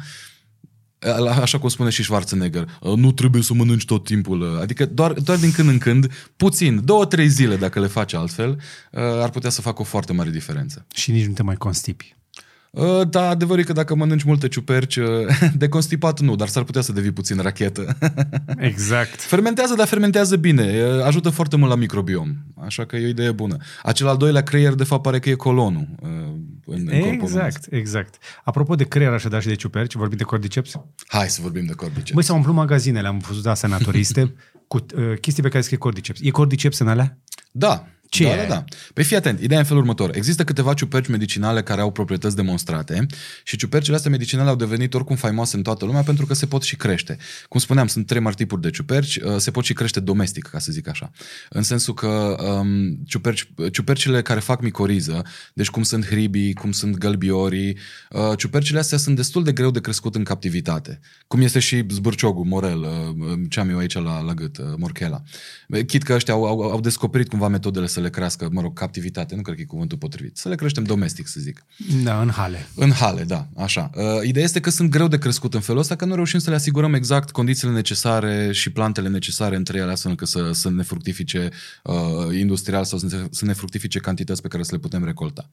[1.40, 4.58] Așa cum spune și Schwarzenegger, nu trebuie să mănânci tot timpul.
[4.60, 8.60] Adică doar, doar din când în când, puțin, două, trei zile dacă le faci altfel,
[8.92, 10.86] ar putea să facă o foarte mare diferență.
[10.94, 12.16] Și nici nu te mai constipi.
[12.74, 15.06] Uh, da, adevărul e că dacă mănânci multe ciuperci, uh,
[15.56, 17.96] de constipat nu, dar s-ar putea să devii puțin rachetă.
[18.58, 19.20] Exact.
[19.20, 20.80] Fermentează, dar fermentează bine.
[21.04, 22.34] Ajută foarte mult la microbiom.
[22.64, 23.56] Așa că e o idee bună.
[23.82, 25.88] Acel al doilea creier, de fapt, pare că e colonul.
[26.00, 26.08] Uh,
[26.66, 28.14] în, în exact, exact.
[28.44, 30.80] Apropo de creier așadar și de ciuperci, vorbim de cordyceps?
[31.06, 32.10] Hai să vorbim de cordyceps.
[32.12, 34.34] Băi, s-au umplut magazinele, am văzut da, senatoriste,
[34.68, 36.20] cu uh, chestii pe care scrie cordyceps.
[36.22, 37.18] E cordyceps în alea?
[37.50, 38.36] Da, ce da, e?
[38.36, 38.64] da, da.
[38.94, 40.16] Păi fii atent, ideea e în felul următor.
[40.16, 43.06] Există câteva ciuperci medicinale care au proprietăți demonstrate
[43.44, 46.62] și ciupercile astea medicinale au devenit oricum faimoase în toată lumea pentru că se pot
[46.62, 47.16] și crește.
[47.48, 50.58] Cum spuneam, sunt trei mari tipuri de ciuperci, uh, se pot și crește domestic, ca
[50.58, 51.10] să zic așa.
[51.48, 55.22] În sensul că um, ciuperci, ciupercile care fac micoriză,
[55.54, 57.78] deci cum sunt hribii, cum sunt gălbiorii,
[58.10, 61.00] uh, ciupercile astea sunt destul de greu de crescut în captivitate.
[61.26, 65.22] Cum este și zbârciogul, morel, uh, ce am eu aici la, la gât, uh, morchela.
[65.86, 69.34] Chit că ăștia au, au, au descoperit cumva metodele să le crească, mă rog, captivitate,
[69.34, 71.64] nu cred că e cuvântul potrivit, să le creștem domestic, să zic.
[72.02, 72.68] Da, în hale.
[72.74, 73.90] În hale, da, așa.
[73.94, 76.50] Uh, ideea este că sunt greu de crescut în felul ăsta, că nu reușim să
[76.50, 80.82] le asigurăm exact condițiile necesare și plantele necesare între ele, astfel încât să, să ne
[80.82, 81.48] fructifice
[81.82, 81.94] uh,
[82.38, 85.50] industrial sau să ne, să ne fructifice cantități pe care să le putem recolta.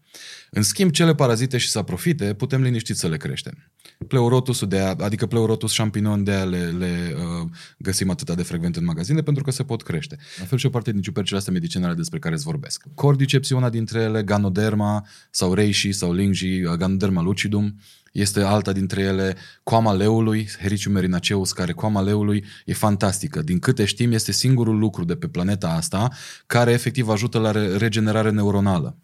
[0.49, 3.71] În schimb, cele parazite și saprofite putem liniștit să le creștem.
[4.07, 8.75] Pleurotusul de a, adică pleurotus champignon de a le, le uh, găsim atât de frecvent
[8.75, 10.17] în magazine pentru că se pot crește.
[10.39, 12.83] La fel și o parte din ciupercile astea medicinale despre care îți vorbesc.
[12.95, 17.79] Cordyceps una dintre ele, Ganoderma sau Reishi sau Lingji, uh, Ganoderma lucidum,
[18.11, 23.41] este alta dintre ele coama leului, Hericium merinaceus, care coama leului e fantastică.
[23.41, 26.09] Din câte știm, este singurul lucru de pe planeta asta
[26.45, 28.97] care efectiv ajută la regenerare neuronală.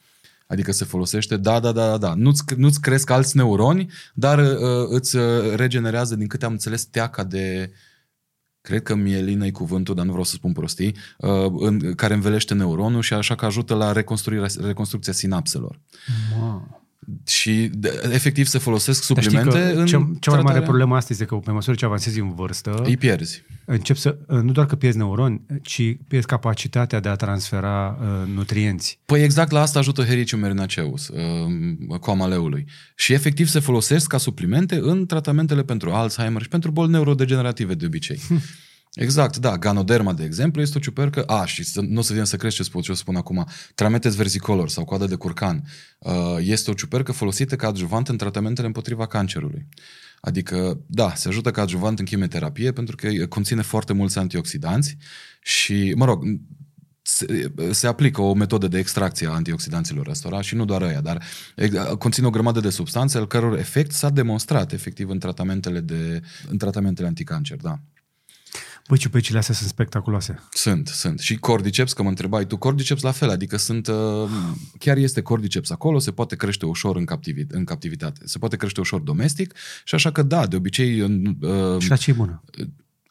[0.47, 2.13] Adică se folosește, da, da, da, da, da.
[2.13, 5.23] Nu-ți, nu-ți cresc alți neuroni, dar uh, îți uh,
[5.55, 7.71] regenerează, din câte am înțeles, teaca de,
[8.68, 12.53] cred că mielină e cuvântul, dar nu vreau să spun prostii, uh, în, care învelește
[12.53, 15.80] neuronul și așa că ajută la reconstruirea, reconstrucția sinapselor.
[16.39, 16.86] Wow
[17.26, 17.70] și
[18.12, 21.76] efectiv se folosesc suplimente în cea, cea mai mare problemă asta este că pe măsură
[21.76, 23.43] ce avansezi în vârstă, îi pierzi.
[23.66, 28.99] Încep să, nu doar că pierzi neuroni, ci pierzi capacitatea de a transfera uh, nutrienți.
[29.05, 32.66] Păi exact la asta ajută Hericium merinaceus, uh, coama leului.
[32.95, 37.86] Și efectiv se folosesc ca suplimente în tratamentele pentru Alzheimer și pentru boli neurodegenerative de
[37.86, 38.20] obicei.
[38.98, 39.58] Exact, da.
[39.58, 41.24] Ganoderma, de exemplu, este o ciupercă...
[41.24, 43.48] A, și să, nu o să vină să crește, ce ce o spun acum.
[43.76, 45.64] Trametes versicolor sau coadă de curcan.
[46.00, 49.68] Uh, este o ciupercă folosită ca adjuvant în tratamentele împotriva cancerului.
[50.20, 54.98] Adică, da, se ajută ca adjuvant în chimioterapie pentru că conține foarte mulți antioxidanți
[55.41, 56.24] și, mă rog,
[57.02, 61.24] se, se aplică o metodă de extracție a antioxidanților ăstora și nu doar aia, dar
[61.98, 66.58] conține o grămadă de substanțe al căror efect s-a demonstrat efectiv în tratamentele, de, în
[66.58, 67.80] tratamentele anticancer, da.
[68.88, 70.43] Băi, ciupecile astea sunt spectaculoase.
[70.51, 71.19] Sunt, sunt.
[71.19, 74.29] Și cordyceps, că mă întrebai tu, cordyceps la fel, adică sunt, uh,
[74.79, 78.79] chiar este cordyceps acolo, se poate crește ușor în, captivi- în captivitate, se poate crește
[78.79, 81.01] ușor domestic și așa că da, de obicei...
[81.01, 82.43] Uh, și la ce e bună?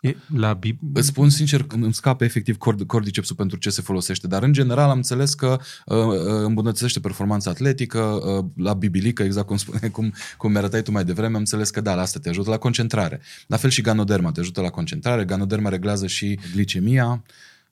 [0.06, 4.26] E la bib- Îți spun sincer, îmi scape efectiv cord, cordycepsul pentru ce se folosește,
[4.26, 9.46] dar în general am înțeles că uh, uh, îmbunătățește performanța atletică, uh, la bibilică, exact
[9.46, 12.18] cum spune, cum, cum mi arătai tu mai devreme, am înțeles că da, la asta
[12.18, 13.20] te ajută la concentrare.
[13.46, 17.22] La fel și ganoderma te ajută la concentrare, ganoderma reglează și glicemia,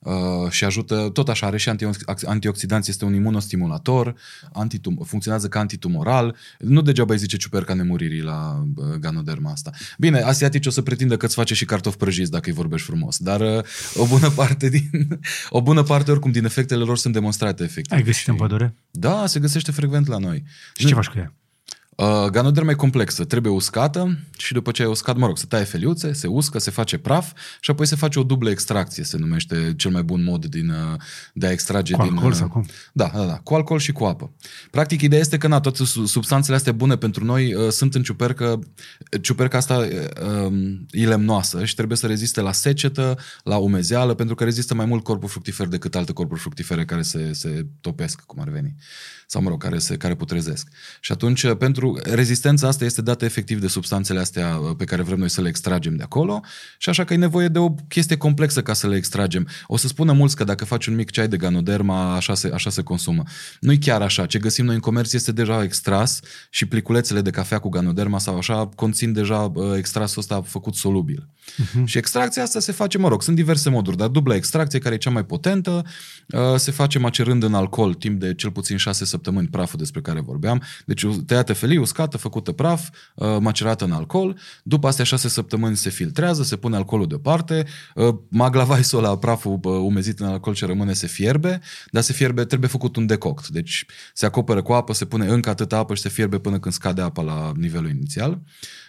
[0.04, 1.72] Uh, și ajută, tot așa, are și
[2.24, 4.14] antioxidanți, este un imunostimulator,
[4.52, 6.36] antitum, funcționează ca antitumoral.
[6.58, 9.70] Nu degeaba îi zice ciuperca nemuririi la uh, ganoderma asta.
[9.98, 13.18] Bine, asiatici o să pretindă că îți face și cartofi prăjiți dacă îi vorbești frumos,
[13.18, 14.90] dar uh, o bună parte din,
[15.48, 17.96] o bună parte oricum din efectele lor sunt demonstrate efectiv.
[17.96, 18.30] Ai găsit și...
[18.30, 18.74] în pădure?
[18.90, 20.42] Da, se găsește frecvent la noi.
[20.76, 21.32] Și ce faci cu ea?
[21.96, 25.64] Uh, ganoderma e complexă, trebuie uscată și după ce ai uscat, mă rog, se taie
[25.64, 29.74] feliuțe, se uscă, se face praf și apoi se face o dublă extracție, se numește
[29.76, 31.00] cel mai bun mod din, uh,
[31.32, 32.12] de a extrage cu din...
[32.12, 32.66] alcool uh, sau cum?
[32.92, 34.32] Da, da, da, cu alcool și cu apă.
[34.70, 38.58] Practic, ideea este că, na, toate substanțele astea bune pentru noi uh, sunt în ciupercă,
[39.20, 40.52] ciuperca asta uh,
[40.90, 45.04] e lemnoasă și trebuie să reziste la secetă, la umezeală, pentru că rezistă mai mult
[45.04, 48.74] corpul fructifer decât alte corpuri fructifere care se, se topesc, cum ar veni
[49.26, 50.68] sau mă rog, care, se, care putrezesc.
[51.00, 55.18] Și atunci, pentru rezistența asta este dată efectiv de substanțele astea uh, pe care vrem
[55.18, 56.40] noi să le extragem de acolo
[56.78, 59.48] și așa că e nevoie de o chestie complexă ca să le extragem.
[59.66, 62.70] O să spună mulți că dacă faci un mic ceai de ganoderma, așa se, așa
[62.70, 63.22] se consumă.
[63.60, 64.26] Nu-i chiar așa.
[64.26, 66.20] Ce găsim noi în comerț este deja extras
[66.50, 71.28] și pliculețele de cafea cu ganoderma sau așa conțin deja uh, extrasul ăsta făcut solubil.
[71.44, 71.84] Uh-huh.
[71.84, 74.98] Și extracția asta se face, mă rog, sunt diverse moduri, dar dubla extracție, care e
[74.98, 75.84] cea mai potentă,
[76.28, 80.20] uh, se face macerând în alcool timp de cel puțin 6 săptămâni praful despre care
[80.20, 80.62] vorbeam.
[80.84, 84.38] Deci tăiată felii, uscată, făcută praf, uh, macerată în alcool.
[84.62, 90.20] După astea 6 săptămâni se filtrează, se pune alcoolul deoparte, uh, maglavaisul la praful umezit
[90.20, 93.48] în alcool ce rămâne se fierbe, dar se fierbe, trebuie făcut un decoct.
[93.48, 96.74] Deci se acoperă cu apă, se pune încă atâta apă și se fierbe până când
[96.74, 98.40] scade apa la nivelul inițial.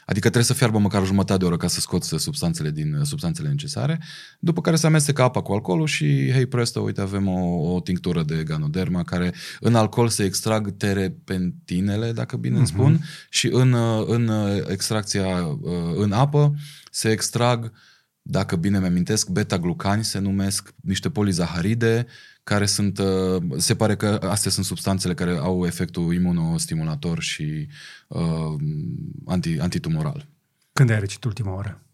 [0.05, 3.49] Adică trebuie să fiarbă măcar o jumătate de oră ca să scoți substanțele din substanțele
[3.49, 4.01] necesare,
[4.39, 8.23] după care se amestecă apa cu alcoolul și, hei presto, uite, avem o, o tinctură
[8.23, 12.57] de ganoderma care în alcool se extrag terepentinele, dacă bine uh-huh.
[12.57, 13.75] îmi spun, și în,
[14.07, 14.31] în
[14.69, 15.57] extracția
[15.95, 16.53] în apă
[16.91, 17.71] se extrag
[18.21, 22.05] dacă bine mi-amintesc, beta-glucani se numesc niște polizaharide
[22.45, 27.67] care sunt, uh, se pare că astea sunt substanțele care au efectul imunostimulator și
[28.07, 28.55] uh,
[29.25, 30.27] anti, antitumoral.
[30.73, 31.84] Când ai răcit ultima oară?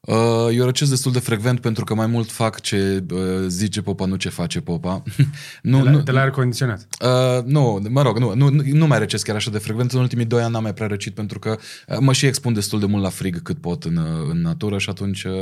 [0.00, 4.06] Uh, eu răcesc destul de frecvent pentru că mai mult fac ce uh, zice popa,
[4.06, 5.02] nu ce face popa.
[5.62, 6.86] nu, de, la, nu, de la aer condiționat?
[7.04, 9.92] Uh, nu, mă rog, nu, nu, nu mai răcesc chiar așa de frecvent.
[9.92, 11.58] În ultimii doi ani n-am mai prea răcit pentru că
[11.88, 14.78] uh, mă și expun destul de mult la frig cât pot în, uh, în natură
[14.78, 15.24] și atunci...
[15.24, 15.32] Uh,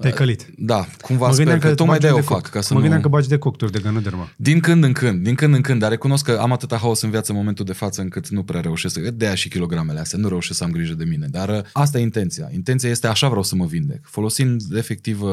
[0.00, 0.46] Te-ai călit.
[0.58, 2.48] Da, cumva mă sper că, că tocmai de-aia o fac.
[2.48, 3.08] Ca să mă gândeam nu...
[3.08, 4.28] că bagi de cocturi de gănudermă.
[4.36, 7.10] Din când în când, din când în când, dar recunosc că am atâta haos în
[7.10, 8.98] viață în momentul de față încât nu prea reușesc.
[8.98, 11.26] De aia și kilogramele astea, nu reușesc să am grijă de mine.
[11.30, 12.48] Dar uh, asta e intenția.
[12.52, 14.06] Intenția este așa vreau să mă vindec.
[14.06, 15.30] Folosind efectiv uh,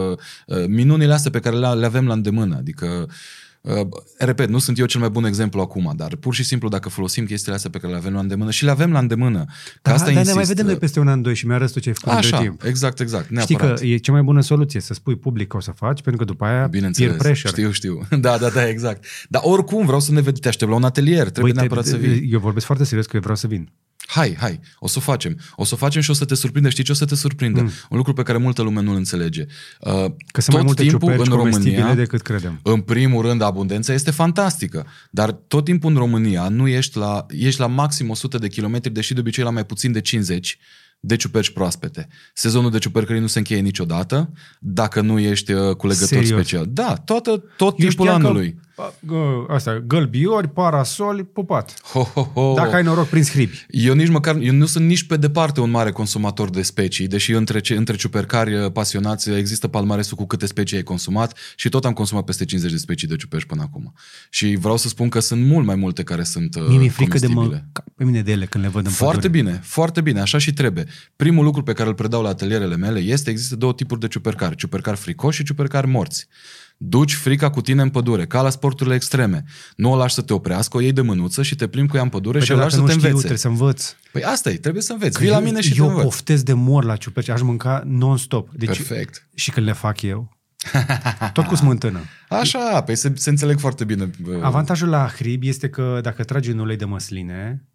[0.48, 2.56] uh, minunile astea pe care le, avem la îndemână.
[2.56, 3.08] Adică
[3.66, 3.88] Uh,
[4.18, 7.26] repet, nu sunt eu cel mai bun exemplu acum, dar pur și simplu dacă folosim
[7.26, 9.46] chestiile astea pe care le avem la îndemână și le avem la îndemână.
[9.82, 11.90] Da, asta dar ne mai vedem noi peste un an, doi și mi-arăți tu ce
[11.90, 12.64] ai făcut Așa, timp.
[12.64, 13.30] exact, exact.
[13.30, 13.78] Neapărat.
[13.78, 16.26] Știi că e cea mai bună soluție să spui public că o să faci, pentru
[16.26, 17.54] că după aia Bineînțeles, peer pressure.
[17.54, 18.08] știu, știu.
[18.26, 19.06] Da, da, da, exact.
[19.30, 21.90] Dar oricum vreau să ne vedem, te aștept la un atelier, trebuie Băi, neapărat te,
[21.90, 22.32] să vii.
[22.32, 23.70] Eu vorbesc foarte serios că eu vreau să vin.
[24.08, 25.40] Hai, hai, o să o facem.
[25.56, 26.70] O să o facem și o să te surprinde.
[26.70, 27.62] Știi ce o să te surprinde?
[27.62, 27.72] Mm.
[27.90, 29.46] Un lucru pe care multă lume nu-l înțelege.
[29.80, 29.92] Uh,
[30.32, 32.60] că sunt mai multe timpul în România, decât credem.
[32.64, 34.88] În primul rând, abundența este fantastică.
[35.12, 39.14] Dar tot timpul în România nu ești la, ești la maxim 100 de kilometri, deși
[39.14, 40.58] de obicei la mai puțin de 50
[41.00, 42.08] de ciuperci proaspete.
[42.34, 46.30] Sezonul de ciupercării nu se încheie niciodată dacă nu ești uh, culegător Serios?
[46.30, 46.66] special.
[46.70, 48.60] Da, toată, tot Eu timpul anului.
[49.08, 51.82] Că asta, gălbiori, parasoli, pupat.
[51.82, 52.54] Ho, ho, ho.
[52.54, 53.66] Dacă ai noroc, prins hribi.
[53.70, 57.32] Eu nici măcar, eu nu sunt nici pe departe un mare consumator de specii, deși
[57.32, 61.94] între, între ciupercari uh, pasionați există palmaresul cu câte specii ai consumat și tot am
[61.94, 63.94] consumat peste 50 de specii de ciuperci până acum.
[64.30, 67.28] Și vreau să spun că sunt mult mai multe care sunt Mie mi-e frică de
[67.28, 67.62] mă
[67.96, 69.42] pe mine de ele când le văd în Foarte pădure.
[69.44, 70.86] bine, foarte bine, așa și trebuie.
[71.16, 74.56] Primul lucru pe care îl predau la atelierele mele este există două tipuri de ciupercari,
[74.56, 76.28] ciupercari fricoși și ciupercari morți.
[76.78, 79.44] Duci frica cu tine în pădure, ca la sporturile extreme.
[79.76, 82.04] Nu o lași să te oprească, o iei de mânuță și te plimbi cu ea
[82.04, 83.18] în pădure păi și o lași să te învețe.
[83.18, 83.96] trebuie să învăț.
[84.12, 85.20] Păi asta e, trebuie să înveți.
[85.20, 88.50] Vii la mine și eu te Eu poftez de mor la ciuperci, aș mânca non-stop.
[88.54, 89.28] Deci, Perfect.
[89.36, 90.38] Și când le fac eu,
[91.34, 92.00] tot cu smântână.
[92.30, 94.10] Așa, păi se, se înțeleg foarte bine.
[94.42, 97.66] Avantajul la hrib este că dacă tragi în ulei de măsline,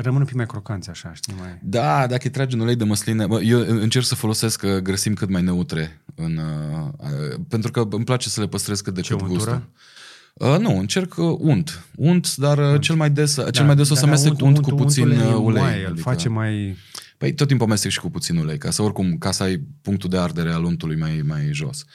[0.00, 1.34] rămân un pic mai crocanți așa, știi?
[1.38, 1.58] Mai...
[1.62, 5.14] Da, dacă îi tragi în ulei de măsline, bă, eu încerc să folosesc uh, grăsimi
[5.14, 9.00] cât mai neutre, în, uh, uh, pentru că îmi place să le păstrez cât de
[9.00, 9.68] cât gustul.
[10.34, 11.86] Uh, nu, încerc uh, unt.
[11.96, 14.60] Unt, dar uh, cel mai des, da, cel mai des o să amestec unt, unt,
[14.60, 15.32] cu puțin ulei.
[15.34, 16.00] ulei mai, adică...
[16.00, 16.76] face mai...
[17.18, 20.10] Păi tot timpul amestec și cu puțin ulei, ca să oricum, ca să ai punctul
[20.10, 21.80] de ardere al untului mai, mai jos.
[21.80, 21.88] Uh,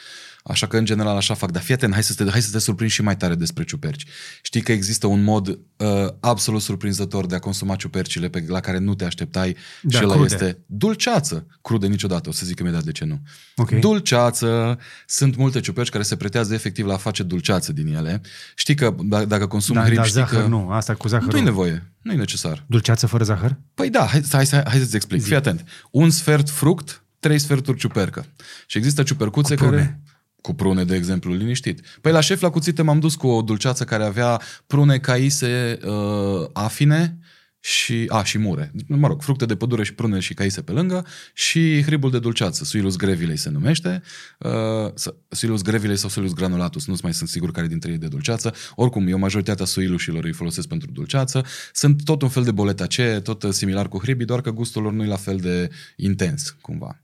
[0.46, 1.52] Așa că, în general, așa fac.
[1.52, 4.06] Dar fii atent, hai să te, hai să te surprinzi și mai tare despre ciuperci.
[4.42, 5.88] Știi că există un mod uh,
[6.20, 10.14] absolut surprinzător de a consuma ciupercile pe, la care nu te așteptai da, și ăla
[10.14, 10.34] crude.
[10.34, 11.48] este dulceață.
[11.62, 13.22] Crude niciodată, o să zic imediat de ce nu.
[13.56, 13.80] Okay.
[13.80, 14.80] Dulceață.
[15.08, 18.22] Sunt multe ciuperci care se pretează efectiv la a face dulceață din ele.
[18.56, 20.48] Știi că d- dacă consumi da, hrib, da, știi zahăr, că...
[20.48, 21.32] nu, asta cu zahăr.
[21.32, 22.64] Nu e nevoie, nu e necesar.
[22.68, 23.58] Dulceață fără zahăr?
[23.74, 25.20] Păi da, hai, hai, hai, hai să-ți explic.
[25.22, 25.28] Zi.
[25.28, 25.66] Fii atent.
[25.92, 28.26] Un sfert fruct, trei sferturi ciupercă.
[28.68, 30.03] Și există ciupercuțe care
[30.44, 31.82] cu prune, de exemplu, liniștit.
[32.02, 36.48] Păi la șef la cuțite m-am dus cu o dulceață care avea prune caise uh,
[36.54, 37.18] afine
[37.60, 38.72] și, a, și mure.
[38.88, 42.64] Mă rog, fructe de pădure și prune și caise pe lângă și hribul de dulceață,
[42.64, 44.02] Suilus grevilei se numește,
[44.38, 44.94] uh,
[45.30, 48.54] Suilus grevilei sau Suilus granulatus, nu mai sunt sigur care dintre ei de dulceață.
[48.76, 51.46] Oricum, eu majoritatea suilușilor îi folosesc pentru dulceață.
[51.74, 55.04] Sunt tot un fel de boletace, tot similar cu hribii, doar că gustul lor nu
[55.04, 57.03] e la fel de intens, cumva.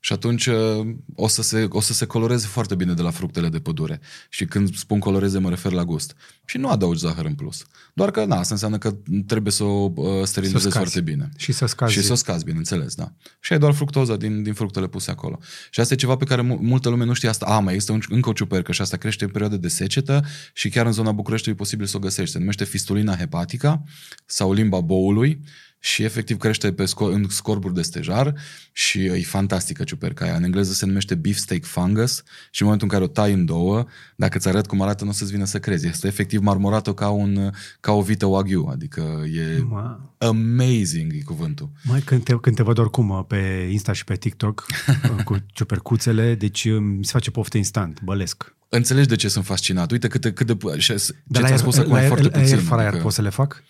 [0.00, 3.48] Și atunci uh, o să, se, o să se coloreze foarte bine de la fructele
[3.48, 4.00] de pădure.
[4.28, 6.16] Și când spun coloreze, mă refer la gust.
[6.44, 7.64] Și nu adaugi zahăr în plus.
[7.94, 8.96] Doar că, na, asta înseamnă că
[9.26, 11.28] trebuie să o uh, sterilizezi foarte bine.
[11.36, 11.92] Și să scazi.
[11.92, 13.12] Și să o scazi, bineînțeles, da.
[13.40, 15.38] Și ai doar fructoza din, din fructele puse acolo.
[15.70, 17.46] Și asta e ceva pe care multă lume nu știe asta.
[17.46, 20.68] A, mai este un, încă o ciupercă și asta crește în perioade de secetă și
[20.68, 22.32] chiar în zona Bucureștiului e posibil să o găsești.
[22.32, 23.82] Se numește fistulina hepatica
[24.26, 25.40] sau limba boului
[25.82, 28.34] și efectiv crește pe scor- în scorburi de stejar
[28.72, 30.34] și e fantastică ciuperca aia.
[30.34, 33.86] În engleză se numește beefsteak fungus și în momentul în care o tai în două,
[34.16, 35.86] dacă îți arăt cum arată, nu o să-ți vină să crezi.
[35.86, 37.50] Este efectiv marmorată ca, un,
[37.80, 40.14] ca o vită wagyu, adică e Ma.
[40.18, 41.70] amazing e cuvântul.
[41.82, 44.66] Mai când te, când te văd oricum pe Insta și pe TikTok
[45.24, 48.54] cu ciupercuțele, deci mi se face poftă instant, bălesc.
[48.68, 49.90] Înțelegi de ce sunt fascinat.
[49.90, 50.76] Uite câte, cât de...
[50.78, 52.54] Ce ți-a spus acum e foarte puțin.
[52.54, 53.02] Air fryer adică...
[53.02, 53.62] pot să le fac?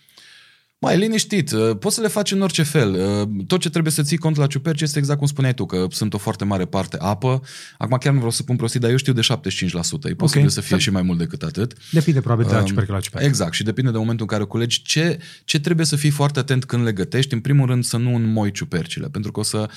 [0.82, 2.94] Mai liniștit, uh, poți să le faci în orice fel.
[2.94, 5.86] Uh, tot ce trebuie să ții cont la ciuperci este exact cum spuneai tu, că
[5.90, 7.42] sunt o foarte mare parte apă.
[7.78, 9.22] Acum chiar nu vreau să pun prostii, dar eu știu de 75%.
[9.22, 10.48] E posibil okay.
[10.48, 11.72] să fie și mai mult decât atât.
[11.90, 13.26] Depinde probabil de la um, ciupercă la ciupercă.
[13.26, 14.82] Exact, și depinde de momentul în care o culegi.
[14.82, 17.34] Ce, ce trebuie să fii foarte atent când le gătești?
[17.34, 19.68] În primul rând să nu înmoi ciupercile, pentru că o să,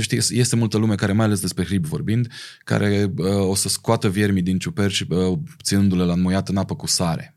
[0.00, 2.32] știi, este multă lume care, mai ales despre hrib vorbind,
[2.64, 6.86] care uh, o să scoată viermii din ciuperci uh, ținându-le la înmoiat în apă cu
[6.86, 7.36] sare.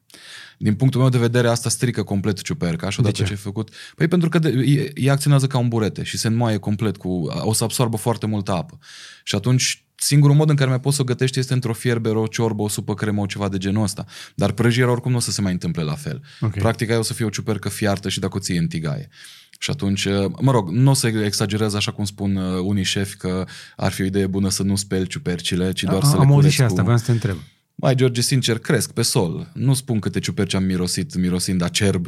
[0.58, 3.24] Din punctul meu de vedere, asta strică complet ciuperca și odată ce?
[3.24, 3.70] ce ai făcut...
[3.96, 7.10] Păi pentru că de, ea acționează ca un burete și se înmoaie complet cu...
[7.42, 8.80] O să absorbă foarte multă apă.
[9.24, 12.28] Și atunci singurul mod în care mai poți să o gătești este într-o fierbere, o
[12.28, 14.06] ciorbă, o supă cremă, o ceva de genul ăsta.
[14.36, 16.22] Dar prăjirea oricum nu o să se mai întâmple la fel.
[16.42, 16.58] Ok.
[16.58, 19.10] Practic aia o să fie o ciupercă fiartă și dacă o ții în tigaie.
[19.60, 20.08] Și atunci,
[20.42, 23.46] mă rog, nu o să exagerez așa cum spun uh, unii șefi că
[23.76, 26.32] ar fi o idee bună să nu speli ciupercile, ci doar A- să le Am
[26.32, 26.84] auzit cureți și asta, cu...
[26.84, 27.38] vreau să te întreb.
[27.78, 29.48] Mai, George, sincer, cresc pe sol.
[29.54, 32.08] Nu spun câte ciuperci am mirosit, mirosind acerb,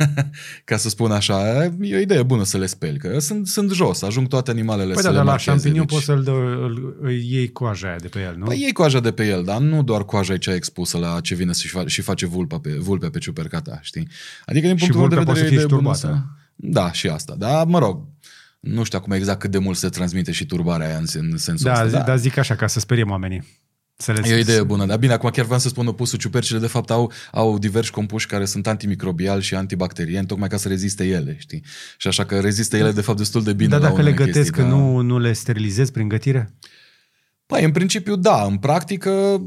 [0.64, 1.64] ca să spun așa.
[1.80, 5.02] E o idee bună să le speli, că sunt, sunt jos, ajung toate animalele Păi
[5.02, 7.88] să da, le dar la marcheze, șampinion deci- poți să-l dă, îl, îl iei coaja
[7.88, 8.44] aia de pe el, nu?
[8.44, 11.34] Păi iei coaja de pe el, dar nu doar coaja e cea expusă la ce
[11.34, 14.08] vine și, fa- și face vulpa pe, vulpea pe ciuperca ta, știi?
[14.44, 16.00] Adică din Și punctul meu de vulpea vedere poate să e fie idee bună și
[16.00, 16.06] să...
[16.06, 16.36] turbată.
[16.54, 17.34] Da, și asta.
[17.38, 18.04] Dar, mă rog,
[18.60, 21.66] nu știu acum exact cât de mult se transmite și turbarea aia în, în sensul
[21.66, 21.98] da, ăsta.
[21.98, 23.60] zi, dar zic așa, ca să speriem oamenii.
[24.02, 26.18] Să le E o idee bună, dar bine, acum chiar vreau să spun opusul.
[26.18, 30.68] Ciupercile, de fapt, au, au diversi compuși care sunt antimicrobiali și antibacterieni, tocmai ca să
[30.68, 31.62] reziste ele, știi?
[31.96, 34.24] Și așa că rezistă ele, de fapt, destul de bine Dar la dacă le unele
[34.24, 34.76] gătesc, chestii, că da.
[34.76, 36.54] nu, nu le sterilizezi prin gătire?
[37.46, 38.44] Păi, în principiu, da.
[38.44, 39.42] În practică,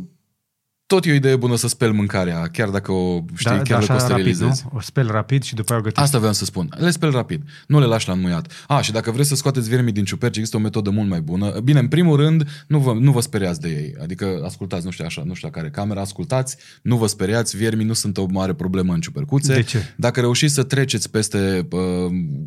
[0.87, 3.85] tot e o idee bună să speli mâncarea, chiar dacă o știi, da, chiar da,
[3.85, 4.63] dacă o așa rapid, sterilizezi.
[4.71, 4.77] nu?
[4.77, 6.03] O speli rapid și după aia o gătești.
[6.03, 6.69] Asta vreau să spun.
[6.77, 7.43] Le speli rapid.
[7.67, 8.51] Nu le lași la înmuiat.
[8.67, 11.59] A, și dacă vreți să scoateți viermii din ciuperci, există o metodă mult mai bună.
[11.63, 13.95] Bine, în primul rând, nu vă, nu vă speriați de ei.
[14.01, 17.85] Adică ascultați, nu știu așa, nu știu la care camera, ascultați, nu vă speriați, viermii
[17.85, 19.53] nu sunt o mare problemă în ciupercuțe.
[19.53, 19.93] De ce?
[19.97, 21.81] Dacă reușiți să treceți peste uh,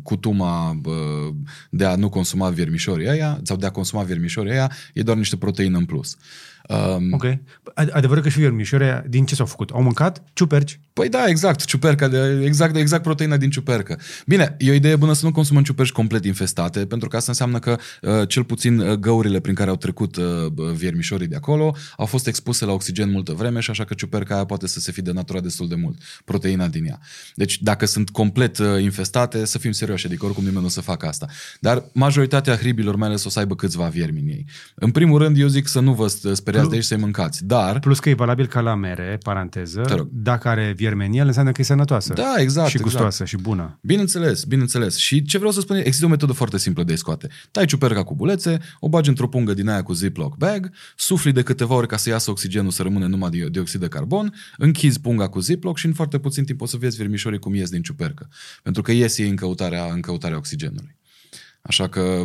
[0.03, 0.93] cutuma uh,
[1.69, 5.37] de a nu consuma viermișorii aia, sau de a consuma viermișorii aia, e doar niște
[5.37, 6.17] proteină în plus.
[6.69, 7.25] Um, Ok.
[7.73, 9.69] Ad- Adevărul că și viermișoare, din ce s-au făcut?
[9.69, 10.79] Au mâncat ciuperci?
[10.93, 13.99] Păi da, exact, ciuperca, de, exact, exact proteina din ciupercă.
[14.25, 17.59] Bine, e o idee bună să nu consumăm ciuperci complet infestate, pentru că asta înseamnă
[17.59, 20.25] că uh, cel puțin uh, găurile prin care au trecut uh,
[20.73, 24.45] viermișorii de acolo au fost expuse la oxigen multă vreme și așa că ciuperca aia
[24.45, 26.99] poate să se fi denaturat destul de mult, proteina din ea.
[27.35, 30.81] Deci dacă sunt complet uh, infestate, să fim serioși, adică oricum nimeni nu o să
[30.81, 31.27] facă asta.
[31.59, 34.45] Dar majoritatea hribilor, mai ales o să aibă câțiva viermi în ei.
[34.75, 37.79] În primul rând, eu zic să nu vă speriați de aici să-i mâncați, dar...
[37.79, 40.07] Plus că e valabil ca la mere, paranteză, Te rog.
[40.11, 42.13] dacă are vierme în el, înseamnă că e sănătoasă.
[42.13, 42.81] Da, exact, Și exact.
[42.83, 43.79] gustoasă și bună.
[43.81, 44.95] Bineînțeles, bineînțeles.
[44.95, 47.27] Și ce vreau să spun, e, există o metodă foarte simplă de a scoate.
[47.51, 51.41] Tai ciuperca cu bulețe, o bagi într-o pungă din aia cu Ziploc bag, sufli de
[51.43, 55.27] câteva ori ca să iasă oxigenul, să rămâne numai dio- dioxid de carbon, închizi punga
[55.27, 58.29] cu Ziploc și în foarte puțin timp o să vezi vermișorii cum ies din ciupercă.
[58.63, 60.97] Pentru că ies ei în căutarea, în căutarea oxigenului.
[61.61, 62.23] Așa că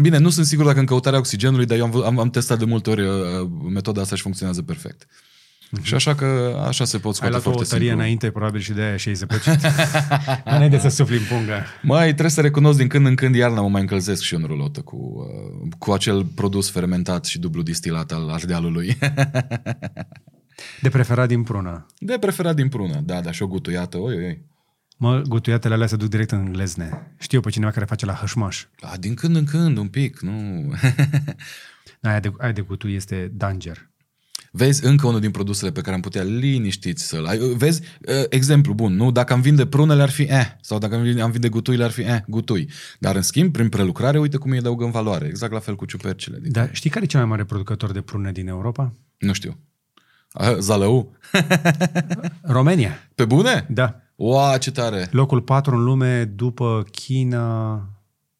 [0.00, 2.58] Bine, nu sunt sigur dacă în căutarea oxigenului, dar eu am, vă- am, am testat
[2.58, 5.06] de multe ori uh, metoda asta și funcționează perfect.
[5.82, 8.02] Și așa că așa se pot Ai scoate luat o foarte tărie simplu.
[8.02, 9.58] înainte, probabil și de aia și ai zăpăcit.
[10.44, 11.64] înainte să sufli în punga.
[11.82, 14.46] Mai trebuie să recunosc din când în când iarna mă mai încălzesc și eu în
[14.46, 14.96] rulotă cu,
[15.66, 18.98] uh, cu acel produs fermentat și dublu distilat al ardealului.
[20.82, 21.86] De preferat din prună.
[21.98, 24.42] De preferat din prună, da, dar și o gutuiată, oi, oi, oi.
[25.02, 27.14] Mă, gutuiatele alea se duc direct în glezne.
[27.18, 28.64] Știu pe cineva care face la hășmaș.
[28.80, 30.32] A, din când în când, un pic, nu...
[32.00, 33.90] Aia de, aia de gutui este danger.
[34.50, 37.38] Vezi încă unul din produsele pe care am putea liniștiți să-l ai.
[37.38, 39.10] Vezi, uh, exemplu bun, nu?
[39.10, 41.90] Dacă am vinde prunele ar fi eh, sau dacă am vinde, am vinde gutuile ar
[41.90, 42.70] fi eh, gutui.
[42.98, 45.26] Dar în schimb, prin prelucrare, uite cum îi adăugăm valoare.
[45.26, 46.38] Exact la fel cu ciupercile.
[46.42, 46.52] Din...
[46.52, 48.94] Dar știi care e cel mai mare producător de prune din Europa?
[49.18, 49.58] Nu știu.
[50.32, 51.16] Ah, Zalău?
[52.42, 53.10] România.
[53.14, 53.66] Pe bune?
[53.70, 54.01] Da.
[54.24, 55.08] Oa, ce tare!
[55.10, 57.72] Locul 4 în lume după China,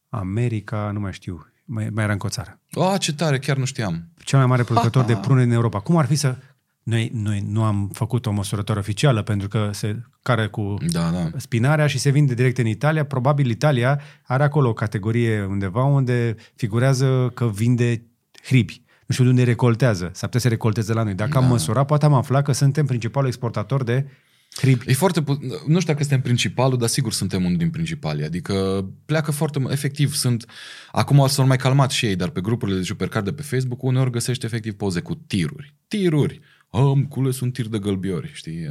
[0.09, 1.47] America, nu mai știu.
[1.65, 2.61] Mai, mai era încă o țară.
[2.73, 4.09] Oa, ce tare, chiar nu știam.
[4.25, 5.81] Cel mai mare producător de prune din Europa.
[5.81, 6.37] Cum ar fi să...
[6.83, 11.31] Noi, noi nu am făcut o măsurătoare oficială pentru că se care cu Da, da.
[11.37, 13.05] spinarea și se vinde direct în Italia.
[13.05, 18.03] Probabil Italia are acolo o categorie undeva unde figurează că vinde
[18.43, 18.83] hribi.
[19.07, 20.11] Nu știu de unde recoltează.
[20.13, 21.15] S-ar putea să recolteze la noi.
[21.15, 21.39] Dacă da.
[21.39, 24.07] am măsurat, poate am aflat că suntem principalul exportator de
[24.55, 24.91] hribi.
[24.91, 28.25] E foarte pu- nu știu dacă suntem principalul, dar sigur suntem unul din principalii.
[28.25, 29.73] Adică pleacă foarte mult.
[29.73, 30.47] Efectiv, sunt...
[30.93, 34.11] Acum s-au mai calmat și ei, dar pe grupurile de supercar de pe Facebook uneori
[34.11, 35.75] găsești efectiv poze cu tiruri.
[35.89, 36.41] Tiruri!
[36.75, 38.69] Am cules un tir de gălbiori, știi?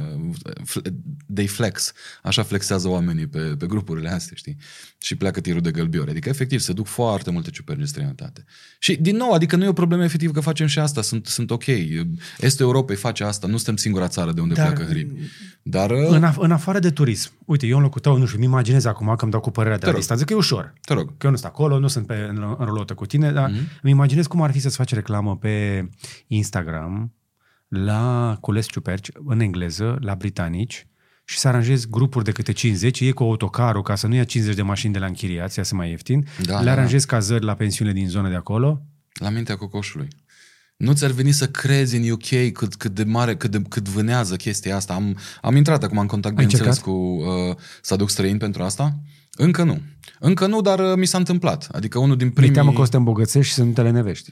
[0.64, 0.94] Fle-
[1.34, 1.92] They flex.
[2.22, 4.56] Așa flexează oamenii pe, pe grupurile astea, știi?
[4.98, 6.10] Și pleacă tirul de gălbiori.
[6.10, 8.44] Adică, efectiv, se duc foarte multe ciuperci în străinătate.
[8.78, 11.02] Și, din nou, adică nu e o problemă efectiv că facem și asta.
[11.02, 11.66] Sunt, sunt ok.
[12.38, 13.46] Estul Europei face asta.
[13.46, 15.14] Nu suntem singura țară de unde Dar- pleacă hribi.
[15.62, 15.90] Dar...
[15.90, 17.30] În, af- în afară de turism.
[17.44, 19.78] Uite, eu în locul tău, nu știu, îmi imaginez acum că îmi dau cu părerea
[19.78, 20.00] de la rog.
[20.00, 20.72] distanță, că e ușor.
[20.80, 21.06] Te rog.
[21.06, 23.80] Că eu nu sunt acolo, nu sunt pe, în, în rulotă cu tine, dar mm-hmm.
[23.82, 25.88] îmi imaginez cum ar fi să-ți faci reclamă pe
[26.26, 27.12] Instagram
[27.72, 30.86] la cules ciuperci, în engleză, la britanici,
[31.24, 34.54] și să aranjezi grupuri de câte 50, e cu autocarul ca să nu ia 50
[34.54, 37.54] de mașini de la închiriați, ia să mai ieftin, Da, le da, aranjezi cazări la
[37.54, 38.82] pensiune din zonă de acolo,
[39.12, 40.08] La mintea cocoșului.
[40.76, 44.36] Nu ți-ar veni să crezi în UK cât, cât de mare, cât, de, cât vânează
[44.36, 44.94] chestia asta?
[44.94, 48.98] Am, am intrat acum în contact, bineînțeles, cu uh, să aduc străini pentru asta.
[49.36, 49.80] Încă nu.
[50.18, 51.68] Încă nu, dar uh, mi s-a întâmplat.
[51.72, 52.48] Adică unul din primii...
[52.48, 54.28] Mi teamă că o să te îmbogățești și să nu te lenevești.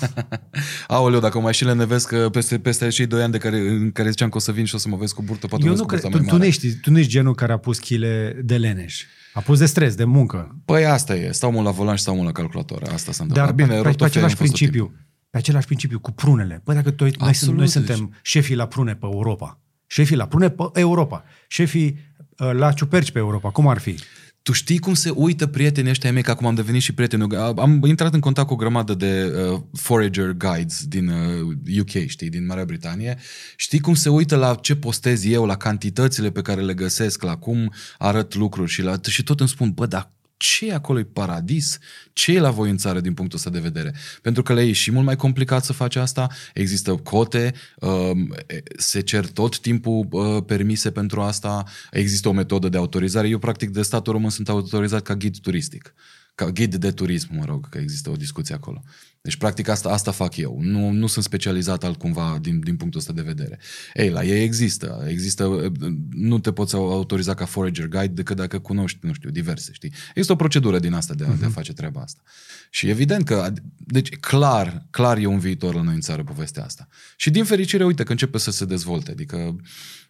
[0.86, 4.08] Aoleu, dacă mai și lenevesc că peste, peste cei doi ani de care, în care
[4.08, 5.84] ziceam că o să vin și o să mă vezi cu burtă, poate Eu nu
[5.84, 9.02] cred, tu, tu, nu ești, tu nu ești genul care a pus chile de leneș.
[9.32, 10.56] A pus de stres, de muncă.
[10.64, 11.32] Păi asta e.
[11.32, 12.82] Stau mult la volan și stau mult la calculator.
[12.82, 13.46] Asta s-a întâmplat.
[13.46, 14.94] Dar Bine, pe, pe, pe același principiu.
[15.30, 16.60] Pe același principiu, cu prunele.
[16.64, 19.58] Păi dacă tu, noi, sunt, noi suntem șefii la prune pe Europa.
[19.86, 21.24] Șefii la prune pe Europa.
[21.48, 23.50] Șefii uh, la ciuperci pe Europa.
[23.50, 23.96] Cum ar fi?
[24.42, 27.32] Tu știi cum se uită prietenii ăștia mei, că acum am devenit și prieten.
[27.56, 32.28] Am intrat în contact cu o grămadă de uh, forager guides din uh, UK, știi,
[32.28, 33.18] din Marea Britanie.
[33.56, 37.36] Știi cum se uită la ce postez eu, la cantitățile pe care le găsesc, la
[37.36, 40.12] cum arăt lucruri și, la, și tot îmi spun, bă, dar
[40.44, 41.78] ce e acolo e paradis?
[42.12, 43.94] Ce e la voi în țară din punctul ăsta de vedere?
[44.22, 48.34] Pentru că le e și mult mai complicat să faci asta, există cote, um,
[48.76, 53.28] se cer tot timpul uh, permise pentru asta, există o metodă de autorizare.
[53.28, 55.94] Eu, practic, de statul român sunt autorizat ca ghid turistic
[56.34, 58.82] ca ghid de turism, mă rog, că există o discuție acolo.
[59.24, 60.58] Deci, practic, asta, asta fac eu.
[60.60, 63.58] Nu, nu sunt specializat altcumva din, din punctul ăsta de vedere.
[63.94, 65.04] Ei, la ei există.
[65.08, 65.72] Există,
[66.10, 69.92] nu te poți autoriza ca forager guide decât dacă cunoști, nu știu, diverse, știi?
[70.08, 71.38] Există o procedură din asta de a, uh-huh.
[71.38, 71.54] de a mhm.
[71.54, 72.22] face treaba asta.
[72.70, 76.88] Și evident că, deci clar, clar e un viitor la noi în țară povestea asta.
[77.16, 79.10] Și din fericire, uite că începe să se dezvolte.
[79.10, 79.56] Adică,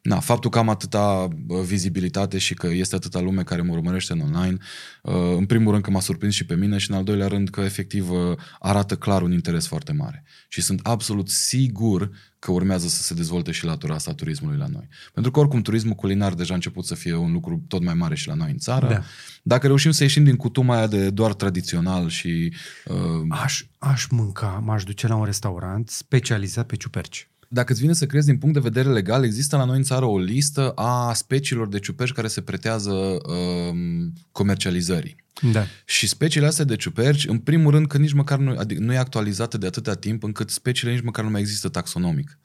[0.05, 1.29] na, faptul că am atâta
[1.65, 4.57] vizibilitate și că este atâta lume care mă urmărește în online,
[5.03, 7.49] uh, în primul rând că m-a surprins și pe mine și în al doilea rând
[7.49, 8.19] că efectiv uh,
[8.59, 10.25] arată clar un interes foarte mare.
[10.49, 14.67] Și sunt absolut sigur că urmează să se dezvolte și latura asta a turismului la
[14.67, 14.89] noi.
[15.13, 18.15] Pentru că oricum turismul culinar deja a început să fie un lucru tot mai mare
[18.15, 18.89] și la noi în țară.
[18.89, 19.03] Da.
[19.43, 22.53] Dacă reușim să ieșim din cutuma aia de doar tradițional și...
[22.87, 22.97] Uh...
[23.29, 28.07] Aș, aș mânca, m-aș duce la un restaurant specializat pe ciuperci dacă îți vine să
[28.07, 31.69] crezi din punct de vedere legal, există la noi în țară o listă a speciilor
[31.69, 35.17] de ciuperci care se pretează um, comercializării.
[35.53, 35.67] Da.
[35.85, 38.97] Și speciile astea de ciuperci, în primul rând că nici măcar nu, adică nu e
[38.97, 42.39] actualizată de atâta timp încât speciile nici măcar nu mai există taxonomic.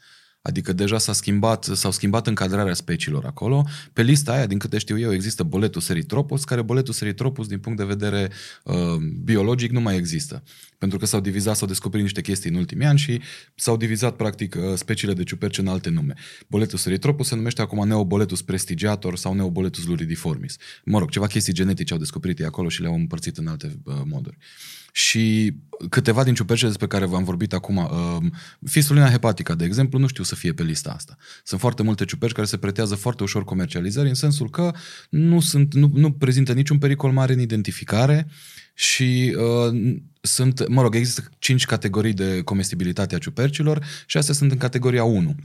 [0.49, 3.65] Adică deja s-a schimbat, s-au schimbat încadrarea speciilor acolo.
[3.93, 7.77] Pe lista aia, din câte știu eu, există boletul Seritropus, care boletul Seritropus, din punct
[7.77, 8.29] de vedere
[8.63, 8.75] uh,
[9.23, 10.43] biologic, nu mai există.
[10.77, 13.21] Pentru că s-au divizat, s-au descoperit niște chestii în ultimii ani și
[13.55, 16.13] s-au divizat, practic, uh, speciile de ciuperci în alte nume.
[16.47, 20.55] Boletul Seritropus se numește acum Neoboletus prestigiator sau Neoboletus luridiformis.
[20.83, 23.95] Mă rog, ceva chestii genetice au descoperit ei acolo și le-au împărțit în alte uh,
[24.05, 24.37] moduri.
[24.91, 25.53] Și
[25.89, 28.31] câteva din ciupercile despre care v-am vorbit acum, uh,
[28.65, 31.15] fistulina hepatică, de exemplu, nu știu să fie pe lista asta.
[31.43, 34.71] Sunt foarte multe ciuperci care se pretează foarte ușor comercializării, în sensul că
[35.09, 38.27] nu, sunt, nu, nu prezintă niciun pericol mare în identificare
[38.73, 44.51] și uh, sunt, mă rog, există cinci categorii de comestibilitate a ciupercilor și astea sunt
[44.51, 45.35] în categoria 1.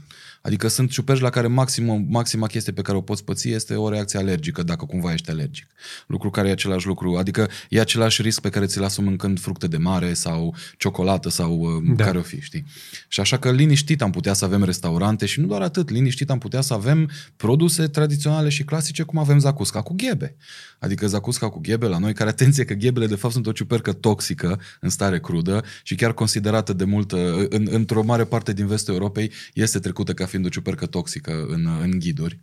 [0.45, 3.89] Adică sunt ciuperci la care maximum, maxima chestie pe care o poți păți este o
[3.89, 5.67] reacție alergică, dacă cumva ești alergic.
[6.07, 9.67] Lucru care e același lucru, adică e același risc pe care ți-l asumi mâncând fructe
[9.67, 12.03] de mare sau ciocolată sau uh, da.
[12.03, 12.65] care o fi, știi?
[13.07, 16.37] Și așa că liniștit am putea să avem restaurante și nu doar atât, liniștit am
[16.37, 20.35] putea să avem produse tradiționale și clasice cum avem zacusca cu ghebe.
[20.79, 23.93] Adică zacusca cu ghebe la noi, care atenție că ghebele de fapt sunt o ciupercă
[23.93, 28.93] toxică în stare crudă și chiar considerată de multă, în, într-o mare parte din vestul
[28.93, 32.39] Europei, este trecută ca fiind o ciupercă toxică în, în ghiduri.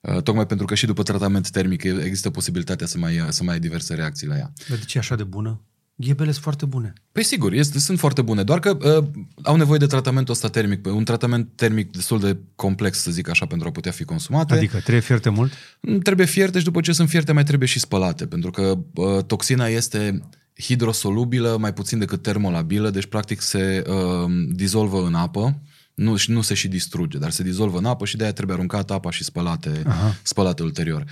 [0.00, 3.60] Uh, tocmai pentru că și după tratament termic există posibilitatea să mai, să mai ai
[3.60, 4.52] diverse reacții la ea.
[4.68, 5.60] Dar de ce e așa de bună?
[5.96, 6.92] Ghebele sunt foarte bune.
[7.12, 9.04] Păi sigur, este, sunt foarte bune, doar că uh,
[9.42, 13.46] au nevoie de tratamentul ăsta termic, un tratament termic destul de complex, să zic așa,
[13.46, 14.54] pentru a putea fi consumate.
[14.54, 15.52] Adică trebuie fierte mult?
[15.80, 19.24] Mm, trebuie fierte și după ce sunt fierte mai trebuie și spălate, pentru că uh,
[19.24, 20.28] toxina este
[20.60, 25.62] hidrosolubilă, mai puțin decât termolabilă, deci practic se uh, dizolvă în apă
[25.94, 28.92] nu, nu se și distruge, dar se dizolvă în apă și de aia trebuie aruncată
[28.92, 30.16] apa și spălate, Aha.
[30.22, 31.04] spălate ulterior.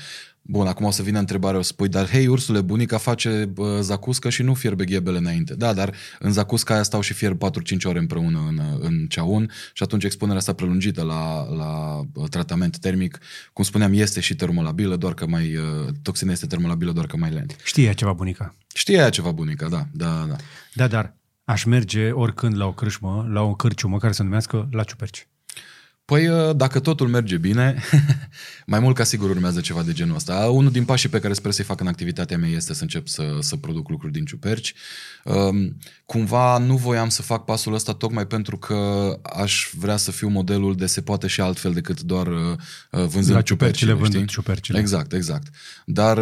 [0.44, 3.78] Bun, acum o să vină întrebarea, o să spui, dar hei, ursule, bunica face bă,
[3.80, 5.54] zacuscă și nu fierbe ghebele înainte.
[5.54, 9.82] Da, dar în zacusca aia stau și fierb 4-5 ore împreună în, în ceaun și
[9.82, 13.18] atunci expunerea asta prelungită la, la tratament termic,
[13.52, 15.54] cum spuneam, este și termolabilă, doar că mai,
[16.02, 17.56] toxina este termolabilă, doar că mai lent.
[17.64, 18.54] Știe ceva bunica.
[18.74, 20.36] Știe ceva bunica, da, da, da.
[20.74, 21.14] Da, dar
[21.44, 25.26] aș merge oricând la o crâșmă, la o cârciumă care se numească La Ciuperci.
[26.04, 27.82] Păi, uh, dacă totul merge bine,
[28.66, 30.34] mai mult ca sigur urmează ceva de genul ăsta.
[30.34, 33.36] Unul din pașii pe care sper să-i fac în activitatea mea este să încep să,
[33.40, 34.74] să produc lucruri din ciuperci.
[35.24, 40.28] Um, cumva nu voiam să fac pasul ăsta tocmai pentru că aș vrea să fiu
[40.28, 42.56] modelul de se poate și altfel decât doar uh,
[42.90, 43.92] vânzând La ciupercile.
[43.92, 44.78] vândând ciupercile.
[44.78, 45.46] Exact, exact.
[45.84, 46.18] Dar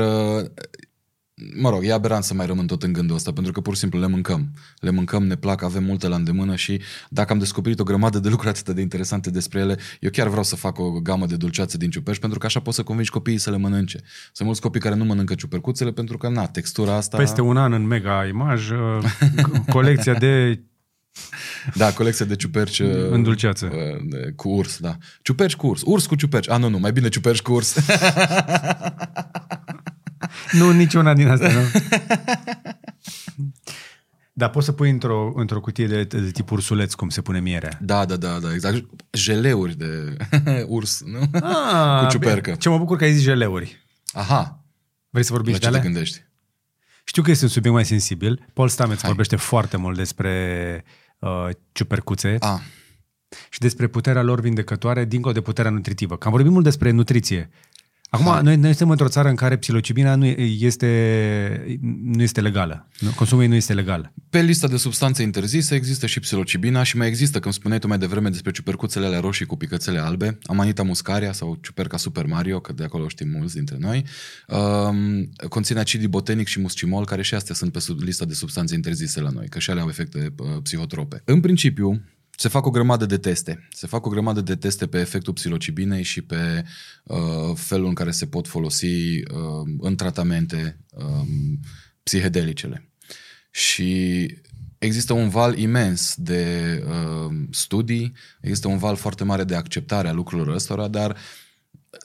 [1.60, 3.80] mă rog, e aberant să mai rămân tot în gândul ăsta, pentru că pur și
[3.80, 4.48] simplu le mâncăm.
[4.80, 8.28] Le mâncăm, ne plac, avem multe la îndemână și dacă am descoperit o grămadă de
[8.28, 11.76] lucruri atât de interesante despre ele, eu chiar vreau să fac o gamă de dulceațe
[11.76, 13.98] din ciuperci, pentru că așa poți să convingi copiii să le mănânce.
[14.32, 17.16] Sunt mulți copii care nu mănâncă ciupercuțele pentru că, na, textura asta...
[17.16, 19.04] Peste un an în Mega Image, uh,
[19.76, 20.62] colecția de
[21.74, 22.80] Da, colecție de ciuperci
[23.10, 23.70] În dulceață.
[23.72, 24.96] uh, de- cu urs, da.
[25.22, 25.82] Ciuperci cu urs.
[25.84, 26.50] Urs cu ciuperci.
[26.50, 27.76] A, nu, nu, mai bine ciuperci cu urs.
[30.52, 31.60] Nu, niciuna din astea, nu.
[34.32, 37.78] Dar poți să pui într-o, într-o cutie de, de tip ursuleț, cum se pune mierea.
[37.82, 38.84] da, da, da, da, exact.
[39.12, 40.16] Jeleuri de
[40.68, 41.18] urs, nu?
[41.40, 42.40] Ah, Cu ciupercă.
[42.40, 42.56] bine.
[42.56, 43.86] Ce mă bucur că ai zis jeleuri.
[44.12, 44.64] Aha,
[45.10, 45.90] Vrei să vorbim la și ce de te alea?
[45.92, 46.24] gândești?
[47.04, 48.46] Știu că este un subiect mai sensibil.
[48.52, 49.08] Paul Stamets Hai.
[49.08, 50.84] vorbește foarte mult despre
[51.18, 52.60] uh, ciupercuțe A,
[53.50, 56.16] și despre puterea lor vindecătoare dincolo de puterea nutritivă.
[56.16, 57.50] Că am vorbit mult despre nutriție.
[58.10, 58.42] Acum, Hai.
[58.42, 62.88] noi, noi suntem într-o țară în care psilocibina nu este, nu este legală.
[62.98, 63.10] Nu?
[63.10, 64.12] Consumul ei nu este legal.
[64.30, 67.98] Pe lista de substanțe interzise există și psilocibina și mai există, când spuneai tu mai
[67.98, 72.72] devreme despre ciupercuțele alea roșii cu picățele albe, amanita muscaria sau ciuperca Super Mario, că
[72.72, 74.04] de acolo știm mulți dintre noi,
[74.46, 78.74] um, conține acid botenic și muscimol, care și astea sunt pe sub lista de substanțe
[78.74, 81.22] interzise la noi, că și alea au efecte uh, psihotrope.
[81.24, 82.02] În principiu,
[82.40, 83.68] se fac o grămadă de teste.
[83.72, 86.64] Se fac o grămadă de teste pe efectul psilocibinei și pe
[87.04, 91.26] uh, felul în care se pot folosi uh, în tratamente uh,
[92.02, 92.88] psihedelicele.
[93.50, 94.26] Și
[94.78, 96.44] există un val imens de
[96.86, 101.16] uh, studii, există un val foarte mare de acceptare a lucrurilor ăstora, dar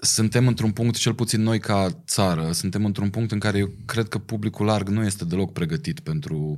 [0.02, 4.07] suntem într-un punct, cel puțin noi ca țară, suntem într-un punct în care eu cred
[4.07, 6.57] că publicul larg nu este deloc pregătit pentru,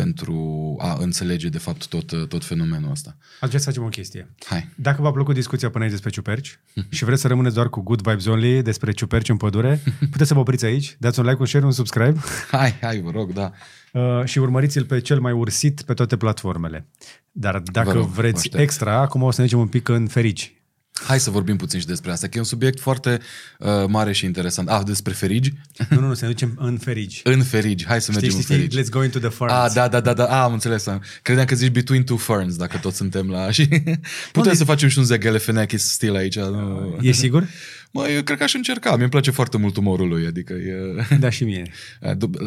[0.00, 3.16] pentru a înțelege de fapt tot, tot fenomenul ăsta.
[3.40, 4.34] Aș vrea să facem o chestie.
[4.44, 4.68] Hai.
[4.74, 6.58] Dacă v-a plăcut discuția până aici despre ciuperci
[6.96, 9.80] și vreți să rămâneți doar cu good vibes only despre ciuperci în pădure,
[10.12, 12.20] puteți să vă opriți aici, dați un like, un share, un subscribe
[12.50, 13.52] Hai, hai, vă rog, da.
[13.92, 16.86] uh, și urmăriți-l pe cel mai ursit pe toate platformele.
[17.32, 18.62] Dar dacă Vă rog, vă vreți aștept.
[18.62, 20.55] extra, acum o să ne ducem un pic în ferici.
[21.04, 23.20] Hai să vorbim puțin și despre asta, că e un subiect foarte
[23.58, 24.68] uh, mare și interesant.
[24.68, 25.52] Ah, despre ferigi?
[25.88, 27.20] Nu, nu, nu, să ne ducem în ferigi.
[27.24, 27.86] În ferigi.
[27.86, 28.88] Hai să Știi, mergem știi, în știi, ferigi.
[28.90, 29.52] let's go into the ferns.
[29.54, 30.86] Ah, da, da, da, da, ah, am înțeles.
[30.86, 33.50] am- Credeam că zici between two ferns, dacă toți suntem la...
[33.50, 33.68] Și
[34.32, 36.36] putem să facem și un Zegele Fenechis stil aici.
[36.38, 36.98] Nu?
[37.00, 37.48] E sigur?
[37.96, 38.96] Mă, eu cred că aș încerca.
[38.96, 40.74] Mi-e place foarte mult umorul lui, adică e...
[41.18, 41.70] Da, și mie.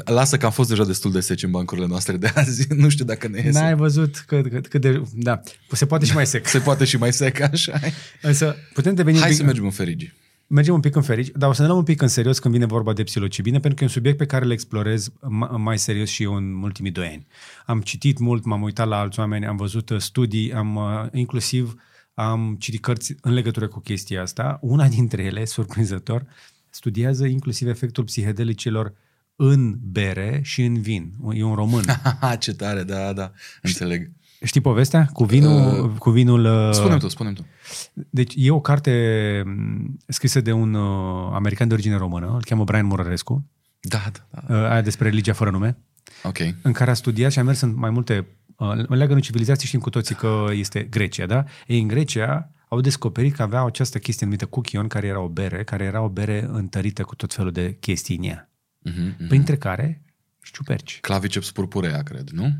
[0.05, 2.67] Lasă că am fost deja destul de seci în bancurile noastre de azi.
[2.83, 3.59] Nu știu dacă ne iese.
[3.59, 5.01] N-ai văzut cât, cât, cât de...
[5.13, 6.47] Da, se poate și mai sec.
[6.47, 7.79] Se poate și mai sec, așa
[8.21, 9.39] Însă putem deveni un Hai pic...
[9.39, 10.13] să mergem în ferigi.
[10.47, 12.53] Mergem un pic în ferici, dar o să ne luăm un pic în serios când
[12.53, 15.77] vine vorba de psilocibine, pentru că e un subiect pe care îl explorez ma- mai
[15.77, 17.27] serios și eu în ultimii doi ani.
[17.65, 21.75] Am citit mult, m-am uitat la alți oameni, am văzut uh, studii, am uh, inclusiv
[22.19, 24.59] am citit cărți în legătură cu chestia asta.
[24.61, 26.25] Una dintre ele, surprinzător,
[26.69, 28.93] studiază inclusiv efectul psihedelicilor
[29.35, 31.13] în bere și în vin.
[31.33, 31.83] E un român.
[32.39, 33.31] Ce tare, da, da.
[33.61, 34.11] Înțeleg.
[34.43, 35.09] Știi povestea?
[35.13, 35.83] Cu vinul...
[35.83, 37.45] Uh, cu vinul uh, Spune tu, spune tu.
[37.93, 42.63] Deci e o carte m, scrisă de un uh, american de origine română, îl cheamă
[42.63, 43.45] Brian Murărescu,
[43.79, 44.55] Da, da, da.
[44.55, 45.77] uh, aia despre religia fără nume,
[46.23, 46.37] Ok.
[46.61, 48.27] în care a studiat și a mers în mai multe,
[48.59, 51.43] uh, în leagănul civilizației știm cu toții că este Grecia, da?
[51.67, 55.63] Ei, în Grecia au descoperit că aveau această chestie numită cuchion, care era o bere,
[55.63, 58.49] care era o bere întărită cu tot felul de chestii în ea,
[58.81, 59.27] Mhm, mhm.
[59.27, 60.01] printre care
[60.41, 60.99] și șciuperci.
[60.99, 62.53] Claviceps purpurea, cred, nu?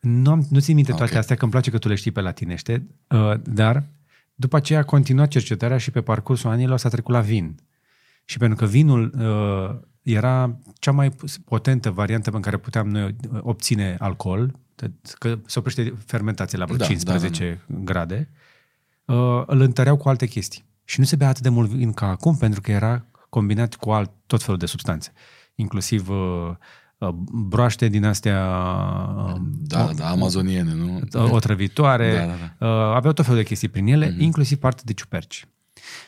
[0.00, 1.18] Nu, am, nu țin minte toate Ok.
[1.18, 3.84] astea, că îmi place că tu le știi pe latinește, uh, dar
[4.34, 7.56] după aceea a continuat cercetarea și pe parcursul anilor s-a trecut la vin.
[8.24, 11.10] Și pentru că vinul uh, era cea mai
[11.44, 14.58] potentă variantă în care puteam noi uh, obține alcool,
[15.18, 18.30] că se oprește fermentația la vreo Da, 15 grade,
[19.04, 20.64] uh, îl întăreau cu alte chestii.
[20.84, 23.90] Și nu se bea atât de mult vin ca acum, pentru că era combinat cu
[23.90, 25.12] alt, tot felul de substanțe.
[25.54, 26.50] Inclusiv uh,
[26.98, 28.56] uh, broaște din astea
[29.16, 31.00] uh, Da, da, amazoniene, nu?
[31.30, 35.46] otrăvitoare, Da, da, uh, aveau tot felul de chestii prin ele, inclusiv parte de ciuperci.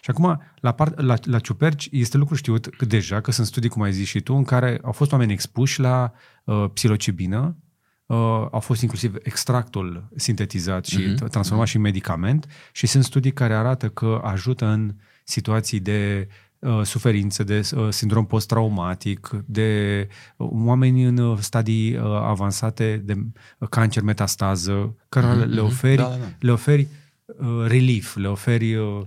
[0.01, 3.69] Și acum, la, part, la, la ciuperci, este lucru știut că deja, că sunt studii,
[3.69, 6.13] cum ai zis și tu, în care au fost oameni expuși la
[6.45, 7.57] uh, psilocibină,
[8.07, 8.17] uh,
[8.51, 11.15] au fost inclusiv extractul sintetizat și Mhm.
[11.15, 11.31] mm-hmm.
[11.31, 14.95] transformat și în medicament și sunt studii care arată că ajută în
[15.25, 16.29] situații de
[16.59, 23.15] uh, suferință, de uh, sindrom post-traumatic, de uh, oameni în uh, stadii uh, avansate de
[23.59, 25.65] uh, cancer, metastază, cărora Mhm, le mhm.
[25.65, 26.25] oferi, Da, da, da.
[26.39, 26.87] le oferi
[27.27, 29.01] uh, relief, le oferi uh,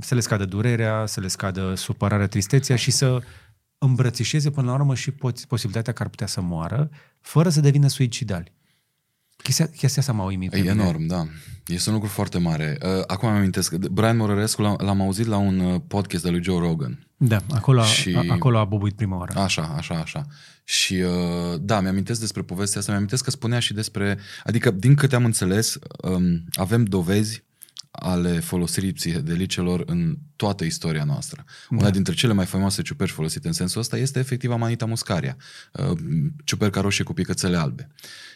[0.00, 3.20] să le scadă durerea, să le scadă supărarea, tristețea și să
[3.78, 6.90] îmbrățișeze până la urmă și poți- posibilitatea că ar putea să moară,
[7.20, 8.52] fără să devină suicidali.
[9.42, 10.52] Chestia, chestia asta m-a uimit.
[10.52, 11.26] E enorm, da.
[11.66, 12.78] Este un lucru foarte mare.
[12.82, 16.42] Uh, acum mi amintesc, Brian Morărescu l-am, l-am auzit la un uh, podcast de lui
[16.42, 17.06] Joe Rogan.
[17.16, 18.14] Da, acolo, și...
[18.16, 19.38] a, acolo a bubuit prima oară.
[19.38, 20.26] Așa, așa, așa.
[20.64, 25.14] Și uh, da, mi-amintesc despre povestea asta, mi-amintesc că spunea și despre, adică din câte
[25.14, 27.44] am înțeles, um, avem dovezi
[27.98, 31.44] ale folosirii psihedelicelor în toată istoria noastră.
[31.70, 31.76] Da.
[31.76, 35.36] Una dintre cele mai faimoase ciuperci folosite în sensul ăsta este efectiv Amanita muscaria,
[35.72, 35.98] uh,
[36.44, 37.88] ciuperca roșie cu picățele albe.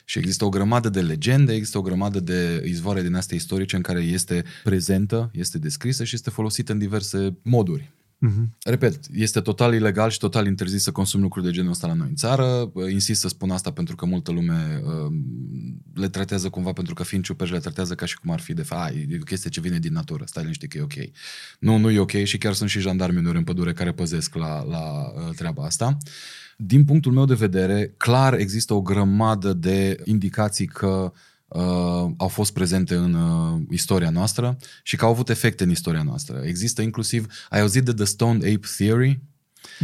[0.05, 3.83] Și există o grămadă de legende, există o grămadă de izvoare din astea istorice în
[3.83, 7.93] care este prezentă, este descrisă și este folosită în diverse moduri.
[8.27, 8.45] Uh-huh.
[8.65, 12.07] Repet, este total ilegal și total interzis să consumi lucruri de genul ăsta la noi
[12.09, 12.73] în țară.
[12.91, 15.13] Insist să spun asta pentru că multă lume uh,
[15.95, 18.63] le tratează cumva pentru că fiind ciuperci le tratează ca și cum ar fi de
[18.63, 20.93] fapt, e o chestie ce vine din natură, stai liniște că e ok.
[21.59, 24.65] Nu, nu e ok și chiar sunt și jandarmi uneori în pădure care păzesc la,
[24.65, 25.97] la uh, treaba asta.
[26.57, 31.11] Din punctul meu de vedere, clar există o grămadă de indicații că uh,
[32.17, 36.43] au fost prezente în uh, istoria noastră și că au avut efecte în istoria noastră.
[36.45, 39.21] Există inclusiv, ai auzit de The Stone Ape Theory?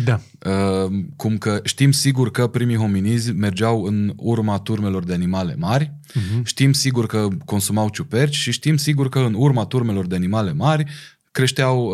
[0.05, 0.20] Da.
[0.51, 5.93] Uh, cum că știm sigur că primii hominizi mergeau în urma turmelor de animale mari,
[6.09, 6.43] uh-huh.
[6.45, 10.85] știm sigur că consumau ciuperci și știm sigur că în urma turmelor de animale mari
[11.39, 11.86] creșteau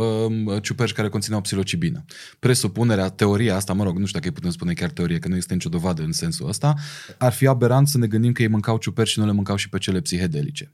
[0.44, 2.04] uh, ciuperci care conțineau psilocibină.
[2.38, 5.36] Presupunerea, teoria asta, mă rog, nu știu dacă îi putem spune chiar teorie, că nu
[5.36, 6.74] este nicio dovadă în sensul ăsta,
[7.18, 9.68] ar fi aberant să ne gândim că ei mâncau ciuperci și nu le mâncau și
[9.68, 10.72] pe cele psihedelice.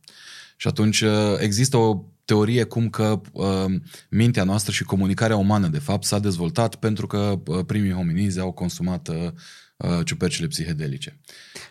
[0.57, 3.65] Și atunci uh, există o teorie cum că uh,
[4.09, 8.53] mintea noastră și comunicarea umană, de fapt, s-a dezvoltat pentru că uh, primii hominizi au
[8.53, 9.17] consumat uh,
[9.77, 11.21] uh ciupercile psihedelice.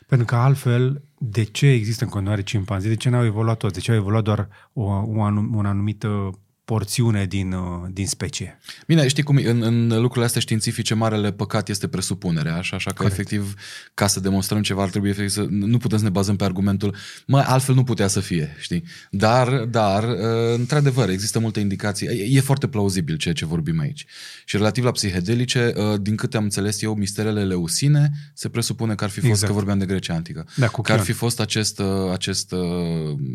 [0.07, 2.89] Pentru că altfel, de ce există în continuare cimpanzii?
[2.89, 3.73] De ce n-au evoluat toți?
[3.73, 6.31] De ce au evoluat doar o, o anum, un anumită
[6.69, 8.59] porțiune din, uh, din specie.
[8.87, 12.95] Bine, știi cum în, în lucrurile astea științifice marele păcat este presupunerea, așa, așa că
[12.95, 13.13] Corect.
[13.13, 13.53] efectiv
[13.93, 16.95] ca să demonstrăm ceva ar trebui efectiv să nu putem să ne bazăm pe argumentul
[17.25, 18.83] mai altfel nu putea să fie, știi?
[19.09, 20.17] Dar, dar uh,
[20.55, 22.07] într-adevăr există multe indicații.
[22.07, 24.05] E, e foarte plauzibil ceea ce vorbim aici.
[24.45, 29.03] Și relativ la psihedelice, uh, din câte am înțeles eu, misterele leusine se presupune că
[29.03, 29.47] ar fi fost, exact.
[29.47, 31.81] că vorbeam de Grecia Antică, da, că ar fi fost acest,
[32.11, 32.53] acest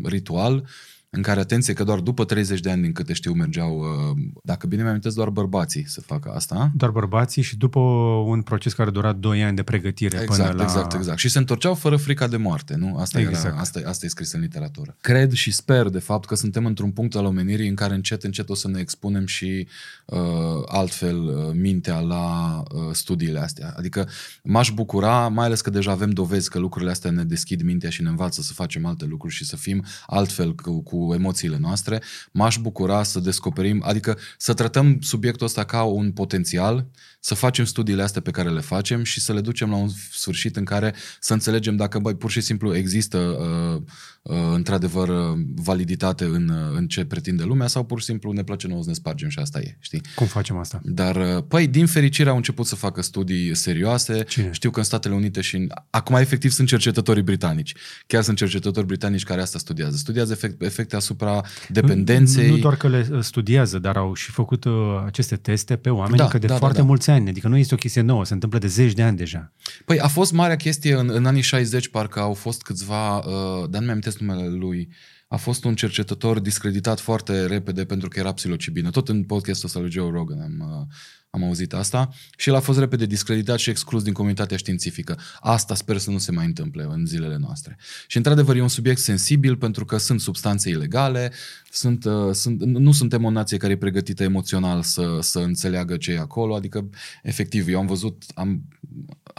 [0.03, 0.67] ritual
[1.15, 4.67] în care, atenție, că doar după 30 de ani, din câte știu, mergeau, uh, dacă
[4.67, 6.71] bine mi-am doar bărbații să facă asta.
[6.75, 7.79] Doar bărbații și după
[8.25, 10.63] un proces care a durat 2 ani de pregătire exact, până la...
[10.63, 11.17] Exact, exact.
[11.19, 12.97] Și se întorceau fără frica de moarte, nu?
[12.97, 13.45] Asta, exact.
[13.45, 14.95] era, asta, asta e scris în literatură.
[15.01, 18.49] Cred și sper, de fapt, că suntem într-un punct al omenirii în care încet, încet
[18.49, 19.67] o să ne expunem și
[20.05, 20.19] uh,
[20.65, 23.73] altfel uh, mintea la uh, studiile astea.
[23.77, 24.09] Adică
[24.43, 28.01] m-aș bucura, mai ales că deja avem dovezi că lucrurile astea ne deschid mintea și
[28.01, 32.01] ne învață să facem alte lucruri și să fim altfel cu, cu emoțiile noastre,
[32.31, 36.85] m-aș bucura să descoperim, adică să tratăm subiectul ăsta ca un potențial,
[37.25, 40.55] să facem studiile astea pe care le facem și să le ducem la un sfârșit
[40.55, 43.81] în care să înțelegem dacă, băi, pur și simplu există uh,
[44.21, 45.09] uh, într-adevăr
[45.55, 48.87] validitate în, uh, în ce pretinde lumea sau pur și simplu ne place nouă să
[48.87, 50.01] ne spargem și asta e, știi?
[50.15, 50.81] Cum facem asta?
[50.83, 54.23] Dar, uh, păi, din fericire au început să facă studii serioase.
[54.23, 54.49] Cine?
[54.51, 55.67] Știu că în Statele Unite și în...
[55.89, 57.73] acum efectiv sunt cercetătorii britanici.
[58.07, 59.97] Chiar sunt cercetători britanici care asta studiază.
[59.97, 62.47] Studiază efect, efecte asupra dependenței.
[62.47, 64.73] Nu, nu doar că le uh, studiază, dar au și făcut uh,
[65.05, 66.87] aceste teste pe oameni da, că de da, da foarte da, da.
[66.87, 67.14] mulți ani.
[67.15, 69.53] Adică nu este o chestie nouă, se întâmplă de zeci de ani deja.
[69.85, 73.81] Păi a fost marea chestie în, în anii 60, parcă au fost câțiva, uh, dar
[73.81, 74.89] nu mi-am numele lui,
[75.27, 78.89] a fost un cercetător discreditat foarte repede pentru că era psilocibină.
[78.89, 80.95] Tot în podcastul ăsta lui Joe Rogan am, uh,
[81.35, 85.19] am auzit asta și el a fost repede discreditat și exclus din comunitatea științifică.
[85.39, 87.77] Asta sper să nu se mai întâmple în zilele noastre.
[88.07, 91.31] Și într-adevăr e un subiect sensibil pentru că sunt substanțe ilegale,
[91.69, 96.11] sunt, uh, sunt, nu suntem o nație care e pregătită emoțional să, să înțeleagă ce
[96.11, 96.89] e acolo, adică
[97.23, 98.63] efectiv eu am văzut, am,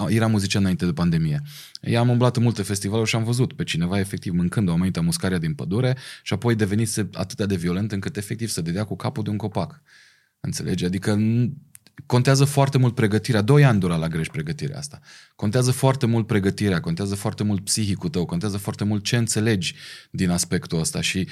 [0.08, 1.42] eram muzician înainte de pandemie.
[1.80, 5.00] Eu am umblat în multe festivaluri și am văzut pe cineva efectiv mâncând o anumită
[5.00, 9.22] muscaria din pădure și apoi devenise atât de violent încât efectiv să dădea cu capul
[9.22, 9.82] de un copac.
[10.40, 10.84] Înțelegi?
[10.84, 11.18] Adică
[12.06, 13.40] contează foarte mult pregătirea.
[13.40, 15.00] Doi ani dura la greș pregătirea asta.
[15.36, 19.74] Contează foarte mult pregătirea, contează foarte mult psihicul tău, contează foarte mult ce înțelegi
[20.10, 21.28] din aspectul ăsta și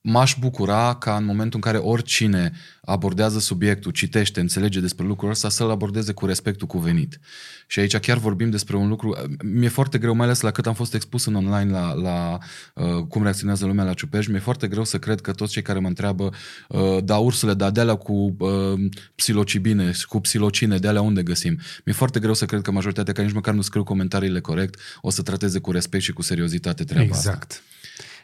[0.00, 2.52] m-aș bucura ca în momentul în care oricine
[2.82, 7.18] abordează subiectul, citește, înțelege despre lucrul ăsta, să-l abordeze cu respectul cuvenit.
[7.66, 10.74] Și aici chiar vorbim despre un lucru, mi-e foarte greu, mai ales la cât am
[10.74, 12.38] fost expus în online la, la
[12.74, 15.78] uh, cum reacționează lumea la ciuperci, mi-e foarte greu să cred că toți cei care
[15.78, 16.32] mă întreabă,
[16.68, 18.80] uh, da, ursule, da, de alea cu uh,
[19.14, 21.58] psilocibine, cu psilocine, de alea unde găsim?
[21.84, 25.10] Mi-e foarte greu să cred că majoritatea care nici măcar nu scriu comentariile corect, o
[25.10, 27.50] să trateze cu respect și cu seriozitate treaba exact.
[27.50, 27.62] asta.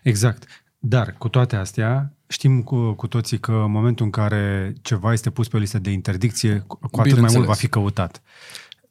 [0.03, 0.64] Exact.
[0.87, 5.31] Dar, cu toate astea, știm cu, cu toții că în momentul în care ceva este
[5.31, 8.23] pus pe o listă de interdicție, cu atât mai mult va fi căutat.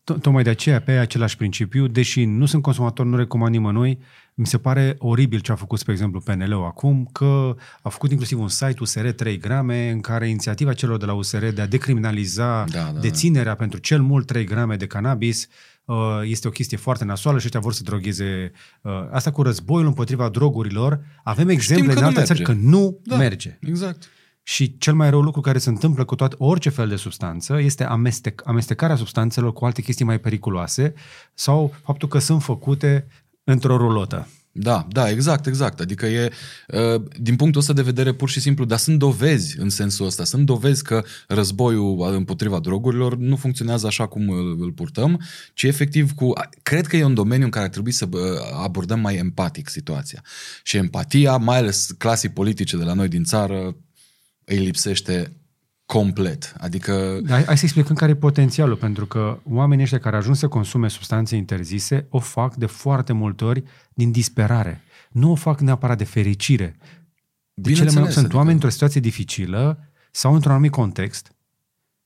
[0.03, 3.99] Tocmai de aceea, pe același principiu, deși nu sunt consumator, nu recomand nimănui,
[4.34, 8.40] mi se pare oribil ce a făcut, spre exemplu, PNL-ul acum, că a făcut inclusiv
[8.40, 12.65] un site USR 3 grame, în care inițiativa celor de la USR de a decriminaliza
[12.72, 13.57] da, da, deținerea da.
[13.57, 15.73] pentru cel mult 3 grame de cannabis uh,
[16.23, 18.51] este o chestie foarte nasoală și ăștia vor să drogheze.
[18.81, 23.57] Uh, asta cu războiul împotriva drogurilor, avem exemple în alte țări că nu da, merge.
[23.61, 24.10] Exact.
[24.43, 27.84] Și cel mai rău lucru care se întâmplă cu toată orice fel de substanță este
[27.84, 30.93] amestec, amestecarea substanțelor cu alte chestii mai periculoase
[31.34, 33.07] sau faptul că sunt făcute
[33.43, 34.27] într-o rulotă.
[34.56, 35.80] Da, da, exact, exact.
[35.80, 36.32] Adică e,
[36.68, 40.24] uh, din punctul ăsta de vedere, pur și simplu, dar sunt dovezi în sensul ăsta.
[40.24, 45.22] Sunt dovezi că războiul împotriva drogurilor nu funcționează așa cum îl, îl purtăm,
[45.54, 46.34] ci efectiv cu...
[46.64, 48.08] Cred că e un domeniu în care ar trebui să
[48.64, 50.24] abordăm mai empatic situația.
[50.64, 53.76] Și empatia, mai ales clasii politice de la noi din țară,
[54.46, 55.43] îi lipsește
[55.85, 56.53] complet.
[56.57, 57.19] Adică...
[57.27, 60.88] Hai, hai să explicăm care e potențialul, pentru că oamenii ăștia care ajung să consume
[60.88, 64.81] substanțe interzise o fac de foarte multe ori din disperare.
[65.11, 66.77] Nu o fac neapărat de fericire.
[67.53, 68.38] De cele mai multe sunt adică...
[68.38, 71.35] oameni într-o situație dificilă sau într-un anumit context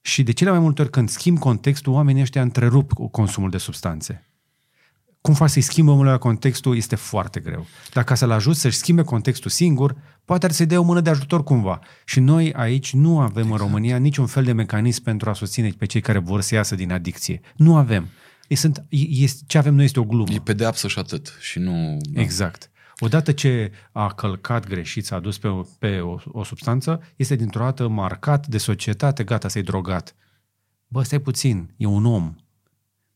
[0.02, 4.27] și de cele mai multe ori când schimb contextul, oamenii ăștia întrerup consumul de substanțe
[5.28, 7.66] cum faci să-i schimbi omul la contextul este foarte greu.
[7.94, 9.96] Dacă să-l ajut să-și schimbe contextul singur,
[10.26, 11.80] poate ar să-i dea o mână de ajutor cumva.
[12.06, 13.60] Și noi aici nu avem exact.
[13.60, 16.76] în România niciun fel de mecanism pentru a susține pe cei care vor să iasă
[16.76, 17.42] din adicție.
[17.56, 18.08] Nu avem.
[18.48, 20.34] Ei sunt, este, ce avem noi este o glumă.
[20.34, 21.38] E pedeapsă și atât.
[21.40, 21.98] Și nu...
[22.02, 22.22] Da.
[22.22, 22.70] Exact.
[23.00, 27.64] Odată ce a călcat greșit, s-a dus pe, o, pe o, o substanță, este dintr-o
[27.64, 30.16] dată marcat de societate, gata, să-i drogat.
[30.88, 32.36] Bă, stai puțin, e un om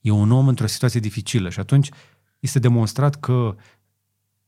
[0.02, 1.90] E un om într-o situație dificilă și atunci
[2.40, 3.56] este demonstrat că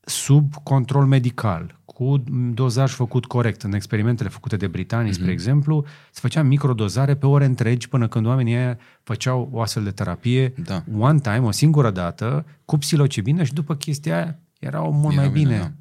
[0.06, 2.24] sub control medical, cu
[2.54, 5.14] dozaj făcut corect, în experimentele făcute de britanii, mm-hmm.
[5.14, 5.34] spre mhm.
[5.34, 9.92] exemplu, se făcea microdozare pe ore întregi până când oamenii aia făceau o astfel de
[9.92, 10.84] terapie da.
[10.98, 15.32] one time, o singură dată, cu psilocibină și după chestia aia erau mult Era mai
[15.32, 15.46] bine.
[15.46, 15.72] bine da.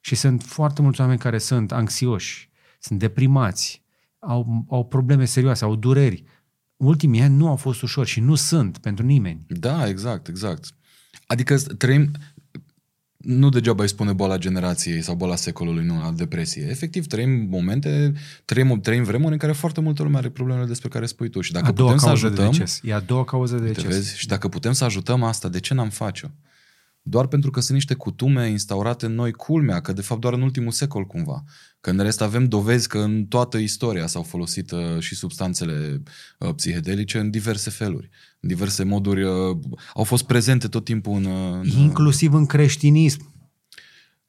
[0.00, 3.82] Și sunt foarte mulți oameni care sunt anxioși, sunt deprimați,
[4.18, 6.24] au, au probleme serioase, au dureri
[6.78, 9.46] ultimii ani nu au fost ușori și nu sunt pentru nimeni.
[9.48, 10.74] Da, exact, exact.
[11.26, 12.10] Adică trăim,
[13.16, 16.66] nu degeaba îi spune boala generației sau boala secolului, nu, al depresie.
[16.68, 18.12] Efectiv, trăim momente,
[18.44, 21.40] trăim, trăim vremuri în care foarte multă lume are problemele despre care spui tu.
[21.40, 22.44] Și dacă a putem să ajutăm...
[22.44, 22.80] De deces.
[22.82, 23.84] E a doua cauză de deces.
[23.84, 24.18] Vezi?
[24.18, 26.28] Și dacă putem să ajutăm asta, de ce n-am face-o?
[27.08, 30.42] Doar pentru că sunt niște cutume instaurate în noi, culmea, că de fapt doar în
[30.42, 31.44] ultimul secol cumva.
[31.80, 36.02] Că în rest avem dovezi că în toată istoria s-au folosit uh, și substanțele
[36.38, 38.08] uh, psihedelice în diverse feluri,
[38.40, 39.56] în diverse moduri, uh,
[39.94, 41.26] au fost prezente tot timpul în...
[41.62, 43.37] în Inclusiv în creștinism.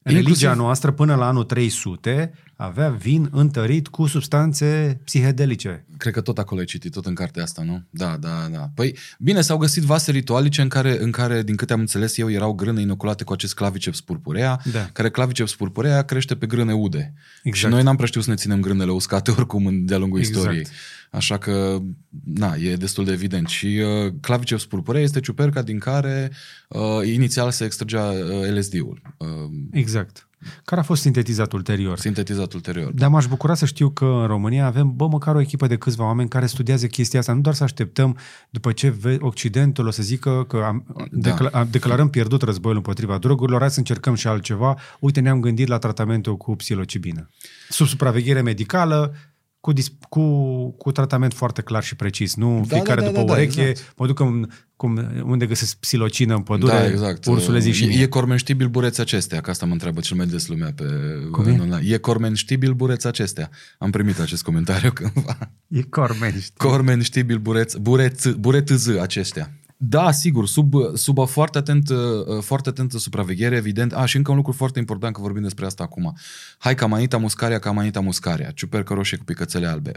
[0.02, 5.86] Religia noastră până la anul 300 avea vin întărit cu substanțe psihedelice.
[5.98, 7.84] Cred că tot acolo ai citit, tot în cartea asta, nu?
[7.90, 8.70] Da, da, da.
[8.76, 12.32] Păi, bine, s-au găsit vase ritualice în care, în care din câte am înțeles eu,
[12.32, 14.90] erau grâne inoculate cu acest claviceps purpurea, da.
[14.94, 17.14] care claviceps purpurea crește pe grâne ude.
[17.44, 17.56] Exact.
[17.56, 20.38] Și noi n-am prea știut să ne ținem grânele uscate oricum de-a lungul exact.
[20.38, 20.68] istoriei.
[21.10, 21.82] Așa că,
[22.24, 23.48] na, e destul de evident.
[23.48, 26.32] Și uh, claviceps purpurea este ciuperca din care
[26.68, 29.02] uh, inițial se extragea uh, LSD-ul.
[29.18, 29.28] Uh,
[29.72, 30.30] exact.
[30.64, 31.98] Care a fost sintetizat ulterior.
[31.98, 32.92] Sintetizat ulterior.
[32.92, 36.04] Dar m-aș bucura să știu că în România avem, bă, măcar o echipă de câțiva
[36.04, 37.34] oameni care studiază chestia asta.
[37.34, 38.18] Nu doar să așteptăm
[38.50, 41.34] după ce Occidentul o să zică că am, da.
[41.34, 44.78] decla- declarăm pierdut războiul împotriva drogurilor, hai să încercăm și altceva.
[45.00, 47.30] Uite, ne-am gândit la tratamentul cu psilocibină.
[47.70, 49.16] Sub supraveghere medicală,
[49.60, 49.74] cu,
[50.10, 50.24] cu,
[50.72, 53.68] cu tratament foarte clar și precis, nu da, fiecare da, da, după da, ureche, da,
[53.70, 53.94] exact.
[53.98, 57.26] mă duc în, cum, unde găsesc psilocină în pădure, da, exact.
[57.26, 60.48] ursul zi și E, e cormenștibil bureți acestea, că asta mă întreabă cel mai des
[60.48, 60.86] lumea pe
[61.32, 61.52] cum e?
[61.52, 61.82] online.
[61.84, 63.50] E cormenștibil bureți acestea.
[63.78, 65.38] Am primit acest comentariu cândva.
[65.68, 66.70] E cormenștibil.
[66.70, 69.54] Cormenștibil bureț, bureț, buretz acestea.
[69.82, 73.94] Da, sigur, sub, sub foarte, atent, uh, foarte atentă supraveghere, evident.
[73.94, 76.18] A, și încă un lucru foarte important, că vorbim despre asta acum.
[76.58, 79.92] Hai, camanita muscaria, camanita muscaria, ciupercă roșie cu picățele albe.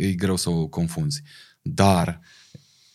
[0.00, 1.22] E greu să o confunzi.
[1.62, 2.20] Dar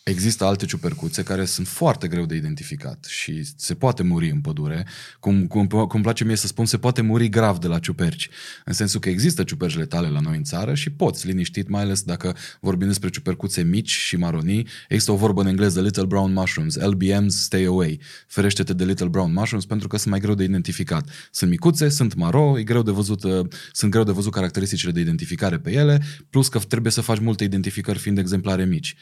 [0.04, 4.88] Există alte ciupercuțe care sunt foarte greu de identificat și se poate muri în pădure.
[5.20, 8.30] Cum, cum, cum place mie să spun, se poate muri grav de la ciuperci.
[8.66, 12.02] În sensul că există ciuperci letale la noi în țară și poți liniștit, mai ales
[12.02, 14.68] dacă vorbim despre ciupercuțe mici și maronii.
[14.88, 18.00] Există o vorbă în engleză, Little Brown Mushrooms, LBMs, stay away.
[18.28, 21.10] Ferește-te de Little Brown Mushrooms pentru că sunt mai greu de identificat.
[21.32, 25.00] Sunt micuțe, sunt maro, e greu de văzut, uh, sunt greu de văzut caracteristicile de
[25.00, 28.96] identificare pe ele, plus că trebuie să faci multe identificări fiind exemplare mici.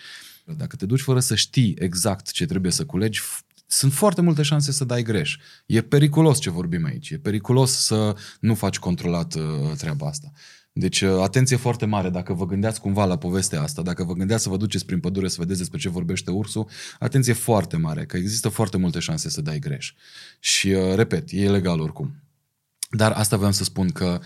[0.46, 3.22] Dacă te duci fără să știi exact ce trebuie să culegi,
[3.68, 5.38] sunt foarte multe șanse să dai greș.
[5.66, 7.10] E periculos ce vorbim aici.
[7.10, 9.44] E periculos să nu faci controlat uh,
[9.78, 10.32] treaba asta.
[10.74, 14.44] Deci, uh, atenție foarte mare dacă vă gândeați cumva la povestea asta, dacă vă gândeați
[14.44, 16.68] să vă duceți prin pădure să vedeți despre ce vorbește ursul,
[17.00, 19.94] atenție foarte mare, că există foarte multe șanse să dai greș.
[20.40, 22.16] Și, uh, repet, e ilegal oricum.
[22.90, 24.26] Dar asta vreau să spun că, uh,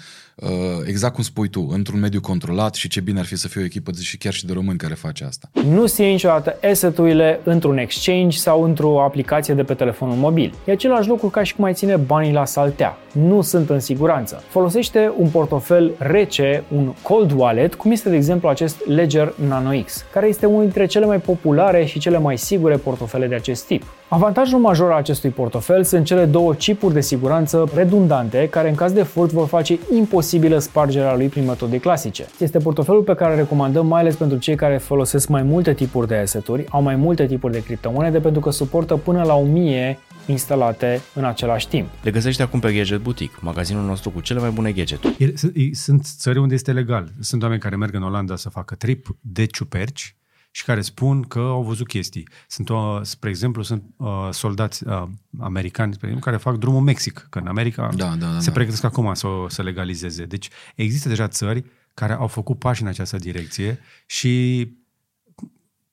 [0.86, 3.66] exact cum spui tu, într-un mediu controlat și ce bine ar fi să fie o
[3.66, 5.50] echipă și chiar și de români care face asta.
[5.66, 10.54] Nu se niciodată asset-urile într-un exchange sau într-o aplicație de pe telefonul mobil.
[10.66, 12.98] E același lucru ca și cum ai ține banii la saltea.
[13.12, 14.44] Nu sunt în siguranță.
[14.48, 20.06] Folosește un portofel rece, un cold wallet, cum este de exemplu acest Ledger Nano X,
[20.14, 23.84] care este unul dintre cele mai populare și cele mai sigure portofele de acest tip.
[24.08, 28.92] Avantajul major al acestui portofel sunt cele două chipuri de siguranță redundante care în caz
[28.92, 29.80] de furt vor face
[30.26, 32.26] imposibilă spargerea lui prin metode clasice.
[32.40, 36.08] Este portofelul pe care îl recomandăm mai ales pentru cei care folosesc mai multe tipuri
[36.08, 41.02] de asset-uri, au mai multe tipuri de criptomonede pentru că suportă până la 1000 instalate
[41.14, 41.88] în același timp.
[42.02, 45.32] Le găsești acum pe Gadget Boutique, magazinul nostru cu cele mai bune gadgeturi.
[45.72, 47.12] Sunt țări unde este legal.
[47.20, 50.16] Sunt oameni care merg în Olanda să facă trip de ciuperci
[50.56, 52.28] și care spun că au văzut chestii.
[52.48, 55.04] Sunt, uh, spre exemplu, sunt uh, soldați uh,
[55.40, 58.52] americani spre exemplu, care fac drumul Mexic, că în America Da, da, da, se da.
[58.52, 60.26] pregătesc acum să, să legalizeze.
[60.26, 64.66] Deci există deja țări care au făcut pași în această direcție și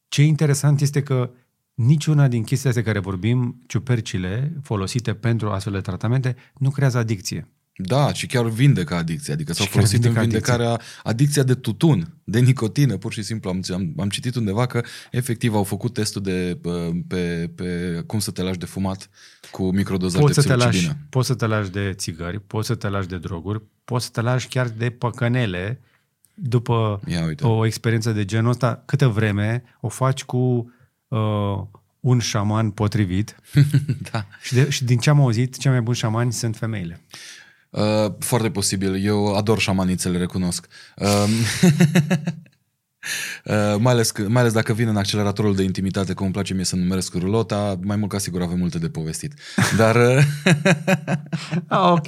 [0.08, 1.30] ce e interesant este că
[1.74, 7.48] niciuna din chestiile astea care vorbim, ciupercile folosite pentru astfel de tratamente, nu creează adicție.
[7.76, 11.54] Da, și chiar vindecă adicția, adică s-au Și chiar folosit în vindecă vindecarea adicția de
[11.54, 13.50] tutun, de nicotină, pur și simplu.
[13.50, 18.18] Am, am, am citit undeva că efectiv au făcut testul de uh, pe, pe cum
[18.18, 19.08] să te lași de fumat
[19.50, 21.06] cu microdozaj Poți de să, te lași, psilocibină.
[21.08, 24.20] poți să te lași de țigări, poți să te lași de droguri, poți să te
[24.20, 25.80] lași chiar de păcănele
[26.34, 27.46] după Ia uite.
[27.46, 30.72] o experiență de genul ăsta, câtă vreme o faci cu
[31.08, 31.62] uh,
[32.00, 33.36] un șaman potrivit
[34.12, 34.26] da.
[34.42, 37.00] și, de, și din ce am auzit, cei mai buni șamani sunt femeile.
[37.72, 39.04] Uh, foarte posibil.
[39.04, 40.66] Eu ador șamanițele, recunosc.
[40.96, 41.24] Uh,
[43.44, 46.54] Uh, mai, ales, că- mai ales dacă vine în acceleratorul de intimitate, cum îmi place
[46.54, 49.34] mie să numeresc rulota, mai mult ca sigur avem multe de povestit.
[49.76, 50.24] Dar, uh,
[51.66, 52.06] Ah, ok.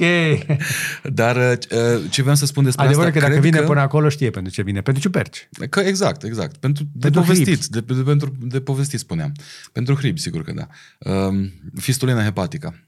[1.02, 3.80] dar uh, ce vreau să spun despre Adevărul asta, că dacă cred vine că, până
[3.80, 4.80] acolo știe pentru ce vine.
[4.80, 5.48] Pentru ciuperci.
[5.70, 6.56] Că exact, exact.
[6.56, 7.68] Pentru, de Pentru povestit, hribi.
[7.86, 9.32] de, de, pentru, de povestit spuneam.
[9.72, 10.66] Pentru hribi, sigur că da.
[11.10, 12.80] Um, fistulina hepatică.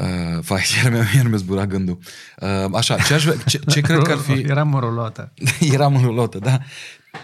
[0.00, 1.98] Um, uh, fai, iar mi-a, iar mi-a zburat gândul.
[2.40, 4.32] Uh, așa, ce, aș, vrea- ce, ce cred că ar fi...
[4.50, 5.32] Eram rulată.
[5.72, 6.58] Eram în rulotă, da.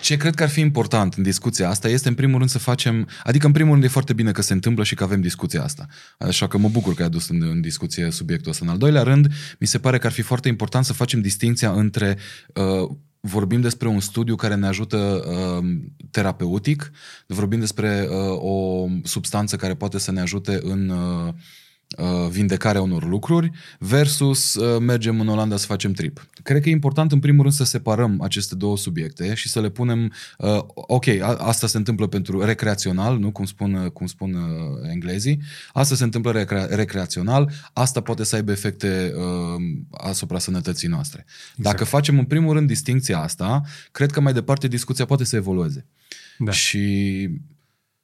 [0.01, 3.09] Ce cred că ar fi important în discuția asta este, în primul rând, să facem...
[3.23, 5.87] Adică, în primul rând, e foarte bine că se întâmplă și că avem discuția asta.
[6.19, 8.65] Așa că mă bucur că ai adus în, în discuție subiectul ăsta.
[8.65, 9.27] În al doilea rând,
[9.59, 12.19] mi se pare că ar fi foarte important să facem distinția între...
[12.55, 12.91] Uh,
[13.21, 15.67] vorbim despre un studiu care ne ajută uh,
[16.11, 16.91] terapeutic,
[17.27, 20.89] vorbim despre uh, o substanță care poate să ne ajute în...
[20.89, 21.35] Uh, uh,
[22.31, 26.27] vindecarea unor lucruri versus uh, mergem în Olanda să facem trip.
[26.43, 29.69] Cred că e important în primul rând să separăm aceste două subiecte și să le
[29.69, 34.35] punem uh, ok, a, asta se întâmplă pentru recreațional, nu cum spun, uh, cum spun
[34.35, 35.41] uh, englezii,
[35.73, 41.25] asta se întâmplă recre- recreațional, asta poate să aibă efecte uh, asupra sănătății noastre.
[41.57, 43.63] Dacă facem în primul rând distinția asta,
[43.93, 45.87] cred că mai departe discuția poate să evolueze.
[46.39, 46.51] Da.
[46.51, 47.29] Și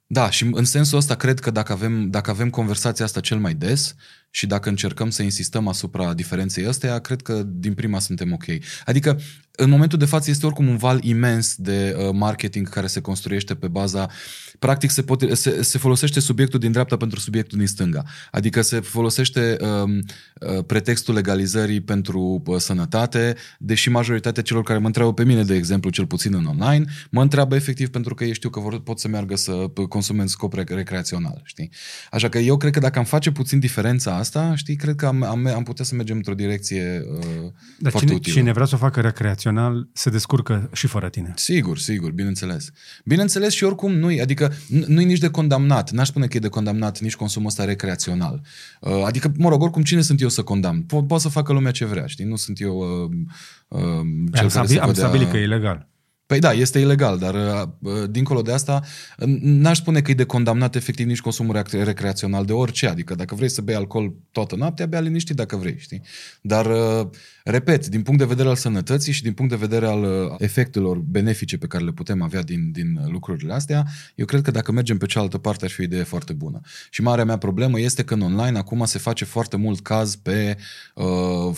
[0.07, 3.53] da, și în sensul ăsta cred că dacă avem, dacă avem conversația asta cel mai
[3.53, 3.95] des
[4.35, 8.45] și dacă încercăm să insistăm asupra diferenței ăsteia, cred că din prima suntem ok.
[8.85, 9.19] Adică,
[9.55, 13.55] în momentul de față este oricum un val imens de uh, marketing care se construiește
[13.55, 14.09] pe baza...
[14.59, 18.03] Practic se, poate, se, se folosește subiectul din dreapta pentru subiectul din stânga.
[18.31, 24.85] Adică se folosește um, uh, pretextul legalizării pentru uh, sănătate, deși majoritatea celor care mă
[24.85, 28.33] întreabă pe mine, de exemplu, cel puțin în online, mă întreabă efectiv pentru că ei
[28.33, 29.51] știu că vor, pot să meargă să
[29.89, 31.71] consume în scop rec- recreațional, știi?
[32.11, 35.23] Așa că eu cred că dacă am face puțin diferența asta, știi, cred că am,
[35.23, 37.23] am, am putea să mergem într-o direcție uh,
[37.79, 38.35] Dar foarte cine, utilă.
[38.35, 41.33] cine vrea să o facă recreațional se descurcă și fără tine.
[41.35, 42.69] Sigur, sigur, bineînțeles.
[43.05, 45.91] Bineînțeles și oricum nu adică n- nu-i nici de condamnat.
[45.91, 48.41] N-aș spune că e de condamnat nici consumul ăsta recreațional.
[48.81, 50.83] Uh, Adică, mă rog, oricum cine sunt eu să condamn?
[50.85, 52.25] Po- poate să facă lumea ce vrea, știi?
[52.25, 53.09] Nu sunt eu uh,
[53.67, 55.89] uh, cel Am, care stabil, să am vă dea- stabilit că e ilegal.
[56.25, 57.35] Păi da, este ilegal, dar
[57.79, 58.81] uh, dincolo de asta,
[59.41, 62.87] n-aș spune că e de condamnat efectiv nici consumul rec- recreațional de orice.
[62.87, 66.01] Adică dacă vrei să bei alcool toată noaptea, bea liniștit dacă vrei, știi?
[66.41, 67.09] Dar, uh,
[67.43, 70.97] repet, din punct de vedere al sănătății și din punct de vedere al uh, efectelor
[70.97, 73.85] benefice pe care le putem avea din, din lucrurile astea,
[74.15, 76.61] eu cred că dacă mergem pe cealaltă parte ar fi o idee foarte bună.
[76.89, 80.57] Și marea mea problemă este că în online acum se face foarte mult caz pe
[80.93, 81.55] uh, uh,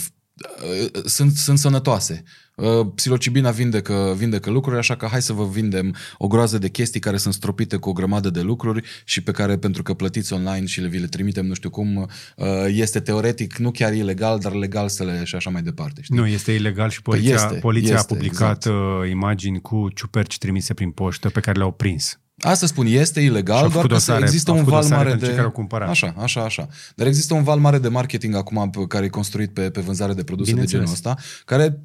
[1.06, 2.24] sunt, sunt sănătoase.
[2.56, 7.00] Uh, Psilocibina vindecă, vindecă lucruri, așa că hai să vă vindem o groază de chestii
[7.00, 10.66] care sunt stropite cu o grămadă de lucruri și pe care, pentru că plătiți online
[10.66, 14.54] și le, vi le trimitem nu știu cum, uh, este teoretic nu chiar ilegal, dar
[14.54, 16.02] legal să le și așa mai departe.
[16.02, 16.18] Știi?
[16.18, 18.66] Nu, este ilegal și poliția, Păi este, poliția a este, publicat exact.
[18.66, 22.20] uh, imagini cu ciuperci trimise prin poștă pe care le-au prins.
[22.42, 24.90] Asta spun, este Și ilegal, au doar făcut că dosare- există au un făcut val
[24.90, 25.32] dosare mare pentru de...
[25.32, 25.90] cei care au cumpărat.
[25.90, 26.68] Așa, așa, așa.
[26.96, 30.14] Dar există un val mare de marketing acum pe- care e construit pe, pe vânzare
[30.14, 30.86] de produse de Bineînțeles.
[30.86, 31.80] genul ăsta, care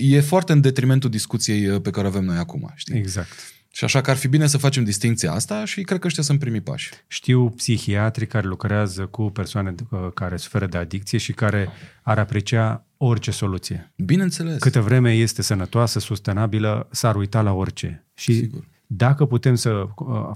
[0.00, 2.96] e foarte în detrimentul discuției uh, pe care o avem noi acum, știi?
[2.96, 3.28] Exact.
[3.72, 6.38] Și așa că ar fi bine să facem distinția asta și cred că ăștia sunt
[6.38, 6.90] primii pași.
[7.06, 11.68] Știu psihiatri care lucrează cu persoane uh, care suferă de adicție și care
[12.02, 13.92] ar aprecia orice soluție.
[13.96, 14.58] Bineînțeles.
[14.58, 18.06] Câtă vreme este sănătoasă, sustenabilă, s-ar uita la orice.
[18.14, 18.64] Și Sigur.
[18.90, 19.86] Dacă putem să uh,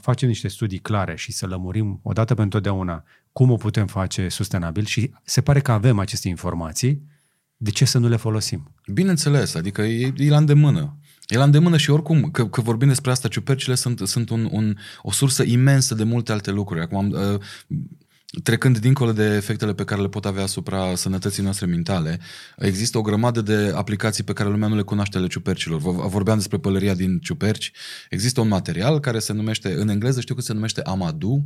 [0.01, 4.85] facem niște studii clare și să lămurim odată pentru totdeauna cum o putem face sustenabil
[4.85, 7.03] și se pare că avem aceste informații,
[7.57, 8.73] de ce să nu le folosim?
[8.93, 10.97] Bineînțeles, adică e, e la îndemână.
[11.27, 14.77] E la îndemână și oricum, că, că vorbim despre asta, ciupercile sunt, sunt un, un,
[15.03, 16.81] o sursă imensă de multe alte lucruri.
[16.81, 17.41] Acum, am, uh,
[18.43, 22.21] trecând dincolo de efectele pe care le pot avea asupra sănătății noastre mentale,
[22.57, 25.81] există o grămadă de aplicații pe care lumea nu le cunoaște ale ciupercilor.
[25.81, 27.73] Vă- Vorbeam despre pălăria din ciuperci.
[28.11, 31.45] Există un material care se numește, în engleză știu că se numește amadu,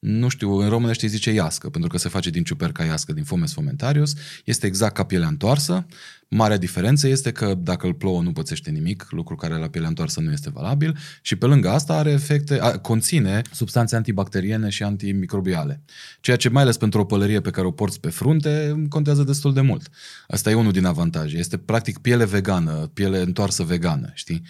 [0.00, 3.24] nu știu, în românește îi zice iască, pentru că se face din ciuperca iască, din
[3.24, 4.14] fomes fomentarius.
[4.44, 5.86] Este exact ca pielea întoarsă.
[6.28, 10.20] Marea diferență este că dacă îl plouă nu pățește nimic, lucru care la pielea întoarsă
[10.20, 15.80] nu este valabil și pe lângă asta are efecte, a, conține substanțe antibacteriene și antimicrobiale.
[16.20, 19.54] Ceea ce mai ales pentru o pălărie pe care o porți pe frunte contează destul
[19.54, 19.88] de mult.
[20.28, 21.38] Asta e unul din avantaje.
[21.38, 24.42] Este practic piele vegană, piele întoarsă vegană, știi?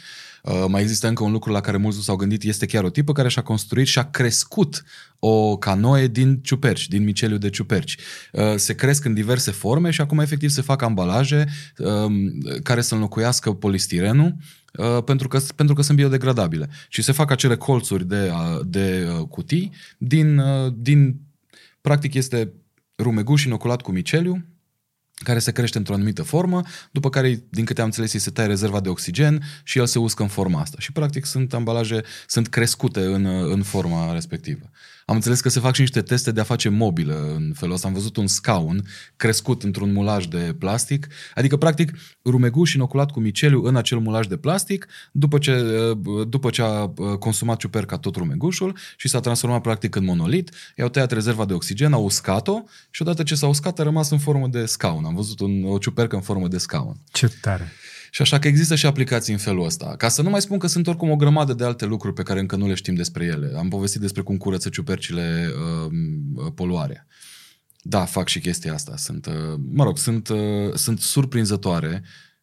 [0.43, 2.91] Uh, mai există încă un lucru la care mulți nu s-au gândit, este chiar o
[2.91, 4.85] tipă care și-a construit și a crescut
[5.19, 7.97] o canoe din ciuperci, din miceliu de ciuperci.
[8.33, 11.49] Uh, se cresc în diverse forme și acum efectiv se fac ambalaje
[11.79, 14.35] um, care să înlocuiască polistirenul
[14.73, 16.69] uh, pentru că, pentru că sunt biodegradabile.
[16.89, 21.21] Și se fac acele colțuri de, uh, de uh, cutii din, uh, din,
[21.81, 22.53] practic este
[22.99, 24.45] rumeguș inoculat cu miceliu,
[25.24, 28.48] care se crește într-o anumită formă, după care, din câte am înțeles, îi se taie
[28.48, 30.76] rezerva de oxigen și el se uscă în forma asta.
[30.80, 34.70] Și, practic, sunt ambalaje, sunt crescute în, în forma respectivă.
[35.11, 37.87] Am înțeles că se fac și niște teste de a face mobilă în felul ăsta.
[37.89, 41.93] Am văzut un scaun crescut într-un mulaj de plastic, adică, practic,
[42.24, 45.62] rumeguș inoculat cu miceliu în acel mulaj de plastic, după ce,
[46.28, 46.87] după ce a
[47.19, 51.93] consumat ciuperca tot rumegușul și s-a transformat, practic, în monolit, i-au tăiat rezerva de oxigen,
[51.93, 55.05] au uscat-o și odată ce s-a uscat a rămas în formă de scaun.
[55.05, 56.97] Am văzut un, o ciupercă în formă de scaun.
[57.12, 57.73] Ce tare!
[58.11, 59.95] Și așa că există și aplicații în felul ăsta.
[59.97, 62.41] Ca să nu mai spun că sunt oricum o grămadă de alte lucruri pe care
[62.41, 63.53] încă nu le știm despre ele.
[63.57, 67.07] Am povestit despre cum curăță ciupercile uh, poluarea.
[67.82, 68.97] Da, fac și chestia asta.
[68.97, 72.03] Sunt, uh, mă rog, sunt, uh, sunt surprinzătoare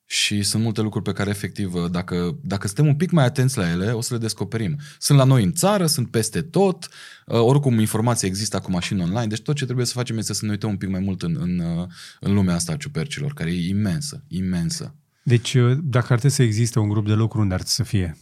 [0.09, 3.57] și sunt multe lucruri pe care efectiv, uh, dacă, dacă suntem un pic mai atenți
[3.57, 4.79] la ele, o să le descoperim.
[4.99, 6.87] Sunt la noi în țară, sunt peste tot,
[7.25, 10.33] uh, oricum informația există acum și în online, deci tot ce trebuie să facem este
[10.33, 11.87] să ne uităm un pic mai mult în, în, uh,
[12.19, 14.95] în lumea asta a ciupercilor, care e imensă, imensă.
[15.27, 17.83] Deci, uh, dacă ar trebui să existe un grup de lucru, unde ar trebui să
[17.83, 18.17] fie?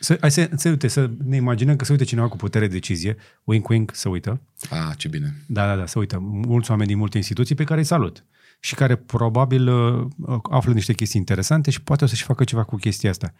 [0.00, 2.72] Să, hai să, să, uite, să ne imaginăm că se uită cineva cu putere de
[2.72, 4.40] decizie, wink, wink, să uită.
[4.70, 5.44] Ah, ce bine.
[5.46, 6.18] Da, da, da, să uită.
[6.18, 8.24] Mulți oameni din multe instituții pe care îi salut
[8.60, 10.06] și care probabil uh,
[10.50, 13.34] află niște chestii interesante și poate o să-și facă ceva cu chestia asta.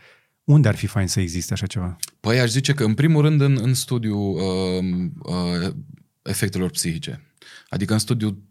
[0.44, 1.96] Unde ar fi fain să existe așa ceva?
[2.20, 5.74] Păi aș zice că, în primul rând, în, în studiul uh, uh,
[6.22, 7.32] efectelor psihice.
[7.68, 8.47] Adică în studiul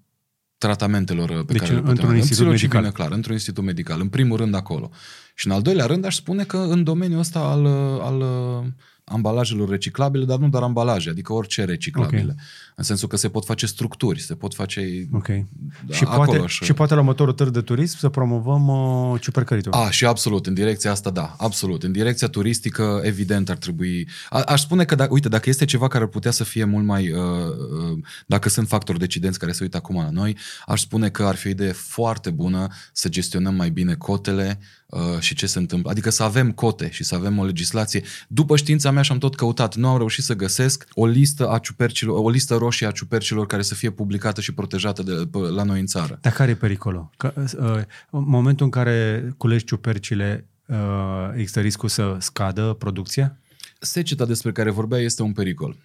[0.57, 2.17] tratamentelor pe Deci care le într-un putem avea.
[2.17, 2.69] institut În medical.
[2.69, 3.99] psilocibină, clar, într-un institut medical.
[4.01, 4.91] În primul rând acolo.
[5.35, 7.65] Și în al doilea rând aș spune că în domeniul ăsta al,
[8.01, 8.65] al uh,
[9.03, 12.35] ambalajelor reciclabile, dar nu doar ambalaje, adică orice reciclabile.
[12.37, 12.43] Ok.
[12.79, 15.07] În sensul că se pot face structuri, se pot face...
[15.11, 15.27] Ok.
[15.27, 19.21] Da, și, acolo poate, aș- și poate la următorul târg de turism să promovăm uh,
[19.21, 19.71] ciupercăritul.
[19.71, 21.83] A, și absolut, în direcția asta, da, absolut.
[21.83, 24.07] În direcția turistică, evident, ar trebui...
[24.29, 26.85] A, aș spune că, da, uite, dacă este ceva care ar putea să fie mult
[26.85, 27.11] mai...
[27.11, 31.23] Uh, uh, dacă sunt factori decidenți care se uită acum la noi, aș spune că
[31.23, 35.59] ar fi o idee foarte bună să gestionăm mai bine cotele uh, și ce se
[35.59, 35.91] întâmplă.
[35.91, 38.03] Adică să avem cote și să avem o legislație.
[38.27, 42.23] După știința mea și-am tot căutat, nu am reușit să găsesc o listă a ciupercilor,
[42.23, 45.79] o listă roșie a ciupercilor care să fie publicată și protejată de, pe- la noi
[45.79, 46.17] în țară.
[46.21, 47.09] Dar care e pericolul?
[47.17, 50.75] Că, uh, în momentul în care culegi ciupercile, uh,
[51.33, 53.37] există riscul să scadă producția?
[53.79, 55.75] Seceta despre care vorbea este un pericol.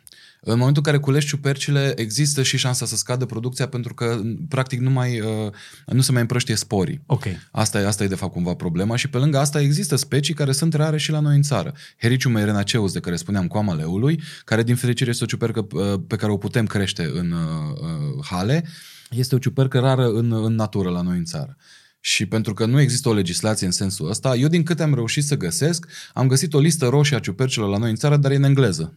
[0.45, 4.81] În momentul în care culești ciupercile, există și șansa să scadă producția pentru că, practic,
[4.81, 5.53] nu, mai, uh,
[5.87, 7.03] nu se mai împrăștie sporii.
[7.07, 7.25] Ok.
[7.51, 10.53] Asta e, asta e, de fapt, cumva problema și pe lângă asta există specii care
[10.53, 11.75] sunt rare și la noi în țară.
[11.99, 16.17] Hericium erenaceus, de care spuneam, coama leului, care, din fericire, este o ciupercă uh, pe
[16.17, 17.39] care o putem crește în uh,
[17.81, 18.65] uh, hale,
[19.11, 21.57] este o ciupercă rară în, în natură la noi în țară.
[22.01, 25.25] Și pentru că nu există o legislație în sensul ăsta, eu din câte am reușit
[25.25, 28.37] să găsesc, am găsit o listă roșie a ciupercilor la noi în țară, dar e
[28.37, 28.97] în engleză.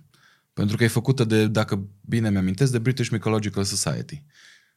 [0.56, 4.24] Pentru că e făcută de, dacă bine mi-amintesc, de British Mycological Society.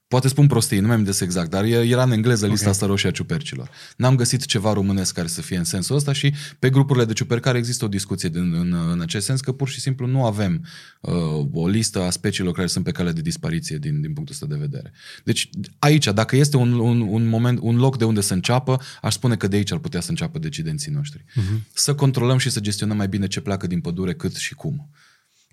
[0.09, 2.73] Poate spun prostii, nu mai amintesc exact, dar era în engleză lista okay.
[2.73, 3.71] asta roșie a ciupercilor.
[3.97, 7.59] N-am găsit ceva românesc care să fie în sensul ăsta și pe grupurile de ciupercare
[7.59, 10.67] există o discuție din, în, în acest sens că pur și simplu nu avem
[11.01, 11.13] uh,
[11.53, 14.61] o listă a speciilor care sunt pe cale de dispariție din, din punctul ăsta de
[14.61, 14.93] vedere.
[15.25, 19.15] Deci aici, dacă este un, un, un moment, un loc de unde să înceapă, aș
[19.15, 21.25] spune că de aici ar putea să înceapă decidenții noștri.
[21.25, 21.73] Uh-huh.
[21.73, 24.91] Să controlăm și să gestionăm mai bine ce pleacă din pădure, cât și cum.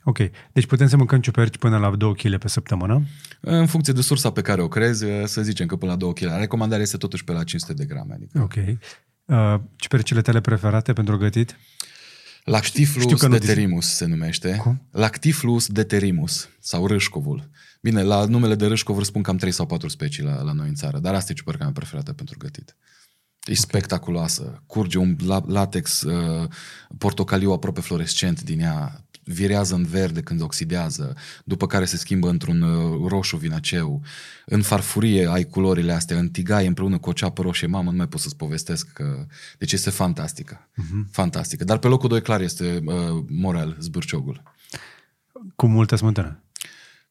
[0.08, 0.18] Ok.
[0.52, 3.06] Deci putem să mâncăm ciuperci până la 2 kg pe săptămână?
[3.40, 6.38] În funcție de sursa pe care o crezi, să zicem că până la 2 kg.
[6.38, 8.14] Recomandarea este totuși pe la 500 de grame.
[8.14, 8.42] Adică.
[8.42, 8.54] Ok.
[9.26, 11.58] Uh, ciupercile tale preferate pentru gătit?
[12.44, 14.56] Lactiflus deterimus se numește.
[14.56, 14.82] Cum?
[14.92, 17.50] Lactiflus deterimus sau râșcovul.
[17.82, 20.76] Bine, la numele de râșcov spun cam 3 sau 4 specii la, la noi în
[20.76, 22.76] țară, dar asta e ciuperca mea preferată pentru gătit.
[23.46, 23.56] E okay.
[23.56, 24.62] spectaculoasă.
[24.66, 25.16] Curge un
[25.48, 26.50] latex uh,
[26.98, 32.62] portocaliu aproape fluorescent din ea, virează în verde când oxidează, după care se schimbă într-un
[32.62, 34.02] uh, roșu vinaceu.
[34.46, 37.68] În farfurie ai culorile astea, în tigaie împreună cu o ceapă roșie.
[37.68, 39.26] Mamă, nu mai pot să-ți povestesc că...
[39.58, 40.70] Deci este fantastică.
[40.72, 41.12] Uh-huh.
[41.12, 41.64] Fantastică.
[41.64, 44.44] Dar pe locul 2 clar este uh, Morel, zbârciogul.
[45.56, 46.45] Cu multă smântână.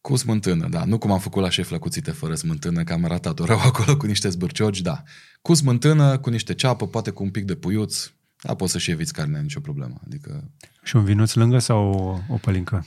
[0.05, 0.85] Cu smântână, da.
[0.85, 3.97] Nu cum am făcut la șef la cuțite fără smântână, că am ratat-o rău acolo
[3.97, 5.03] cu niște zbârciogi, da.
[5.43, 8.11] Cu smântână, cu niște ceapă, poate cu un pic de puiuț,
[8.43, 10.01] da, poți să-și eviți carnea, nicio problemă.
[10.07, 10.51] Adică...
[10.83, 11.93] Și un vinuț lângă sau
[12.29, 12.87] o, o pălincă?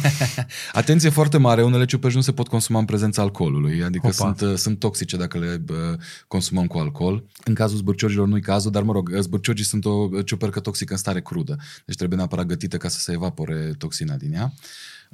[0.72, 4.54] Atenție foarte mare, unele ciuperci nu se pot consuma în prezența alcoolului, adică sunt, uh,
[4.54, 5.98] sunt toxice dacă le uh,
[6.28, 7.24] consumăm cu alcool.
[7.44, 11.20] În cazul zbârciogilor nu-i cazul, dar mă rog, zbârciogii sunt o ciupercă toxică în stare
[11.20, 14.52] crudă, deci trebuie neapărat gătită ca să se evapore toxina din ea.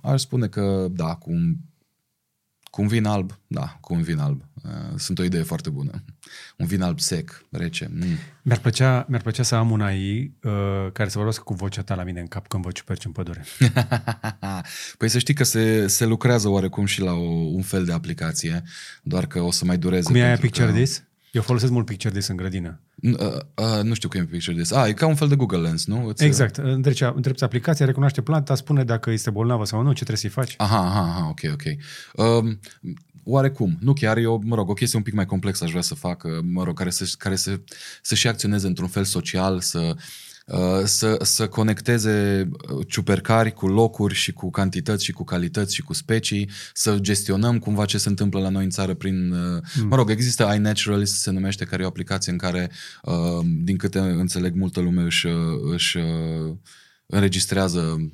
[0.02, 1.56] Aș spune că, da, cu un
[2.72, 4.42] cu un vin alb, da, cu un vin alb.
[4.64, 6.04] Uh, sunt o idee foarte bună.
[6.56, 7.90] Un vin alb sec, rece.
[7.92, 8.16] Mm.
[8.42, 10.52] Mi-ar, plăcea, mi-ar plăcea să am una ei uh,
[10.92, 13.44] care să vorbească cu vocea ta la mine în cap când vă ciuperci în pădure.
[14.98, 18.62] păi să știi că se, se lucrează oarecum și la o, un fel de aplicație,
[19.02, 20.02] doar că o să mai dureze.
[20.02, 20.72] Cum e aia Picture că...
[20.72, 21.04] This?
[21.30, 22.80] Eu folosesc mult Picture This în grădină.
[23.02, 23.12] Uh,
[23.54, 24.70] uh, nu știu cum e Picture This.
[24.70, 26.06] Ah, e ca un fel de Google Lens, nu?
[26.06, 26.24] Îți...
[26.24, 26.56] Exact.
[26.56, 30.54] Întrebi aplicația, recunoaște planta, spune dacă este bolnavă sau nu, ce trebuie să-i faci.
[30.56, 31.62] Aha, aha, aha ok, ok.
[32.26, 32.60] Um,
[33.24, 35.94] oarecum, nu chiar, eu, mă rog, o chestie un pic mai complexă aș vrea să
[35.94, 37.60] fac, mă rog, care să, care să,
[38.02, 39.94] să și acționeze într-un fel social, să Uh,
[40.84, 45.92] să, să conecteze uh, ciupercari cu locuri și cu cantități și cu calități și cu
[45.92, 49.28] specii, să gestionăm cumva ce se întâmplă la noi în țară prin...
[49.28, 49.86] Mm.
[49.88, 52.70] Mă rog, există iNaturalist, se numește, care e o aplicație în care,
[53.62, 55.26] din câte înțeleg, multă lume își,
[55.72, 55.98] își
[57.06, 58.10] înregistrează Uh,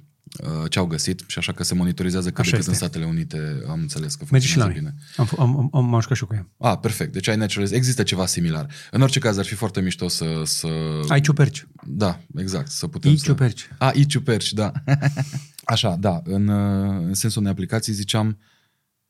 [0.69, 3.81] ce au găsit și așa că se monitorizează cât de cât în Statele Unite am
[3.81, 4.95] înțeles că Mergi și la bine.
[5.17, 6.49] Am, am, am, am și cu ea.
[6.59, 7.13] Ah, perfect.
[7.13, 8.67] Deci ai natural, există ceva similar.
[8.91, 10.43] În orice caz ar fi foarte mișto să...
[10.45, 10.69] să...
[11.09, 11.67] Ai ciuperci.
[11.85, 12.71] Da, exact.
[12.71, 13.25] Să putem I să...
[13.25, 13.69] ciuperci.
[13.79, 14.73] Ah, i ciuperci, da.
[15.65, 16.21] așa, da.
[16.25, 18.39] În, uh, în sensul unei aplicații ziceam...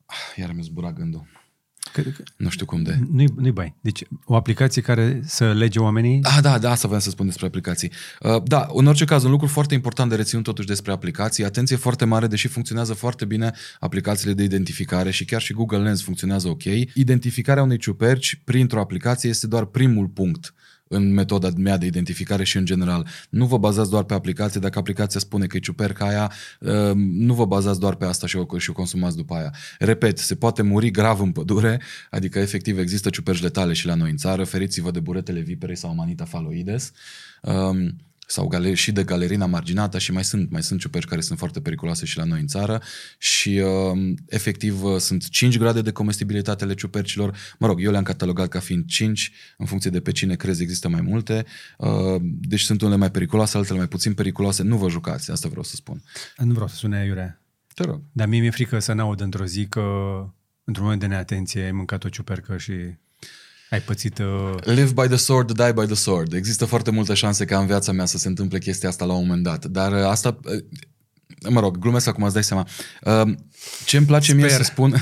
[0.07, 1.27] Ah, iar mi-a zburat gândul.
[1.93, 2.99] Că, că, nu știu cum de.
[3.11, 3.75] Nu-i, nu-i bai.
[3.81, 6.21] Deci o aplicație care să lege oamenii?
[6.23, 7.93] Ah, da, da, asta vreau să spun despre aplicații.
[8.21, 11.77] Uh, da, în orice caz, un lucru foarte important de reținut totuși despre aplicații, atenție
[11.77, 16.49] foarte mare, deși funcționează foarte bine aplicațiile de identificare și chiar și Google Lens funcționează
[16.49, 20.55] ok, identificarea unei ciuperci printr-o aplicație este doar primul punct
[20.89, 23.07] în metoda mea de identificare și în general.
[23.31, 27.35] Nu vă bazați doar pe aplicație, dacă aplicația spune că e ciuperca aia, uh, nu
[27.35, 29.55] vă bazați doar pe asta și o, și o consumați după aia.
[29.79, 34.11] Repet, se poate muri grav în pădure, adică efectiv există ciuperci letale și la noi
[34.11, 36.93] în țară, feriți-vă de buretele viperei sau manita faloides.
[37.43, 37.97] Um,
[38.31, 41.61] sau galer- și de galerina marginata și mai sunt, mai sunt ciuperci care sunt foarte
[41.61, 42.83] periculoase și la noi în țară
[43.19, 47.37] și uh, efectiv uh, sunt 5 grade de comestibilitate ale ciupercilor.
[47.59, 50.89] Mă rog, eu le-am catalogat ca fiind 5, în funcție de pe cine crezi există
[50.89, 51.45] mai multe.
[51.79, 54.63] Uh, deci sunt unele mai periculoase, altele mai puțin periculoase.
[54.63, 56.03] Nu vă jucați, asta vreau să spun.
[56.37, 57.43] Nu vreau să sune iurea.
[57.75, 58.03] Te rog.
[58.13, 59.81] Dar mie mi-e frică să n-aud într-o zi că
[60.65, 62.73] într-un moment de neatenție ai mâncat o ciupercă și
[63.71, 64.19] ai pățit...
[64.19, 64.55] Uh...
[64.63, 66.33] Live by the sword, die by the sword.
[66.33, 69.27] Există foarte multe șanse ca în viața mea să se întâmple chestia asta la un
[69.27, 69.65] moment dat.
[69.65, 70.39] Dar uh, asta...
[71.45, 72.67] Uh, mă rog, glumesc acum, îți dai seama.
[73.03, 73.35] Uh,
[73.85, 74.45] ce îmi place Sper.
[74.45, 74.95] mie să spun...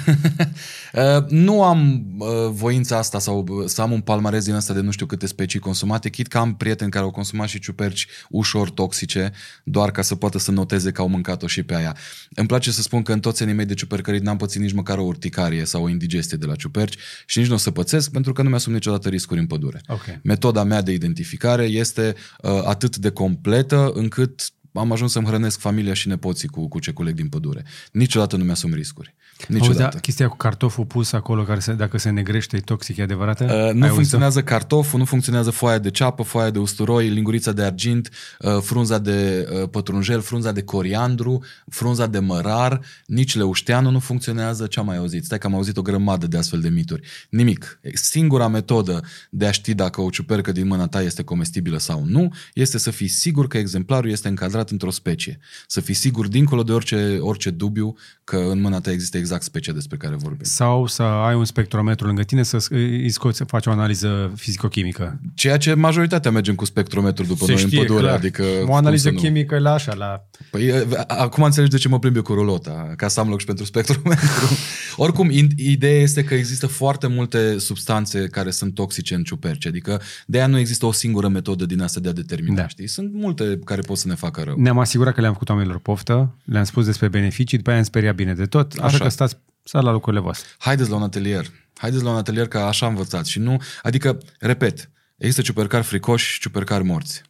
[0.92, 4.80] Uh, nu am uh, voința asta sau uh, să am un palmarez din asta de
[4.80, 8.70] nu știu câte specii consumate, chit că am prieteni care au consumat și ciuperci ușor
[8.70, 9.32] toxice,
[9.64, 11.96] doar ca să poată să noteze că au mâncat-o și pe aia.
[12.34, 14.98] Îmi place să spun că în toți anii mei de ciupercărit n-am pățit nici măcar
[14.98, 16.96] o urticarie sau o indigestie de la ciuperci
[17.26, 19.80] și nici nu o să pățesc pentru că nu mi-asum niciodată riscuri în pădure.
[19.86, 20.20] Okay.
[20.22, 25.94] Metoda mea de identificare este uh, atât de completă încât am ajuns să-mi hrănesc familia
[25.94, 27.64] și nepoții cu, cu ce coleg din pădure.
[27.92, 29.14] Niciodată nu mi-asum riscuri.
[29.48, 29.94] Auzi, Niciodată.
[29.94, 33.44] da, chestia cu cartoful pus acolo, care se, dacă se negrește e toxic, e adevărată?
[33.44, 33.94] Uh, Ai nu auzit-o?
[33.94, 38.98] funcționează cartoful, nu funcționează foaia de ceapă, foaia de usturoi, lingurița de argint, uh, frunza
[38.98, 44.66] de uh, pătrunjel, frunza de coriandru, frunza de mărar, nici leușteanul nu funcționează.
[44.66, 45.24] Ce am mai auzit?
[45.24, 47.08] Stai că am auzit o grămadă de astfel de mituri.
[47.30, 47.80] Nimic.
[47.94, 49.00] Singura metodă
[49.30, 52.90] de a ști dacă o ciupercă din mâna ta este comestibilă sau nu este să
[52.90, 55.38] fii sigur că exemplarul este încadrat într-o specie.
[55.66, 59.72] Să fii sigur dincolo de orice, orice dubiu că în mâna ta există exact specia
[59.72, 60.44] despre care vorbim.
[60.44, 65.20] Sau să ai un spectrometru lângă tine să îi scoți, să faci o analiză fizico-chimică.
[65.34, 68.00] Ceea ce majoritatea mergem cu spectrometru după noi în pădure.
[68.00, 68.14] clar.
[68.14, 69.20] Adică, o cum analiză să nu?
[69.20, 70.24] chimică la așa, la...
[70.50, 73.40] Păi, e, acum înțelegi de ce mă plimb eu cu rulota, ca să am loc
[73.40, 74.26] și pentru spectrometru.
[74.96, 80.00] Oricum, in, ideea este că există foarte multe substanțe care sunt toxice în ciuperci, adică
[80.26, 82.60] de aia nu există o singură metodă din asta de a determina, Da.
[82.60, 82.68] da.
[82.68, 82.86] știi?
[82.86, 84.54] Sunt multe care pot să ne facă rău.
[84.58, 88.14] Ne-am asigurat că le-am făcut oamenilor poftă, le-am spus despre beneficii, după aia am speriat
[88.14, 88.98] bine de tot, așa, Așa.
[89.04, 90.48] că stați, stați la lucrurile voastre.
[90.58, 91.46] Haideți la un atelier.
[91.74, 96.32] Haideți la un atelier că așa am învățat și nu, adică, repet, există ciupercari fricoși
[96.32, 97.22] și ciupercari morți.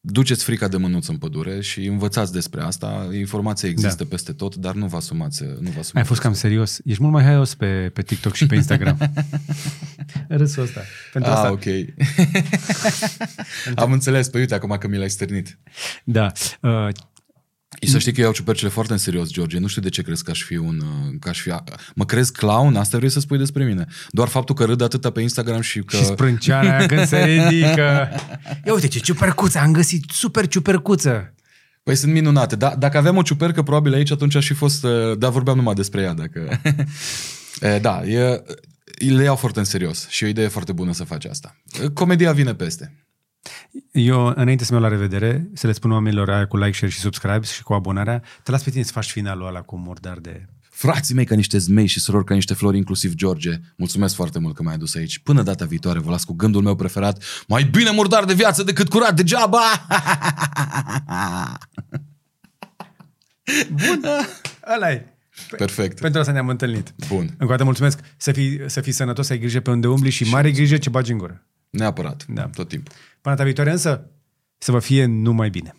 [0.00, 3.08] Duceți frica de mânuță în pădure și învățați despre asta.
[3.12, 4.08] Informația există da.
[4.10, 5.42] peste tot, dar nu vă asumați.
[5.42, 6.80] Nu vă asumați Ai fost cam serios.
[6.84, 8.98] Ești mult mai haios pe, pe TikTok și pe Instagram.
[10.28, 10.80] Râsul ăsta.
[11.12, 11.50] Pentru Ah, asta.
[11.50, 11.64] ok.
[13.84, 15.58] Am înțeles, pe uite acum că mi l-ai stârnit.
[16.04, 16.32] Da.
[16.60, 16.88] Uh,
[17.82, 19.58] Să știi că iau ciupercile foarte în serios, George.
[19.58, 20.80] Nu știu de ce crezi că aș fi un...
[20.80, 21.52] uh, Că aș fi,
[21.94, 22.76] mă crezi clown?
[22.76, 23.86] Asta vrei să spui despre mine.
[24.10, 25.96] Doar faptul că râd atâta pe Instagram și că...
[25.96, 28.08] Și sprânceana aia când se ridică.
[28.66, 31.34] Ia uite ce ciupercuță, am găsit super ciupercuță.
[31.82, 32.56] Păi sunt minunate.
[32.56, 34.84] Da, dacă aveam o ciupercă probabil aici, atunci aș fi fost...
[34.84, 36.12] uh, Da, vorbeam numai despre ea.
[36.14, 36.48] Dacă...
[37.60, 38.42] E, da, e,
[38.98, 41.56] le iau foarte în serios și e o idee foarte bună să faci asta.
[41.94, 43.05] Comedia vine peste.
[43.90, 46.92] Eu, înainte să mă iau la revedere, să le spun oamenilor aia cu like, share
[46.92, 50.18] și subscribe și cu abonarea, te las pe tine să faci finalul ăla cu murdar
[50.18, 50.46] de...
[50.70, 54.54] Frații mei ca niște zmei și surori ca niște flori, inclusiv George, mulțumesc foarte mult
[54.54, 55.18] că m-ai adus aici.
[55.18, 58.88] Până data viitoare vă las cu gândul meu preferat, mai bine murdar de viață decât
[58.88, 59.60] curat degeaba!
[63.70, 64.04] Bun,
[64.74, 65.16] ăla e.
[65.56, 66.00] Perfect.
[66.00, 66.94] Pentru asta ne-am întâlnit.
[67.08, 67.22] Bun.
[67.22, 68.00] Încă o dată mulțumesc.
[68.16, 70.90] Să fii, să fii sănătos, să ai grijă pe unde umbli și mare grijă ce
[70.90, 71.46] bagi în gură.
[71.70, 72.24] Neapărat.
[72.28, 72.46] Da.
[72.46, 72.94] Tot timpul.
[73.26, 74.10] Până data viitoare însă,
[74.58, 75.74] să vă fie numai bine.